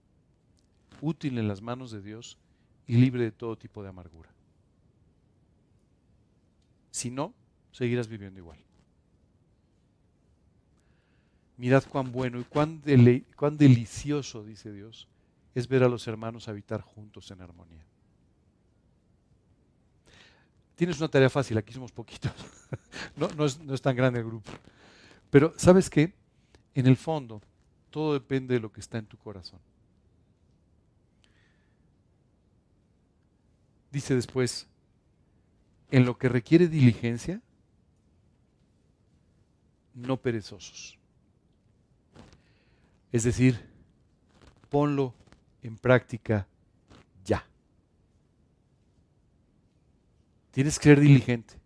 útil 1.00 1.38
en 1.38 1.48
las 1.48 1.62
manos 1.62 1.90
de 1.92 2.02
Dios 2.02 2.36
y 2.86 2.98
libre 2.98 3.24
de 3.24 3.32
todo 3.32 3.56
tipo 3.56 3.82
de 3.82 3.88
amargura. 3.88 4.28
Si 6.92 7.10
no, 7.10 7.34
seguirás 7.72 8.06
viviendo 8.06 8.38
igual. 8.38 8.58
Mirad 11.56 11.82
cuán 11.88 12.12
bueno 12.12 12.38
y 12.38 12.44
cuán, 12.44 12.82
cuán 13.34 13.56
delicioso, 13.56 14.44
dice 14.44 14.72
Dios, 14.72 15.08
es 15.54 15.66
ver 15.68 15.82
a 15.82 15.88
los 15.88 16.06
hermanos 16.06 16.48
habitar 16.48 16.82
juntos 16.82 17.30
en 17.30 17.40
armonía. 17.40 17.84
Tienes 20.76 20.98
una 20.98 21.08
tarea 21.08 21.30
fácil, 21.30 21.56
aquí 21.58 21.72
somos 21.72 21.92
poquitos. 21.92 22.32
no, 23.16 23.28
no, 23.36 23.46
es, 23.46 23.58
no 23.60 23.74
es 23.74 23.80
tan 23.80 23.96
grande 23.96 24.20
el 24.20 24.26
grupo. 24.26 24.50
Pero 25.30 25.54
¿sabes 25.56 25.88
qué? 25.88 26.12
En 26.74 26.86
el 26.86 26.96
fondo, 26.96 27.40
todo 27.90 28.12
depende 28.12 28.54
de 28.54 28.60
lo 28.60 28.70
que 28.70 28.80
está 28.80 28.98
en 28.98 29.06
tu 29.06 29.16
corazón. 29.16 29.60
Dice 33.90 34.14
después, 34.14 34.66
en 35.92 36.06
lo 36.06 36.16
que 36.16 36.30
requiere 36.30 36.68
diligencia, 36.68 37.40
no 39.94 40.16
perezosos. 40.16 40.98
Es 43.12 43.24
decir, 43.24 43.60
ponlo 44.70 45.14
en 45.62 45.76
práctica 45.76 46.48
ya. 47.26 47.46
Tienes 50.50 50.78
que 50.78 50.84
ser 50.84 50.98
diligente. 50.98 51.60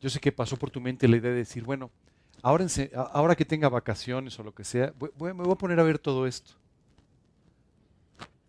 Yo 0.00 0.08
sé 0.08 0.20
que 0.20 0.30
pasó 0.30 0.56
por 0.56 0.70
tu 0.70 0.80
mente 0.80 1.08
la 1.08 1.16
idea 1.16 1.32
de 1.32 1.38
decir, 1.38 1.64
bueno, 1.64 1.90
ahora, 2.42 3.34
que 3.34 3.44
tenga 3.44 3.68
vacaciones 3.68 4.38
o 4.38 4.44
lo 4.44 4.54
que 4.54 4.62
sea, 4.62 4.94
me 5.00 5.32
voy 5.32 5.52
a 5.52 5.56
poner 5.56 5.80
a 5.80 5.82
ver 5.82 5.98
todo 5.98 6.28
esto. 6.28 6.52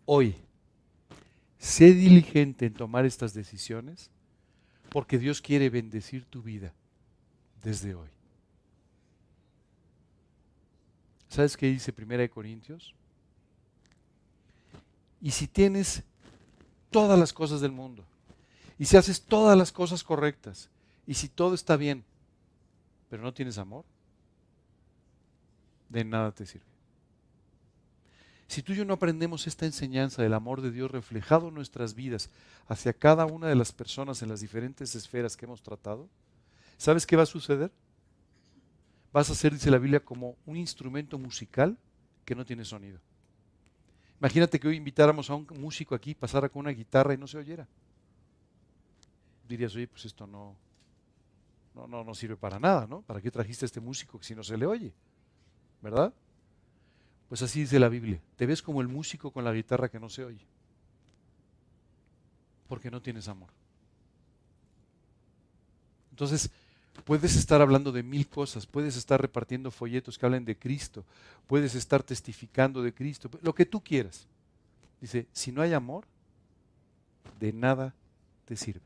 Hoy, 0.04 0.36
sé 1.66 1.92
diligente 1.92 2.66
en 2.66 2.74
tomar 2.74 3.04
estas 3.04 3.34
decisiones 3.34 4.08
porque 4.88 5.18
Dios 5.18 5.42
quiere 5.42 5.68
bendecir 5.68 6.24
tu 6.24 6.40
vida 6.40 6.72
desde 7.62 7.94
hoy. 7.94 8.08
¿Sabes 11.28 11.56
qué 11.56 11.66
dice 11.66 11.92
Primera 11.92 12.22
de 12.22 12.30
Corintios? 12.30 12.94
Y 15.20 15.32
si 15.32 15.48
tienes 15.48 16.04
todas 16.90 17.18
las 17.18 17.32
cosas 17.32 17.60
del 17.60 17.72
mundo, 17.72 18.04
y 18.78 18.84
si 18.84 18.96
haces 18.96 19.20
todas 19.22 19.58
las 19.58 19.72
cosas 19.72 20.04
correctas, 20.04 20.70
y 21.04 21.14
si 21.14 21.28
todo 21.28 21.54
está 21.54 21.76
bien, 21.76 22.04
pero 23.10 23.24
no 23.24 23.34
tienes 23.34 23.58
amor, 23.58 23.84
de 25.88 26.04
nada 26.04 26.30
te 26.30 26.46
sirve. 26.46 26.75
Si 28.48 28.62
tú 28.62 28.72
y 28.72 28.76
yo 28.76 28.84
no 28.84 28.94
aprendemos 28.94 29.46
esta 29.46 29.66
enseñanza 29.66 30.22
del 30.22 30.34
amor 30.34 30.60
de 30.60 30.70
Dios 30.70 30.90
reflejado 30.90 31.48
en 31.48 31.54
nuestras 31.54 31.94
vidas 31.94 32.30
hacia 32.68 32.92
cada 32.92 33.26
una 33.26 33.48
de 33.48 33.56
las 33.56 33.72
personas 33.72 34.22
en 34.22 34.28
las 34.28 34.40
diferentes 34.40 34.94
esferas 34.94 35.36
que 35.36 35.46
hemos 35.46 35.62
tratado, 35.62 36.08
¿sabes 36.76 37.06
qué 37.06 37.16
va 37.16 37.24
a 37.24 37.26
suceder? 37.26 37.72
Vas 39.12 39.30
a 39.30 39.34
ser, 39.34 39.52
dice 39.52 39.70
la 39.70 39.78
Biblia, 39.78 40.00
como 40.04 40.36
un 40.46 40.56
instrumento 40.56 41.18
musical 41.18 41.76
que 42.24 42.34
no 42.34 42.44
tiene 42.44 42.64
sonido. 42.64 43.00
Imagínate 44.20 44.60
que 44.60 44.68
hoy 44.68 44.76
invitáramos 44.76 45.28
a 45.28 45.34
un 45.34 45.46
músico 45.58 45.94
aquí, 45.94 46.14
pasara 46.14 46.48
con 46.48 46.60
una 46.60 46.70
guitarra 46.70 47.14
y 47.14 47.18
no 47.18 47.26
se 47.26 47.38
oyera. 47.38 47.66
Dirías, 49.48 49.74
oye, 49.74 49.88
pues 49.88 50.04
esto 50.04 50.26
no, 50.26 50.56
no, 51.74 51.86
no, 51.86 52.04
no 52.04 52.14
sirve 52.14 52.36
para 52.36 52.58
nada, 52.58 52.86
¿no? 52.86 53.02
¿Para 53.02 53.20
qué 53.20 53.30
trajiste 53.30 53.64
a 53.64 53.66
este 53.66 53.80
músico 53.80 54.22
si 54.22 54.34
no 54.34 54.42
se 54.42 54.56
le 54.56 54.66
oye? 54.66 54.92
¿Verdad? 55.82 56.12
Pues 57.28 57.42
así 57.42 57.60
dice 57.60 57.78
la 57.78 57.88
Biblia. 57.88 58.20
Te 58.36 58.46
ves 58.46 58.62
como 58.62 58.80
el 58.80 58.88
músico 58.88 59.30
con 59.30 59.44
la 59.44 59.52
guitarra 59.52 59.88
que 59.88 60.00
no 60.00 60.08
se 60.08 60.24
oye. 60.24 60.44
Porque 62.68 62.90
no 62.90 63.00
tienes 63.00 63.28
amor. 63.28 63.50
Entonces, 66.10 66.50
puedes 67.04 67.36
estar 67.36 67.60
hablando 67.60 67.92
de 67.92 68.02
mil 68.02 68.26
cosas, 68.26 68.66
puedes 68.66 68.96
estar 68.96 69.20
repartiendo 69.20 69.70
folletos 69.70 70.18
que 70.18 70.26
hablen 70.26 70.44
de 70.44 70.56
Cristo, 70.56 71.04
puedes 71.46 71.74
estar 71.74 72.02
testificando 72.02 72.82
de 72.82 72.94
Cristo, 72.94 73.28
lo 73.42 73.54
que 73.54 73.66
tú 73.66 73.82
quieras. 73.82 74.26
Dice, 75.00 75.26
si 75.32 75.52
no 75.52 75.60
hay 75.60 75.74
amor, 75.74 76.06
de 77.38 77.52
nada 77.52 77.94
te 78.46 78.56
sirve. 78.56 78.80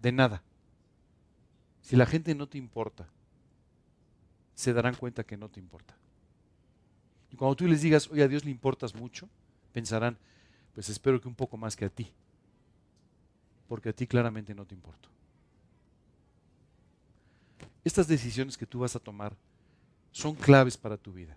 De 0.00 0.12
nada. 0.12 0.42
Si 1.82 1.96
la 1.96 2.06
gente 2.06 2.34
no 2.34 2.46
te 2.46 2.58
importa, 2.58 3.06
se 4.54 4.72
darán 4.72 4.94
cuenta 4.94 5.24
que 5.24 5.36
no 5.36 5.48
te 5.48 5.60
importa. 5.60 5.94
Y 7.32 7.36
cuando 7.36 7.56
tú 7.56 7.66
les 7.66 7.80
digas, 7.80 8.08
oye, 8.10 8.22
a 8.22 8.28
Dios 8.28 8.44
le 8.44 8.50
importas 8.50 8.94
mucho, 8.94 9.28
pensarán, 9.72 10.18
pues 10.74 10.88
espero 10.90 11.20
que 11.20 11.28
un 11.28 11.34
poco 11.34 11.56
más 11.56 11.74
que 11.74 11.86
a 11.86 11.88
ti, 11.88 12.12
porque 13.68 13.88
a 13.88 13.92
ti 13.92 14.06
claramente 14.06 14.54
no 14.54 14.66
te 14.66 14.74
importo. 14.74 15.08
Estas 17.84 18.06
decisiones 18.06 18.56
que 18.56 18.66
tú 18.66 18.80
vas 18.80 18.94
a 18.94 19.00
tomar 19.00 19.34
son 20.12 20.34
claves 20.34 20.76
para 20.76 20.96
tu 20.96 21.12
vida. 21.12 21.36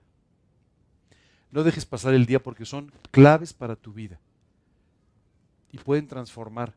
No 1.50 1.64
dejes 1.64 1.86
pasar 1.86 2.14
el 2.14 2.26
día 2.26 2.44
porque 2.44 2.66
son 2.66 2.92
claves 3.12 3.54
para 3.54 3.78
tu 3.78 3.94
vida 3.94 4.20
y 5.72 5.78
pueden 5.78 6.08
transformar 6.08 6.74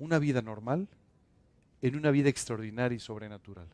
una 0.00 0.18
vida 0.18 0.42
normal 0.42 0.88
en 1.80 1.96
una 1.96 2.10
vida 2.10 2.28
extraordinaria 2.28 2.96
y 2.96 3.00
sobrenatural. 3.00 3.68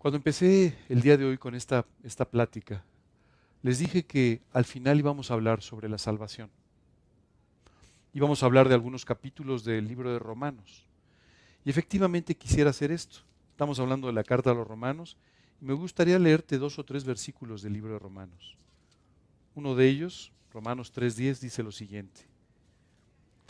Cuando 0.00 0.16
empecé 0.16 0.78
el 0.88 1.02
día 1.02 1.18
de 1.18 1.26
hoy 1.26 1.36
con 1.36 1.54
esta, 1.54 1.84
esta 2.02 2.24
plática, 2.24 2.82
les 3.60 3.78
dije 3.78 4.06
que 4.06 4.40
al 4.50 4.64
final 4.64 4.98
íbamos 4.98 5.30
a 5.30 5.34
hablar 5.34 5.60
sobre 5.60 5.90
la 5.90 5.98
salvación. 5.98 6.48
Íbamos 8.14 8.42
a 8.42 8.46
hablar 8.46 8.66
de 8.70 8.74
algunos 8.74 9.04
capítulos 9.04 9.62
del 9.62 9.86
libro 9.86 10.10
de 10.10 10.18
Romanos. 10.18 10.86
Y 11.66 11.70
efectivamente 11.70 12.34
quisiera 12.34 12.70
hacer 12.70 12.90
esto. 12.90 13.18
Estamos 13.50 13.78
hablando 13.78 14.06
de 14.06 14.14
la 14.14 14.24
carta 14.24 14.52
a 14.52 14.54
los 14.54 14.66
romanos 14.66 15.18
y 15.60 15.66
me 15.66 15.74
gustaría 15.74 16.18
leerte 16.18 16.56
dos 16.56 16.78
o 16.78 16.84
tres 16.86 17.04
versículos 17.04 17.60
del 17.60 17.74
libro 17.74 17.92
de 17.92 17.98
Romanos. 17.98 18.56
Uno 19.54 19.74
de 19.74 19.86
ellos, 19.86 20.32
Romanos 20.50 20.94
3.10, 20.94 21.40
dice 21.40 21.62
lo 21.62 21.72
siguiente. 21.72 22.22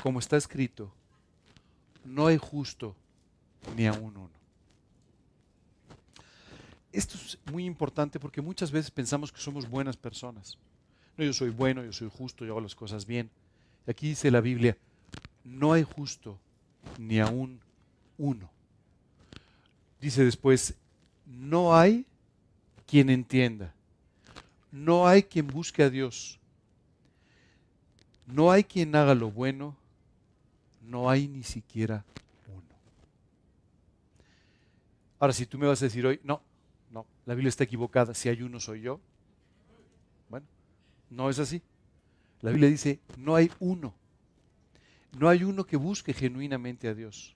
Como 0.02 0.18
está 0.18 0.36
escrito, 0.36 0.92
no 2.04 2.26
hay 2.26 2.38
justo 2.38 2.96
ni 3.76 3.86
a 3.86 3.92
uno. 3.92 4.39
Esto 6.92 7.16
es 7.16 7.38
muy 7.52 7.64
importante 7.64 8.18
porque 8.18 8.40
muchas 8.40 8.70
veces 8.70 8.90
pensamos 8.90 9.32
que 9.32 9.40
somos 9.40 9.68
buenas 9.68 9.96
personas. 9.96 10.58
No, 11.16 11.24
yo 11.24 11.32
soy 11.32 11.50
bueno, 11.50 11.84
yo 11.84 11.92
soy 11.92 12.10
justo, 12.12 12.44
yo 12.44 12.52
hago 12.52 12.60
las 12.60 12.74
cosas 12.74 13.06
bien. 13.06 13.30
Aquí 13.86 14.08
dice 14.08 14.30
la 14.30 14.40
Biblia, 14.40 14.76
no 15.44 15.72
hay 15.72 15.82
justo 15.84 16.38
ni 16.98 17.20
aún 17.20 17.60
uno. 18.18 18.50
Dice 20.00 20.24
después, 20.24 20.74
no 21.26 21.76
hay 21.76 22.06
quien 22.86 23.10
entienda. 23.10 23.74
No 24.72 25.06
hay 25.06 25.22
quien 25.22 25.46
busque 25.46 25.82
a 25.82 25.90
Dios. 25.90 26.38
No 28.26 28.50
hay 28.50 28.64
quien 28.64 28.94
haga 28.94 29.14
lo 29.14 29.30
bueno, 29.30 29.76
no 30.82 31.10
hay 31.10 31.26
ni 31.28 31.42
siquiera 31.42 32.04
uno. 32.46 32.62
Ahora, 35.18 35.32
si 35.32 35.46
tú 35.46 35.58
me 35.58 35.66
vas 35.66 35.82
a 35.82 35.86
decir 35.86 36.06
hoy, 36.06 36.20
no, 36.22 36.40
la 37.26 37.34
Biblia 37.34 37.48
está 37.48 37.64
equivocada, 37.64 38.14
si 38.14 38.28
hay 38.28 38.42
uno 38.42 38.60
soy 38.60 38.82
yo. 38.82 39.00
Bueno, 40.28 40.46
no 41.10 41.30
es 41.30 41.38
así. 41.38 41.62
La 42.40 42.50
Biblia 42.50 42.68
dice, 42.68 43.00
no 43.16 43.34
hay 43.34 43.50
uno. 43.58 43.94
No 45.18 45.28
hay 45.28 45.44
uno 45.44 45.66
que 45.66 45.76
busque 45.76 46.12
genuinamente 46.12 46.88
a 46.88 46.94
Dios. 46.94 47.34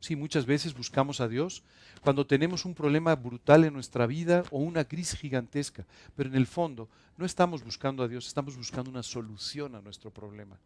Sí, 0.00 0.14
muchas 0.14 0.46
veces 0.46 0.74
buscamos 0.74 1.20
a 1.20 1.28
Dios 1.28 1.62
cuando 2.02 2.26
tenemos 2.26 2.64
un 2.64 2.74
problema 2.74 3.14
brutal 3.16 3.64
en 3.64 3.72
nuestra 3.72 4.06
vida 4.06 4.44
o 4.50 4.58
una 4.58 4.84
crisis 4.84 5.18
gigantesca, 5.18 5.84
pero 6.14 6.28
en 6.28 6.36
el 6.36 6.46
fondo 6.46 6.88
no 7.16 7.24
estamos 7.24 7.64
buscando 7.64 8.02
a 8.02 8.08
Dios, 8.08 8.26
estamos 8.26 8.56
buscando 8.56 8.90
una 8.90 9.02
solución 9.02 9.74
a 9.74 9.80
nuestro 9.80 10.12
problema. 10.12 10.58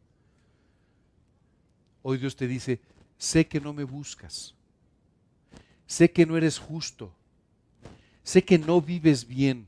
Hoy 2.03 2.19
Dios 2.19 2.35
te 2.35 2.47
dice, 2.47 2.81
sé 3.17 3.47
que 3.47 3.61
no 3.61 3.73
me 3.73 3.85
buscas, 3.85 4.55
sé 5.87 6.11
que 6.11 6.27
no 6.27 6.37
eres 6.37 6.59
justo, 6.59 7.15
sé 8.31 8.45
que 8.45 8.59
no 8.59 8.81
vives 8.81 9.27
bien 9.27 9.67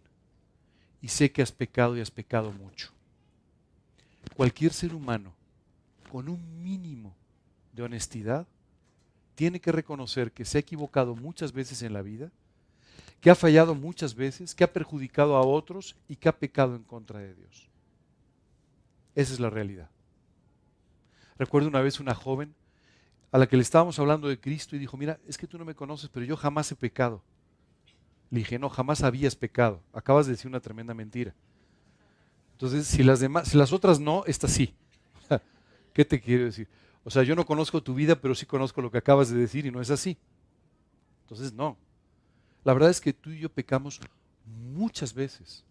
y 1.01 1.09
sé 1.09 1.33
que 1.33 1.43
has 1.43 1.51
pecado 1.51 1.97
y 1.97 2.01
has 2.01 2.13
pecado 2.13 2.53
mucho. 2.53 2.91
Cualquier 4.37 4.73
ser 4.73 4.95
humano 4.95 5.33
con 6.13 6.29
un 6.29 6.63
mínimo 6.63 7.13
de 7.73 7.83
honestidad, 7.83 8.47
tiene 9.35 9.61
que 9.61 9.73
reconocer 9.73 10.31
que 10.31 10.45
se 10.45 10.59
ha 10.59 10.61
equivocado 10.61 11.17
muchas 11.17 11.53
veces 11.53 11.83
en 11.83 11.95
la 11.95 12.03
vida, 12.03 12.31
que 13.21 13.31
ha 13.31 13.35
fallado 13.35 13.75
muchas 13.75 14.15
veces, 14.15 14.55
que 14.55 14.63
ha 14.63 14.73
perjudicado 14.73 15.37
a 15.37 15.41
otros 15.41 15.97
y 16.09 16.17
que 16.17 16.29
ha 16.29 16.39
pecado 16.39 16.77
en 16.77 16.83
contra 16.83 17.19
de 17.19 17.35
Dios. 17.35 17.69
Esa 19.15 19.33
es 19.33 19.41
la 19.41 19.51
realidad. 19.51 19.89
Recuerdo 21.39 21.69
una 21.69 21.81
vez 21.81 21.99
una 21.99 22.15
joven 22.15 22.55
a 23.33 23.39
la 23.39 23.47
que 23.49 23.57
le 23.57 23.63
estábamos 23.63 23.99
hablando 23.99 24.29
de 24.29 24.39
Cristo 24.39 24.77
y 24.77 24.79
dijo, 24.79 24.97
mira, 24.97 25.19
es 25.27 25.39
que 25.39 25.47
tú 25.47 25.59
no 25.59 25.65
me 25.65 25.75
conoces, 25.75 26.11
pero 26.11 26.27
yo 26.27 26.37
jamás 26.37 26.71
he 26.71 26.77
pecado. 26.77 27.23
Le 28.33 28.39
dije, 28.39 28.59
no, 28.59 28.71
jamás 28.71 29.03
habías 29.03 29.37
pecado. 29.37 29.83
Acabas 29.93 30.25
de 30.25 30.33
decir 30.33 30.49
una 30.49 30.59
tremenda 30.59 30.95
mentira. 30.95 31.35
Entonces, 32.53 32.87
si 32.87 33.03
las 33.03 33.21
demás, 33.21 33.49
si 33.49 33.59
las 33.59 33.75
otras 33.75 34.01
no, 34.01 34.25
esta 34.27 34.49
sí. 34.49 34.75
¿Qué 35.93 36.03
te 36.07 36.19
quiero 36.19 36.47
decir? 36.47 36.67
O 37.05 37.11
sea, 37.11 37.25
yo 37.25 37.37
no 37.37 37.45
conozco 37.45 37.83
tu 37.83 37.95
vida, 37.95 38.17
pero 38.17 38.35
sí 38.35 38.47
conozco 38.47 38.81
lo 38.81 38.91
que 38.91 38.97
acabas 38.97 39.29
de 39.29 39.37
decir 39.37 39.67
y 39.67 39.71
no 39.71 39.83
es 39.83 39.91
así. 39.91 40.17
Entonces, 41.25 41.53
no. 41.53 41.77
La 42.65 42.73
verdad 42.73 42.89
es 42.89 43.03
que 43.03 43.13
tú 43.13 43.29
y 43.29 43.41
yo 43.41 43.51
pecamos 43.51 44.01
muchas 44.47 45.13
veces. 45.13 45.63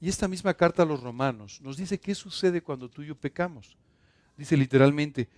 Y 0.00 0.08
esta 0.08 0.28
misma 0.28 0.54
carta 0.54 0.82
a 0.82 0.86
los 0.86 1.02
romanos 1.02 1.60
nos 1.60 1.76
dice 1.76 2.00
qué 2.00 2.14
sucede 2.14 2.62
cuando 2.62 2.88
tú 2.88 3.02
y 3.02 3.08
yo 3.08 3.14
pecamos. 3.14 3.76
Dice 4.34 4.56
literalmente, 4.56 5.28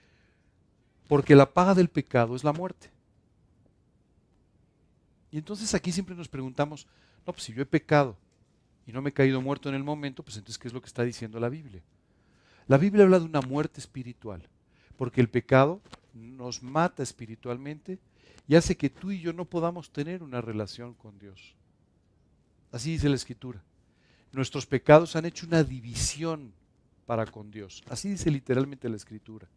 porque 1.09 1.35
la 1.35 1.53
paga 1.53 1.75
del 1.75 1.89
pecado 1.89 2.37
es 2.37 2.45
la 2.45 2.53
muerte. 2.53 2.93
Y 5.31 5.39
entonces 5.39 5.75
aquí 5.75 5.93
siempre 5.93 6.15
nos 6.15 6.29
preguntamos, 6.29 6.87
no, 7.27 7.33
pues 7.33 7.45
si 7.45 7.53
yo 7.53 7.63
he 7.63 7.67
pecado 7.67 8.17
y 8.87 8.93
no 8.93 9.03
me 9.03 9.11
he 9.11 9.13
caído 9.13 9.41
muerto 9.41 9.69
en 9.69 9.75
el 9.75 9.85
momento, 9.85 10.23
pues 10.23 10.37
entonces, 10.37 10.59
¿qué 10.59 10.69
es 10.69 10.75
lo 10.75 10.81
que 10.81 10.89
está 10.89 11.05
diciendo 11.05 11.39
la 11.39 11.49
Biblia? 11.49 11.83
La 12.67 12.79
Biblia 12.79 13.05
habla 13.05 13.19
de 13.19 13.25
una 13.25 13.41
muerte 13.41 13.81
espiritual, 13.81 14.49
porque 14.97 15.21
el 15.21 15.29
pecado 15.29 15.81
nos 16.15 16.63
mata 16.63 17.03
espiritualmente 17.03 17.99
y 18.49 18.57
hace 18.57 18.77
que 18.77 18.91
tú 18.91 19.11
y 19.11 19.21
yo 19.21 19.33
no 19.33 19.45
podamos 19.45 19.91
tener 19.91 20.23
una 20.23 20.41
relación 20.41 20.95
con 20.95 21.19
Dios. 21.19 21.55
Así 22.73 22.93
dice 22.93 23.09
la 23.09 23.17
Escritura. 23.17 23.63
Nuestros 24.33 24.67
pecados 24.67 25.17
han 25.17 25.25
hecho 25.25 25.47
una 25.47 25.65
división 25.65 26.53
para 27.07 27.27
con 27.27 27.51
Dios. 27.51 27.83
Así 27.89 28.11
dice 28.11 28.31
literalmente 28.31 28.89
la 28.89 28.97
Escritura. 28.97 29.49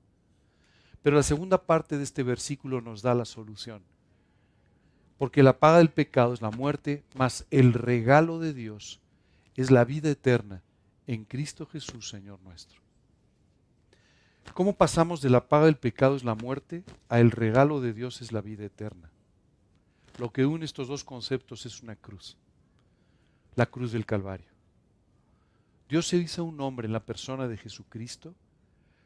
Pero 1.04 1.16
la 1.16 1.24
segunda 1.24 1.64
parte 1.64 1.98
de 1.98 2.04
este 2.04 2.24
versículo 2.24 2.82
nos 2.82 3.02
da 3.02 3.14
la 3.14 3.26
solución. 3.26 3.84
Porque 5.24 5.42
la 5.42 5.58
paga 5.58 5.78
del 5.78 5.90
pecado 5.90 6.34
es 6.34 6.42
la 6.42 6.52
muerte, 6.52 7.06
mas 7.16 7.46
el 7.50 7.72
regalo 7.72 8.40
de 8.40 8.54
Dios 8.54 9.00
es 9.56 9.72
la 9.72 9.86
vida 9.86 10.10
eterna 10.10 10.62
en 11.08 11.24
Cristo 11.24 11.66
Jesús, 11.66 12.10
Señor 12.10 12.42
nuestro. 12.42 12.82
¿Cómo 14.54 14.76
pasamos 14.76 15.22
de 15.22 15.30
la 15.30 15.48
paga 15.48 15.68
del 15.68 15.78
pecado 15.78 16.18
es 16.18 16.26
la 16.26 16.36
muerte 16.36 16.84
a 17.08 17.22
el 17.22 17.32
regalo 17.32 17.80
de 17.80 17.94
Dios 17.94 18.22
es 18.22 18.34
la 18.34 18.42
vida 18.42 18.66
eterna? 18.66 19.12
Lo 20.18 20.34
que 20.34 20.46
une 20.46 20.66
estos 20.66 20.90
dos 20.90 21.06
conceptos 21.06 21.66
es 21.66 21.82
una 21.82 21.96
cruz, 21.96 22.36
la 23.56 23.66
cruz 23.66 23.94
del 23.94 24.06
Calvario. 24.06 24.52
Dios 25.88 26.06
se 26.06 26.18
hizo 26.18 26.44
un 26.44 26.60
hombre 26.60 26.86
en 26.86 26.92
la 26.92 27.06
persona 27.06 27.48
de 27.48 27.56
Jesucristo 27.56 28.36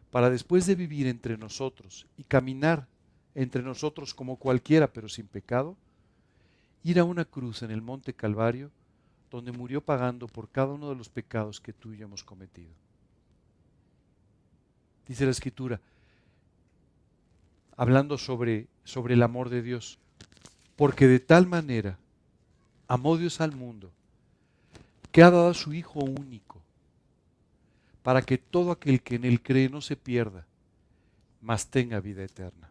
para 0.10 0.32
después 0.32 0.66
de 0.66 0.74
vivir 0.74 1.06
entre 1.06 1.38
nosotros 1.38 2.08
y 2.18 2.24
caminar 2.24 2.88
entre 3.36 3.62
nosotros 3.62 4.16
como 4.16 4.38
cualquiera 4.38 4.92
pero 4.92 5.10
sin 5.10 5.28
pecado, 5.28 5.78
ir 6.84 7.00
a 7.00 7.04
una 7.04 7.26
cruz 7.26 7.64
en 7.64 7.72
el 7.72 7.82
monte 7.82 8.14
Calvario 8.14 8.72
donde 9.30 9.52
murió 9.52 9.82
pagando 9.82 10.28
por 10.28 10.50
cada 10.50 10.74
uno 10.74 10.90
de 10.90 10.96
los 10.96 11.10
pecados 11.10 11.60
que 11.60 11.74
tú 11.74 11.94
y 11.94 11.98
yo 11.98 12.06
hemos 12.06 12.24
cometido 12.24 12.72
dice 15.08 15.26
la 15.26 15.32
escritura, 15.32 15.80
hablando 17.76 18.18
sobre, 18.18 18.68
sobre 18.84 19.14
el 19.14 19.24
amor 19.24 19.50
de 19.50 19.62
Dios. 19.62 20.00
Porque 20.76 21.08
de 21.08 21.20
tal 21.20 21.48
manera 21.48 21.98
amó 22.88 23.18
Dios 23.18 23.42
al 23.42 23.56
mundo, 23.56 23.92
que 25.12 25.24
ha 25.24 25.32
dado 25.32 25.50
a 25.50 25.54
su 25.54 25.74
Hijo 25.74 26.00
único, 26.00 26.62
para 28.04 28.22
que 28.22 28.38
todo 28.38 28.72
aquel 28.72 29.02
que 29.02 29.16
en 29.16 29.26
él 29.26 29.42
cree 29.42 29.70
no 29.70 29.82
se 29.82 29.96
pierda, 29.96 30.46
mas 31.42 31.68
tenga 31.68 32.00
vida 32.00 32.24
eterna. 32.24 32.70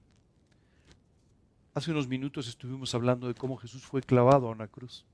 Hace 1.76 1.90
unos 1.90 2.08
minutos 2.08 2.48
estuvimos 2.48 2.94
hablando 2.94 3.28
de 3.28 3.34
cómo 3.34 3.58
Jesús 3.58 3.82
fue 3.82 4.00
clavado 4.00 4.48
a 4.48 4.50
una 4.50 4.66
cruz. 4.66 5.04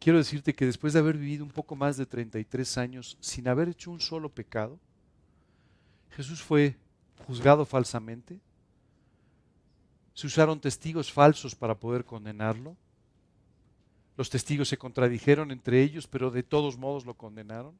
Quiero 0.00 0.18
decirte 0.18 0.56
que 0.56 0.66
después 0.66 0.92
de 0.92 0.98
haber 0.98 1.16
vivido 1.16 1.44
un 1.44 1.52
poco 1.52 1.76
más 1.76 1.96
de 1.96 2.04
33 2.04 2.78
años 2.78 3.16
sin 3.20 3.46
haber 3.46 3.68
hecho 3.68 3.92
un 3.92 4.00
solo 4.00 4.28
pecado, 4.28 4.76
Jesús 6.10 6.42
fue 6.42 6.76
juzgado 7.28 7.64
falsamente. 7.64 8.40
Se 10.14 10.26
usaron 10.26 10.58
testigos 10.58 11.12
falsos 11.12 11.54
para 11.54 11.76
poder 11.76 12.04
condenarlo. 12.04 12.76
Los 14.16 14.30
testigos 14.30 14.68
se 14.68 14.78
contradijeron 14.78 15.52
entre 15.52 15.80
ellos, 15.80 16.08
pero 16.08 16.32
de 16.32 16.42
todos 16.42 16.76
modos 16.76 17.06
lo 17.06 17.14
condenaron. 17.14 17.76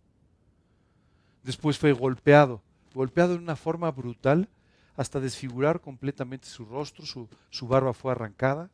Después 1.43 1.79
fue 1.79 1.93
golpeado, 1.95 2.63
golpeado 2.95 3.33
de 3.33 3.41
una 3.41 3.57
forma 3.57 3.91
brutal 3.91 4.49
hasta 4.97 5.21
desfigurar 5.21 5.81
completamente 5.81 6.47
su 6.47 6.65
rostro, 6.65 7.05
su, 7.05 7.29
su 7.51 7.67
barba 7.67 7.93
fue 7.93 8.13
arrancada, 8.13 8.71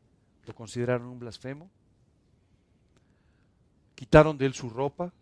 lo 0.47 0.55
consideraron 0.55 1.09
un 1.09 1.19
blasfemo. 1.19 1.71
Quitaron 3.95 4.37
de 4.37 4.47
él 4.47 4.55
su 4.55 4.71
ropa, 4.71 5.13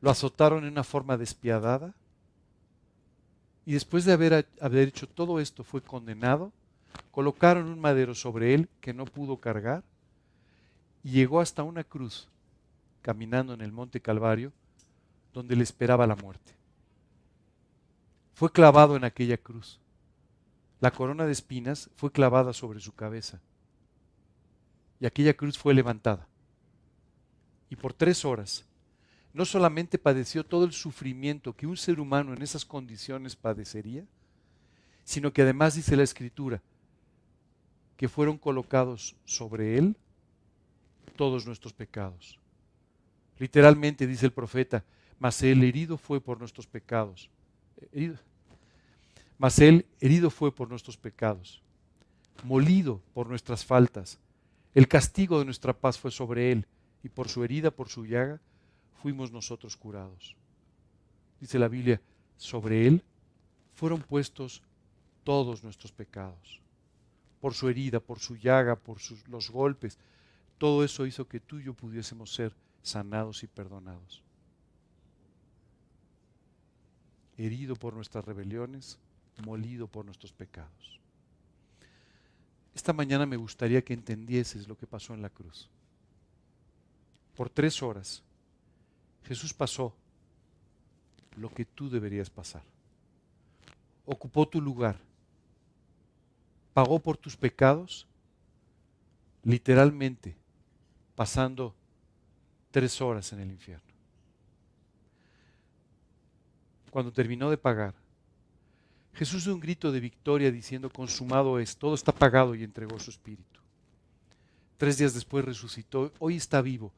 lo 0.00 0.10
azotaron 0.10 0.64
en 0.64 0.72
una 0.72 0.84
forma 0.84 1.16
despiadada 1.16 1.94
y 3.66 3.72
después 3.72 4.04
de 4.04 4.12
haber, 4.12 4.48
haber 4.60 4.88
hecho 4.88 5.06
todo 5.06 5.40
esto 5.40 5.64
fue 5.64 5.82
condenado, 5.82 6.52
colocaron 7.10 7.66
un 7.66 7.80
madero 7.80 8.14
sobre 8.14 8.54
él 8.54 8.68
que 8.80 8.94
no 8.94 9.04
pudo 9.04 9.38
cargar 9.38 9.82
y 11.02 11.10
llegó 11.10 11.40
hasta 11.40 11.62
una 11.62 11.84
cruz 11.84 12.28
caminando 13.02 13.54
en 13.54 13.60
el 13.60 13.72
monte 13.72 14.00
Calvario 14.00 14.52
donde 15.34 15.56
le 15.56 15.62
esperaba 15.62 16.06
la 16.06 16.16
muerte. 16.16 16.57
Fue 18.38 18.52
clavado 18.52 18.94
en 18.94 19.02
aquella 19.02 19.36
cruz. 19.36 19.80
La 20.78 20.92
corona 20.92 21.26
de 21.26 21.32
espinas 21.32 21.90
fue 21.96 22.12
clavada 22.12 22.52
sobre 22.52 22.78
su 22.78 22.92
cabeza 22.94 23.40
y 25.00 25.06
aquella 25.06 25.34
cruz 25.34 25.58
fue 25.58 25.74
levantada. 25.74 26.28
Y 27.68 27.74
por 27.74 27.94
tres 27.94 28.24
horas 28.24 28.64
no 29.32 29.44
solamente 29.44 29.98
padeció 29.98 30.46
todo 30.46 30.64
el 30.66 30.72
sufrimiento 30.72 31.56
que 31.56 31.66
un 31.66 31.76
ser 31.76 31.98
humano 31.98 32.32
en 32.32 32.40
esas 32.40 32.64
condiciones 32.64 33.34
padecería, 33.34 34.06
sino 35.02 35.32
que 35.32 35.42
además 35.42 35.74
dice 35.74 35.96
la 35.96 36.04
Escritura 36.04 36.62
que 37.96 38.08
fueron 38.08 38.38
colocados 38.38 39.16
sobre 39.24 39.78
él 39.78 39.96
todos 41.16 41.44
nuestros 41.44 41.72
pecados. 41.72 42.38
Literalmente 43.36 44.06
dice 44.06 44.26
el 44.26 44.32
profeta, 44.32 44.84
mas 45.18 45.42
él 45.42 45.64
herido 45.64 45.98
fue 45.98 46.20
por 46.20 46.38
nuestros 46.38 46.68
pecados. 46.68 47.28
Herido. 47.90 48.27
Mas 49.38 49.58
él 49.60 49.86
herido 50.00 50.30
fue 50.30 50.52
por 50.52 50.68
nuestros 50.68 50.96
pecados, 50.96 51.62
molido 52.44 53.00
por 53.14 53.28
nuestras 53.28 53.64
faltas. 53.64 54.18
El 54.74 54.88
castigo 54.88 55.38
de 55.38 55.44
nuestra 55.44 55.72
paz 55.72 55.98
fue 55.98 56.10
sobre 56.10 56.52
él, 56.52 56.66
y 57.02 57.08
por 57.08 57.28
su 57.28 57.44
herida, 57.44 57.70
por 57.70 57.88
su 57.88 58.04
llaga, 58.04 58.40
fuimos 59.00 59.30
nosotros 59.32 59.76
curados. 59.76 60.36
Dice 61.40 61.58
la 61.58 61.68
Biblia, 61.68 62.00
sobre 62.36 62.86
Él 62.86 63.02
fueron 63.74 64.00
puestos 64.00 64.62
todos 65.24 65.62
nuestros 65.62 65.92
pecados. 65.92 66.60
Por 67.40 67.54
su 67.54 67.68
herida, 67.68 68.00
por 68.00 68.18
su 68.18 68.36
llaga, 68.36 68.74
por 68.74 68.98
sus, 68.98 69.26
los 69.28 69.50
golpes. 69.50 69.98
Todo 70.58 70.82
eso 70.82 71.06
hizo 71.06 71.28
que 71.28 71.38
tú 71.38 71.60
y 71.60 71.64
yo 71.64 71.74
pudiésemos 71.74 72.34
ser 72.34 72.52
sanados 72.82 73.44
y 73.44 73.46
perdonados. 73.46 74.22
Herido 77.36 77.76
por 77.76 77.94
nuestras 77.94 78.24
rebeliones, 78.24 78.98
molido 79.44 79.86
por 79.86 80.04
nuestros 80.04 80.32
pecados. 80.32 81.00
Esta 82.74 82.92
mañana 82.92 83.26
me 83.26 83.36
gustaría 83.36 83.82
que 83.82 83.94
entendieses 83.94 84.68
lo 84.68 84.76
que 84.76 84.86
pasó 84.86 85.14
en 85.14 85.22
la 85.22 85.30
cruz. 85.30 85.68
Por 87.34 87.50
tres 87.50 87.82
horas 87.82 88.22
Jesús 89.24 89.52
pasó 89.52 89.94
lo 91.36 91.50
que 91.50 91.64
tú 91.64 91.90
deberías 91.90 92.30
pasar. 92.30 92.62
Ocupó 94.06 94.48
tu 94.48 94.60
lugar. 94.60 94.98
Pagó 96.72 96.98
por 96.98 97.16
tus 97.16 97.36
pecados, 97.36 98.06
literalmente 99.42 100.36
pasando 101.14 101.74
tres 102.70 103.00
horas 103.00 103.32
en 103.32 103.40
el 103.40 103.50
infierno. 103.50 103.92
Cuando 106.90 107.12
terminó 107.12 107.50
de 107.50 107.58
pagar, 107.58 107.94
Jesús 109.14 109.44
dio 109.44 109.54
un 109.54 109.60
grito 109.60 109.90
de 109.90 110.00
victoria 110.00 110.50
diciendo, 110.50 110.90
consumado 110.90 111.58
es, 111.58 111.76
todo 111.76 111.94
está 111.94 112.12
pagado 112.12 112.54
y 112.54 112.62
entregó 112.62 112.98
su 112.98 113.10
espíritu. 113.10 113.60
Tres 114.76 114.98
días 114.98 115.14
después 115.14 115.44
resucitó, 115.44 116.12
hoy 116.18 116.36
está 116.36 116.62
vivo 116.62 116.92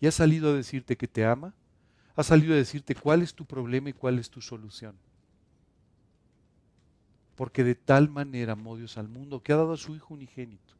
y 0.00 0.06
ha 0.06 0.12
salido 0.12 0.50
a 0.50 0.54
decirte 0.54 0.96
que 0.96 1.06
te 1.06 1.24
ama 1.24 1.54
ha 2.16 2.22
salido 2.22 2.54
a 2.54 2.56
decirte 2.56 2.94
cuál 2.94 3.22
es 3.22 3.34
tu 3.34 3.44
problema 3.44 3.90
y 3.90 3.92
cuál 3.92 4.18
es 4.18 4.30
tu 4.30 4.40
solución. 4.40 4.96
Porque 7.34 7.62
de 7.62 7.74
tal 7.74 8.08
manera 8.08 8.54
amó 8.54 8.76
Dios 8.76 8.96
al 8.96 9.08
mundo 9.08 9.42
que 9.42 9.52
ha 9.52 9.56
dado 9.56 9.74
a 9.74 9.76
su 9.76 9.94
Hijo 9.94 10.14
unigénito, 10.14 10.74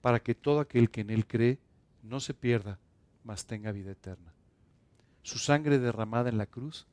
para 0.00 0.18
que 0.18 0.34
todo 0.34 0.58
aquel 0.58 0.90
que 0.90 1.02
en 1.02 1.10
Él 1.10 1.26
cree 1.26 1.60
no 2.02 2.18
se 2.18 2.34
pierda, 2.34 2.80
mas 3.22 3.46
tenga 3.46 3.70
vida 3.70 3.92
eterna. 3.92 4.32
Su 5.22 5.38
sangre 5.38 5.78
derramada 5.78 6.28
en 6.28 6.38
la 6.38 6.46
cruz 6.46 6.86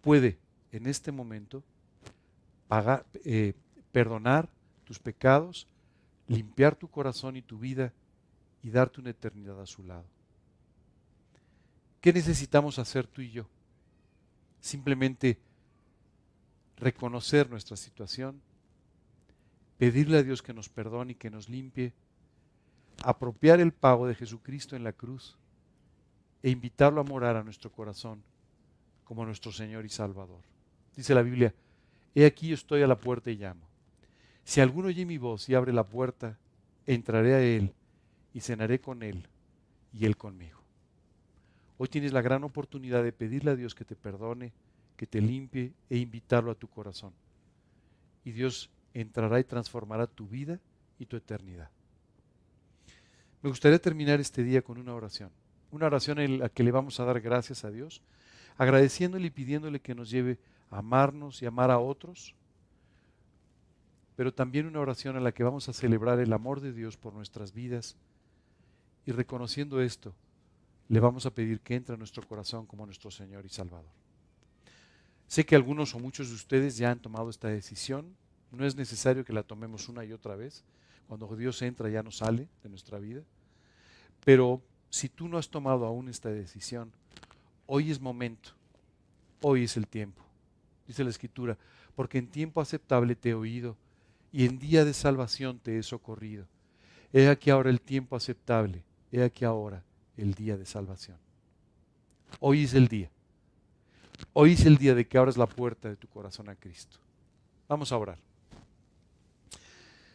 puede 0.00 0.38
en 0.70 0.86
este 0.86 1.10
momento 1.10 1.64
eh, 3.24 3.54
perdonar 3.92 4.48
tus 4.84 4.98
pecados, 4.98 5.66
limpiar 6.28 6.76
tu 6.76 6.88
corazón 6.88 7.36
y 7.36 7.42
tu 7.42 7.58
vida 7.58 7.92
y 8.62 8.70
darte 8.70 9.00
una 9.00 9.10
eternidad 9.10 9.60
a 9.60 9.66
su 9.66 9.82
lado. 9.82 10.04
¿Qué 12.00 12.12
necesitamos 12.12 12.78
hacer 12.78 13.06
tú 13.06 13.22
y 13.22 13.30
yo? 13.30 13.46
Simplemente 14.60 15.38
reconocer 16.76 17.48
nuestra 17.50 17.76
situación, 17.76 18.40
pedirle 19.78 20.18
a 20.18 20.22
Dios 20.22 20.42
que 20.42 20.54
nos 20.54 20.68
perdone 20.68 21.12
y 21.12 21.16
que 21.16 21.30
nos 21.30 21.48
limpie, 21.48 21.92
apropiar 23.02 23.60
el 23.60 23.72
pago 23.72 24.06
de 24.06 24.14
Jesucristo 24.14 24.76
en 24.76 24.84
la 24.84 24.92
cruz 24.92 25.36
e 26.42 26.50
invitarlo 26.50 27.00
a 27.00 27.04
morar 27.04 27.36
a 27.36 27.44
nuestro 27.44 27.70
corazón 27.70 28.22
como 29.04 29.24
nuestro 29.24 29.52
Señor 29.52 29.84
y 29.84 29.88
Salvador. 29.88 30.42
Dice 30.94 31.14
la 31.14 31.22
Biblia, 31.22 31.54
he 32.16 32.26
aquí 32.26 32.48
yo 32.48 32.54
estoy 32.54 32.82
a 32.82 32.86
la 32.86 32.98
puerta 32.98 33.30
y 33.30 33.36
llamo. 33.36 33.68
Si 34.42 34.60
alguno 34.60 34.88
oye 34.88 35.04
mi 35.04 35.18
voz 35.18 35.48
y 35.48 35.54
abre 35.54 35.72
la 35.72 35.86
puerta, 35.86 36.38
entraré 36.86 37.34
a 37.34 37.42
Él 37.42 37.74
y 38.32 38.40
cenaré 38.40 38.80
con 38.80 39.02
Él 39.02 39.28
y 39.92 40.06
Él 40.06 40.16
conmigo. 40.16 40.60
Hoy 41.78 41.88
tienes 41.88 42.12
la 42.12 42.22
gran 42.22 42.42
oportunidad 42.42 43.04
de 43.04 43.12
pedirle 43.12 43.50
a 43.50 43.56
Dios 43.56 43.74
que 43.74 43.84
te 43.84 43.96
perdone, 43.96 44.52
que 44.96 45.06
te 45.06 45.20
limpie 45.20 45.74
e 45.90 45.98
invitarlo 45.98 46.50
a 46.50 46.54
tu 46.54 46.68
corazón. 46.68 47.12
Y 48.24 48.32
Dios 48.32 48.70
entrará 48.94 49.38
y 49.38 49.44
transformará 49.44 50.06
tu 50.06 50.26
vida 50.26 50.58
y 50.98 51.04
tu 51.04 51.16
eternidad. 51.16 51.68
Me 53.42 53.50
gustaría 53.50 53.78
terminar 53.78 54.20
este 54.20 54.42
día 54.42 54.62
con 54.62 54.78
una 54.78 54.94
oración. 54.94 55.30
Una 55.70 55.86
oración 55.86 56.18
en 56.18 56.38
la 56.38 56.48
que 56.48 56.64
le 56.64 56.70
vamos 56.70 56.98
a 56.98 57.04
dar 57.04 57.20
gracias 57.20 57.64
a 57.64 57.70
Dios, 57.70 58.00
agradeciéndole 58.56 59.26
y 59.26 59.30
pidiéndole 59.30 59.80
que 59.80 59.94
nos 59.94 60.08
lleve 60.08 60.32
a 60.32 60.55
amarnos 60.70 61.42
y 61.42 61.46
amar 61.46 61.70
a 61.70 61.78
otros, 61.78 62.34
pero 64.16 64.32
también 64.32 64.66
una 64.66 64.80
oración 64.80 65.16
en 65.16 65.24
la 65.24 65.32
que 65.32 65.44
vamos 65.44 65.68
a 65.68 65.72
celebrar 65.72 66.18
el 66.20 66.32
amor 66.32 66.60
de 66.60 66.72
Dios 66.72 66.96
por 66.96 67.12
nuestras 67.12 67.52
vidas 67.52 67.96
y 69.04 69.12
reconociendo 69.12 69.80
esto, 69.80 70.14
le 70.88 71.00
vamos 71.00 71.26
a 71.26 71.30
pedir 71.30 71.60
que 71.60 71.74
entre 71.74 71.94
a 71.94 71.98
nuestro 71.98 72.26
corazón 72.26 72.66
como 72.66 72.86
nuestro 72.86 73.10
Señor 73.10 73.44
y 73.44 73.48
Salvador. 73.48 73.90
Sé 75.26 75.44
que 75.44 75.56
algunos 75.56 75.94
o 75.94 75.98
muchos 75.98 76.28
de 76.28 76.34
ustedes 76.34 76.76
ya 76.76 76.90
han 76.90 77.00
tomado 77.00 77.30
esta 77.30 77.48
decisión. 77.48 78.16
No 78.52 78.64
es 78.64 78.76
necesario 78.76 79.24
que 79.24 79.32
la 79.32 79.42
tomemos 79.42 79.88
una 79.88 80.04
y 80.04 80.12
otra 80.12 80.36
vez. 80.36 80.64
Cuando 81.08 81.26
Dios 81.36 81.60
entra 81.62 81.88
ya 81.88 82.02
no 82.02 82.10
sale 82.10 82.48
de 82.62 82.68
nuestra 82.68 82.98
vida. 82.98 83.22
Pero 84.24 84.62
si 84.90 85.08
tú 85.08 85.28
no 85.28 85.38
has 85.38 85.48
tomado 85.48 85.84
aún 85.84 86.08
esta 86.08 86.30
decisión, 86.30 86.92
hoy 87.66 87.90
es 87.90 88.00
momento. 88.00 88.50
Hoy 89.42 89.64
es 89.64 89.76
el 89.76 89.86
tiempo. 89.86 90.25
Dice 90.86 91.04
la 91.04 91.10
Escritura, 91.10 91.56
porque 91.94 92.18
en 92.18 92.28
tiempo 92.28 92.60
aceptable 92.60 93.16
te 93.16 93.30
he 93.30 93.34
oído 93.34 93.76
y 94.32 94.44
en 94.44 94.58
día 94.58 94.84
de 94.84 94.92
salvación 94.94 95.58
te 95.58 95.78
he 95.78 95.82
socorrido. 95.82 96.46
He 97.12 97.28
aquí 97.28 97.50
ahora 97.50 97.70
el 97.70 97.80
tiempo 97.80 98.16
aceptable. 98.16 98.84
He 99.10 99.22
aquí 99.22 99.44
ahora 99.44 99.82
el 100.16 100.34
día 100.34 100.56
de 100.56 100.66
salvación. 100.66 101.16
Hoy 102.40 102.64
es 102.64 102.74
el 102.74 102.88
día. 102.88 103.10
Hoy 104.32 104.52
es 104.52 104.66
el 104.66 104.76
día 104.76 104.94
de 104.94 105.06
que 105.06 105.18
abras 105.18 105.36
la 105.36 105.46
puerta 105.46 105.88
de 105.88 105.96
tu 105.96 106.08
corazón 106.08 106.48
a 106.48 106.54
Cristo. 106.54 106.98
Vamos 107.68 107.92
a 107.92 107.96
orar. 107.96 108.18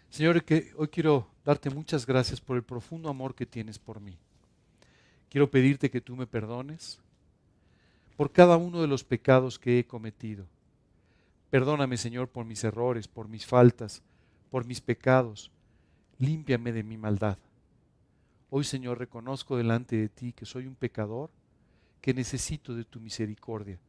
Señor, 0.09 0.43
que 0.43 0.72
hoy 0.76 0.89
quiero 0.89 1.28
darte 1.45 1.69
muchas 1.69 2.05
gracias 2.05 2.41
por 2.41 2.57
el 2.57 2.63
profundo 2.63 3.09
amor 3.09 3.34
que 3.34 3.45
tienes 3.45 3.80
por 3.80 3.99
mí. 3.99 4.17
Quiero 5.30 5.49
pedirte 5.49 5.89
que 5.89 6.01
tú 6.01 6.15
me 6.15 6.28
perdones 6.28 6.99
por 8.17 8.32
cada 8.32 8.57
uno 8.57 8.82
de 8.82 8.88
los 8.88 9.03
pecados 9.03 9.57
que 9.57 9.80
he 9.80 9.86
cometido. 9.86 10.45
Perdóname, 11.52 11.97
Señor, 11.97 12.30
por 12.30 12.45
mis 12.45 12.64
errores, 12.64 13.10
por 13.10 13.28
mis 13.28 13.45
faltas, 13.45 14.02
por 14.49 14.66
mis 14.66 14.80
pecados. 14.80 15.52
Límpiame 16.18 16.72
de 16.72 16.82
mi 16.82 16.97
maldad. 16.97 17.38
Hoy, 18.49 18.64
Señor, 18.64 18.99
reconozco 18.99 19.58
delante 19.58 19.97
de 19.97 20.08
ti 20.08 20.32
que 20.32 20.45
soy 20.45 20.66
un 20.66 20.76
pecador, 20.76 21.30
que 21.99 22.14
necesito 22.14 22.74
de 22.74 22.86
tu 22.86 23.02
misericordia 23.02 23.80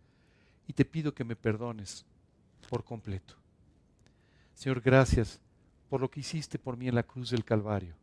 y 0.66 0.72
te 0.72 0.84
pido 0.84 1.14
que 1.14 1.24
me 1.24 1.36
perdones 1.36 2.04
por 2.68 2.82
completo. 2.82 3.34
Señor, 4.54 4.80
gracias 4.80 5.40
por 5.88 6.00
lo 6.00 6.10
que 6.10 6.20
hiciste 6.20 6.58
por 6.58 6.76
mí 6.76 6.88
en 6.88 6.96
la 6.96 7.04
cruz 7.04 7.30
del 7.30 7.44
Calvario. 7.44 7.94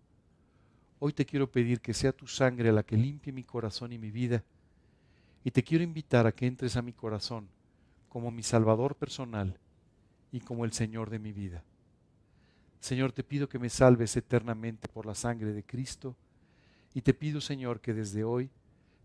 Hoy 1.00 1.12
te 1.12 1.26
quiero 1.26 1.52
pedir 1.52 1.82
que 1.82 1.94
sea 1.94 2.14
tu 2.14 2.28
sangre 2.28 2.72
la 2.72 2.84
que 2.84 2.96
limpie 2.96 3.34
mi 3.34 3.44
corazón 3.44 3.92
y 3.92 3.98
mi 3.98 4.10
vida, 4.10 4.44
y 5.44 5.52
te 5.52 5.64
quiero 5.64 5.84
invitar 5.84 6.28
a 6.28 6.32
que 6.32 6.48
entres 6.48 6.78
a 6.78 6.82
mi 6.82 6.94
corazón 6.94 7.50
como 8.10 8.32
mi 8.32 8.44
Salvador 8.44 8.96
personal 8.96 9.58
y 10.32 10.42
como 10.42 10.66
el 10.66 10.74
Señor 10.74 11.10
de 11.10 11.20
mi 11.20 11.32
vida. 11.32 11.64
Señor, 12.80 13.12
te 13.12 13.24
pido 13.24 13.50
que 13.50 13.60
me 13.60 13.70
salves 13.70 14.16
eternamente 14.18 14.88
por 14.88 15.06
la 15.06 15.16
sangre 15.16 15.54
de 15.54 15.64
Cristo, 15.64 16.16
y 16.94 17.02
te 17.02 17.14
pido, 17.14 17.40
Señor, 17.40 17.82
que 17.82 17.94
desde 17.94 18.24
hoy 18.24 18.50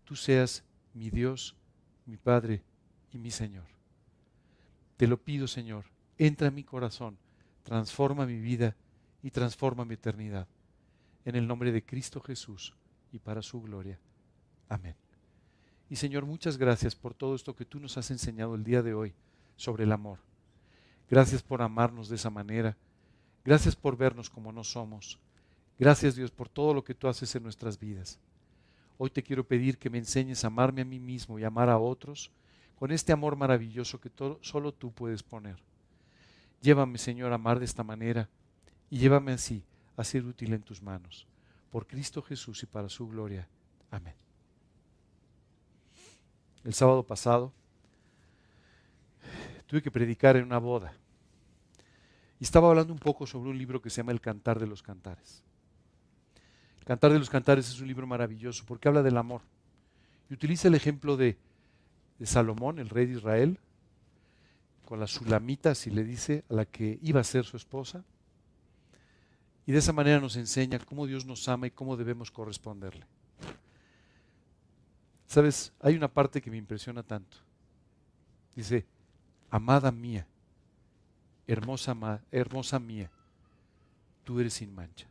tú 0.05 0.15
seas 0.15 0.63
mi 0.93 1.09
Dios, 1.09 1.55
mi 2.05 2.17
Padre 2.17 2.63
y 3.11 3.17
mi 3.17 3.31
Señor. 3.31 3.65
Te 4.97 5.07
lo 5.07 5.17
pido, 5.17 5.47
Señor, 5.47 5.85
entra 6.17 6.47
en 6.47 6.55
mi 6.55 6.63
corazón, 6.63 7.17
transforma 7.63 8.25
mi 8.25 8.39
vida 8.39 8.75
y 9.21 9.29
transforma 9.31 9.85
mi 9.85 9.95
eternidad. 9.95 10.47
En 11.25 11.35
el 11.35 11.47
nombre 11.47 11.71
de 11.71 11.83
Cristo 11.83 12.21
Jesús 12.21 12.73
y 13.11 13.19
para 13.19 13.41
su 13.41 13.61
gloria. 13.61 13.99
Amén. 14.69 15.04
Y 15.89 15.97
Señor, 15.97 16.25
muchas 16.25 16.57
gracias 16.57 16.95
por 16.95 17.13
todo 17.13 17.35
esto 17.35 17.55
que 17.55 17.65
tú 17.65 17.79
nos 17.79 17.97
has 17.97 18.09
enseñado 18.11 18.55
el 18.55 18.63
día 18.63 18.81
de 18.81 18.93
hoy 18.93 19.13
sobre 19.55 19.83
el 19.83 19.91
amor. 19.91 20.19
Gracias 21.09 21.43
por 21.43 21.61
amarnos 21.61 22.09
de 22.09 22.15
esa 22.15 22.29
manera. 22.29 22.75
Gracias 23.43 23.75
por 23.75 23.95
vernos 23.95 24.29
como 24.29 24.51
no 24.51 24.63
somos. 24.63 25.19
Gracias 25.77 26.15
Dios 26.15 26.31
por 26.31 26.49
todo 26.49 26.73
lo 26.73 26.83
que 26.83 26.95
tú 26.95 27.07
haces 27.07 27.35
en 27.35 27.43
nuestras 27.43 27.79
vidas. 27.79 28.19
Hoy 28.97 29.09
te 29.09 29.21
quiero 29.21 29.45
pedir 29.45 29.77
que 29.77 29.89
me 29.89 29.97
enseñes 29.97 30.43
a 30.43 30.47
amarme 30.47 30.81
a 30.81 30.85
mí 30.85 30.99
mismo 30.99 31.37
y 31.37 31.43
amar 31.43 31.69
a 31.69 31.77
otros 31.77 32.31
con 32.79 32.91
este 32.91 33.13
amor 33.13 33.35
maravilloso 33.35 33.99
que 33.99 34.11
solo 34.41 34.73
tú 34.73 34.91
puedes 34.91 35.21
poner. 35.21 35.57
Llévame, 36.61 36.97
Señor, 36.97 37.31
a 37.31 37.35
amar 37.35 37.59
de 37.59 37.65
esta 37.65 37.83
manera 37.83 38.29
y 38.89 38.97
llévame 38.97 39.33
así 39.33 39.63
a 39.97 40.03
ser 40.03 40.25
útil 40.25 40.53
en 40.53 40.63
tus 40.63 40.81
manos. 40.81 41.27
Por 41.69 41.85
Cristo 41.87 42.21
Jesús 42.21 42.63
y 42.63 42.65
para 42.65 42.89
su 42.89 43.07
gloria. 43.07 43.47
Amén. 43.91 44.24
El 46.65 46.73
sábado 46.73 47.03
pasado 47.03 47.53
tuve 49.67 49.81
que 49.81 49.91
predicar 49.91 50.35
en 50.35 50.43
una 50.43 50.57
boda 50.57 50.93
y 52.39 52.43
estaba 52.43 52.67
hablando 52.67 52.91
un 52.91 52.99
poco 52.99 53.25
sobre 53.25 53.49
un 53.49 53.57
libro 53.57 53.81
que 53.81 53.89
se 53.89 53.97
llama 53.97 54.11
El 54.11 54.19
Cantar 54.19 54.59
de 54.59 54.67
los 54.67 54.83
Cantares. 54.83 55.41
El 56.79 56.85
Cantar 56.85 57.13
de 57.13 57.19
los 57.19 57.29
Cantares 57.29 57.69
es 57.69 57.79
un 57.79 57.87
libro 57.87 58.05
maravilloso 58.05 58.65
porque 58.67 58.89
habla 58.89 59.01
del 59.01 59.15
amor 59.15 59.41
y 60.29 60.33
utiliza 60.33 60.67
el 60.67 60.75
ejemplo 60.75 61.15
de 61.15 61.37
de 62.19 62.25
Salomón, 62.25 62.79
el 62.79 62.89
rey 62.89 63.05
de 63.05 63.13
Israel, 63.13 63.59
con 64.85 64.99
la 64.99 65.07
sulamita, 65.07 65.71
así 65.71 65.89
le 65.89 66.03
dice, 66.03 66.43
a 66.49 66.53
la 66.53 66.65
que 66.65 66.99
iba 67.01 67.19
a 67.19 67.23
ser 67.23 67.45
su 67.45 67.57
esposa. 67.57 68.03
Y 69.65 69.71
de 69.71 69.79
esa 69.79 69.93
manera 69.93 70.19
nos 70.19 70.35
enseña 70.35 70.79
cómo 70.79 71.07
Dios 71.07 71.25
nos 71.25 71.47
ama 71.49 71.67
y 71.67 71.71
cómo 71.71 71.97
debemos 71.97 72.29
corresponderle. 72.29 73.05
Sabes, 75.35 75.73
hay 75.81 75.97
una 75.97 76.07
parte 76.07 76.41
que 76.41 76.49
me 76.49 76.55
impresiona 76.55 77.03
tanto. 77.03 77.35
Dice, 78.55 78.85
amada 79.49 79.91
mía, 79.91 80.25
hermosa, 81.45 82.21
hermosa 82.31 82.79
mía, 82.79 83.11
tú 84.23 84.39
eres 84.39 84.53
sin 84.53 84.73
mancha. 84.73 85.05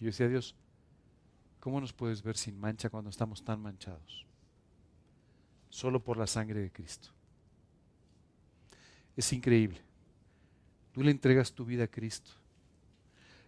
Y 0.00 0.06
yo 0.06 0.06
decía, 0.06 0.26
Dios, 0.26 0.56
¿cómo 1.60 1.80
nos 1.80 1.92
puedes 1.92 2.20
ver 2.20 2.36
sin 2.36 2.58
mancha 2.58 2.90
cuando 2.90 3.10
estamos 3.10 3.44
tan 3.44 3.62
manchados? 3.62 4.26
solo 5.70 6.02
por 6.02 6.16
la 6.16 6.26
sangre 6.26 6.60
de 6.60 6.72
Cristo. 6.72 7.10
Es 9.16 9.32
increíble. 9.32 9.80
Tú 10.90 11.04
le 11.04 11.12
entregas 11.12 11.52
tu 11.52 11.64
vida 11.64 11.84
a 11.84 11.88
Cristo. 11.88 12.32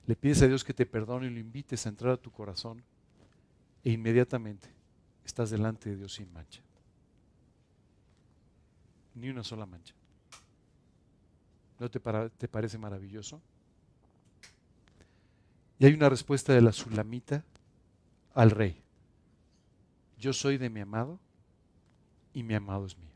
Le 0.07 0.15
pides 0.15 0.41
a 0.43 0.47
Dios 0.47 0.63
que 0.63 0.73
te 0.73 0.87
perdone 0.87 1.27
y 1.27 1.31
lo 1.31 1.41
invites 1.41 1.85
a 1.85 1.89
entrar 1.89 2.13
a 2.13 2.17
tu 2.17 2.31
corazón 2.31 2.81
e 3.83 3.91
inmediatamente 3.91 4.79
estás 5.31 5.51
delante 5.51 5.91
de 5.91 5.97
Dios 5.97 6.15
sin 6.15 6.33
mancha. 6.33 6.61
Ni 9.15 9.29
una 9.29 9.45
sola 9.45 9.65
mancha. 9.65 9.95
¿No 11.79 11.89
te, 11.91 12.01
parece 12.01 12.77
maravilloso? 12.77 13.41
Y 15.79 15.87
hay 15.87 15.95
una 15.95 16.09
respuesta 16.09 16.53
de 16.53 16.61
la 16.61 16.73
Sulamita 16.73 17.43
al 18.35 18.51
rey. 18.51 18.83
Yo 20.19 20.33
soy 20.33 20.59
de 20.59 20.69
mi 20.69 20.81
amado 20.81 21.19
y 22.35 22.43
mi 22.43 22.55
amado 22.55 22.85
es 22.85 22.99
mío. 22.99 23.09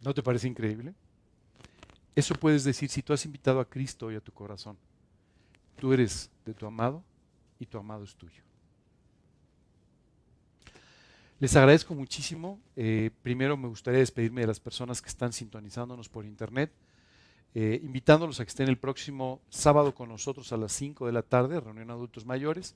¿No 0.00 0.14
te 0.14 0.22
parece 0.22 0.48
increíble? 0.48 0.94
Eso 2.14 2.34
puedes 2.34 2.64
decir 2.64 2.88
si 2.88 3.02
tú 3.02 3.12
has 3.12 3.26
invitado 3.26 3.60
a 3.60 3.68
Cristo 3.68 4.06
hoy 4.06 4.14
a 4.14 4.20
tu 4.20 4.32
corazón. 4.32 4.78
Tú 5.80 5.94
eres 5.94 6.30
de 6.44 6.52
tu 6.52 6.66
amado 6.66 7.02
y 7.58 7.64
tu 7.64 7.78
amado 7.78 8.04
es 8.04 8.14
tuyo. 8.14 8.42
Les 11.38 11.56
agradezco 11.56 11.94
muchísimo. 11.94 12.60
Eh, 12.76 13.10
primero 13.22 13.56
me 13.56 13.66
gustaría 13.66 14.00
despedirme 14.00 14.42
de 14.42 14.46
las 14.48 14.60
personas 14.60 15.00
que 15.00 15.08
están 15.08 15.32
sintonizándonos 15.32 16.10
por 16.10 16.26
internet, 16.26 16.70
eh, 17.54 17.80
invitándolos 17.82 18.38
a 18.40 18.44
que 18.44 18.50
estén 18.50 18.68
el 18.68 18.76
próximo 18.76 19.40
sábado 19.48 19.94
con 19.94 20.10
nosotros 20.10 20.52
a 20.52 20.58
las 20.58 20.72
5 20.72 21.06
de 21.06 21.12
la 21.12 21.22
tarde, 21.22 21.58
reunión 21.58 21.90
adultos 21.90 22.26
mayores, 22.26 22.74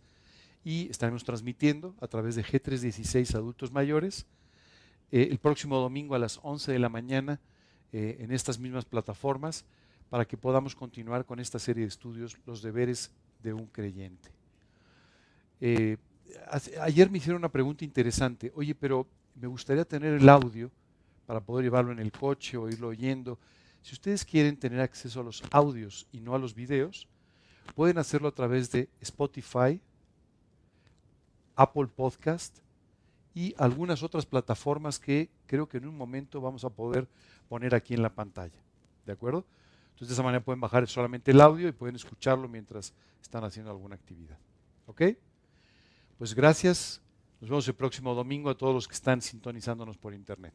y 0.65 0.89
estaremos 0.89 1.25
transmitiendo 1.25 1.95
a 2.01 2.09
través 2.09 2.37
de 2.37 2.43
G316 2.43 3.35
Adultos 3.35 3.71
Mayores. 3.71 4.25
Eh, 5.13 5.29
el 5.31 5.37
próximo 5.37 5.77
domingo 5.77 6.15
a 6.15 6.19
las 6.19 6.41
11 6.43 6.73
de 6.73 6.79
la 6.79 6.89
mañana 6.89 7.39
en 7.93 8.33
estas 8.33 8.59
mismas 8.59 8.85
plataformas 8.85 9.65
para 10.11 10.25
que 10.25 10.37
podamos 10.37 10.75
continuar 10.75 11.25
con 11.25 11.41
esta 11.41 11.59
serie 11.59 11.83
de 11.83 11.89
estudios, 11.89 12.37
los 12.47 12.63
deberes 12.63 13.11
de 13.43 13.53
un 13.53 13.67
creyente 13.67 14.31
ayer 16.81 17.11
me 17.11 17.19
hicieron 17.19 17.41
una 17.41 17.51
pregunta 17.51 17.85
interesante. 17.85 18.53
Oye, 18.55 18.75
pero 18.75 19.07
me 19.35 19.47
gustaría 19.47 19.85
tener 19.85 20.15
el 20.15 20.29
audio 20.29 20.71
para 21.27 21.41
poder 21.41 21.65
llevarlo 21.65 21.93
en 21.93 21.99
el 21.99 22.13
coche 22.13 22.57
o 22.57 22.69
irlo 22.69 22.89
oyendo. 22.89 23.39
Si 23.83 23.95
ustedes 23.95 24.25
quieren 24.25 24.57
tener 24.57 24.81
acceso 24.81 25.21
a 25.21 25.25
los 25.25 25.43
audios 25.51 26.07
y 26.13 26.21
no 26.21 26.35
a 26.35 26.39
los 26.39 26.55
videos, 26.55 27.09
pueden 27.75 27.99
hacerlo 27.99 28.29
a 28.29 28.35
través 28.35 28.71
de 28.71 28.89
Spotify, 29.01 29.81
Apple 31.57 31.87
Podcast 31.87 32.59
y 33.35 33.55
algunas 33.59 34.03
otras 34.03 34.27
plataformas 34.27 34.99
que 34.99 35.31
creo 35.47 35.69
que 35.69 35.79
en 35.79 35.87
un 35.87 35.97
momento 35.97 36.41
vamos 36.41 36.65
a 36.65 36.71
poder 36.71 37.09
poner 37.49 37.75
aquí 37.75 37.95
en 37.95 38.03
la 38.03 38.15
pantalla. 38.15 38.59
¿De 39.07 39.13
acuerdo? 39.13 39.45
Entonces 39.95 40.09
de 40.09 40.15
esa 40.15 40.23
manera 40.25 40.45
pueden 40.45 40.61
bajar 40.61 40.87
solamente 40.89 41.31
el 41.31 41.41
audio 41.41 41.69
y 41.69 41.73
pueden 41.73 41.95
escucharlo 41.95 42.49
mientras 42.49 42.93
están 43.23 43.45
haciendo 43.45 43.71
alguna 43.71 43.95
actividad. 43.95 44.39
¿Ok? 44.87 45.03
Pues 46.19 46.35
gracias. 46.35 47.01
Nos 47.41 47.51
vemos 47.51 47.69
el 47.69 47.75
próximo 47.75 48.15
domingo 48.15 48.51
a 48.51 48.57
todos 48.57 48.75
los 48.75 48.89
que 48.89 48.95
están 48.95 49.23
sintonizándonos 49.23 49.97
por 49.97 50.13
internet. 50.13 50.53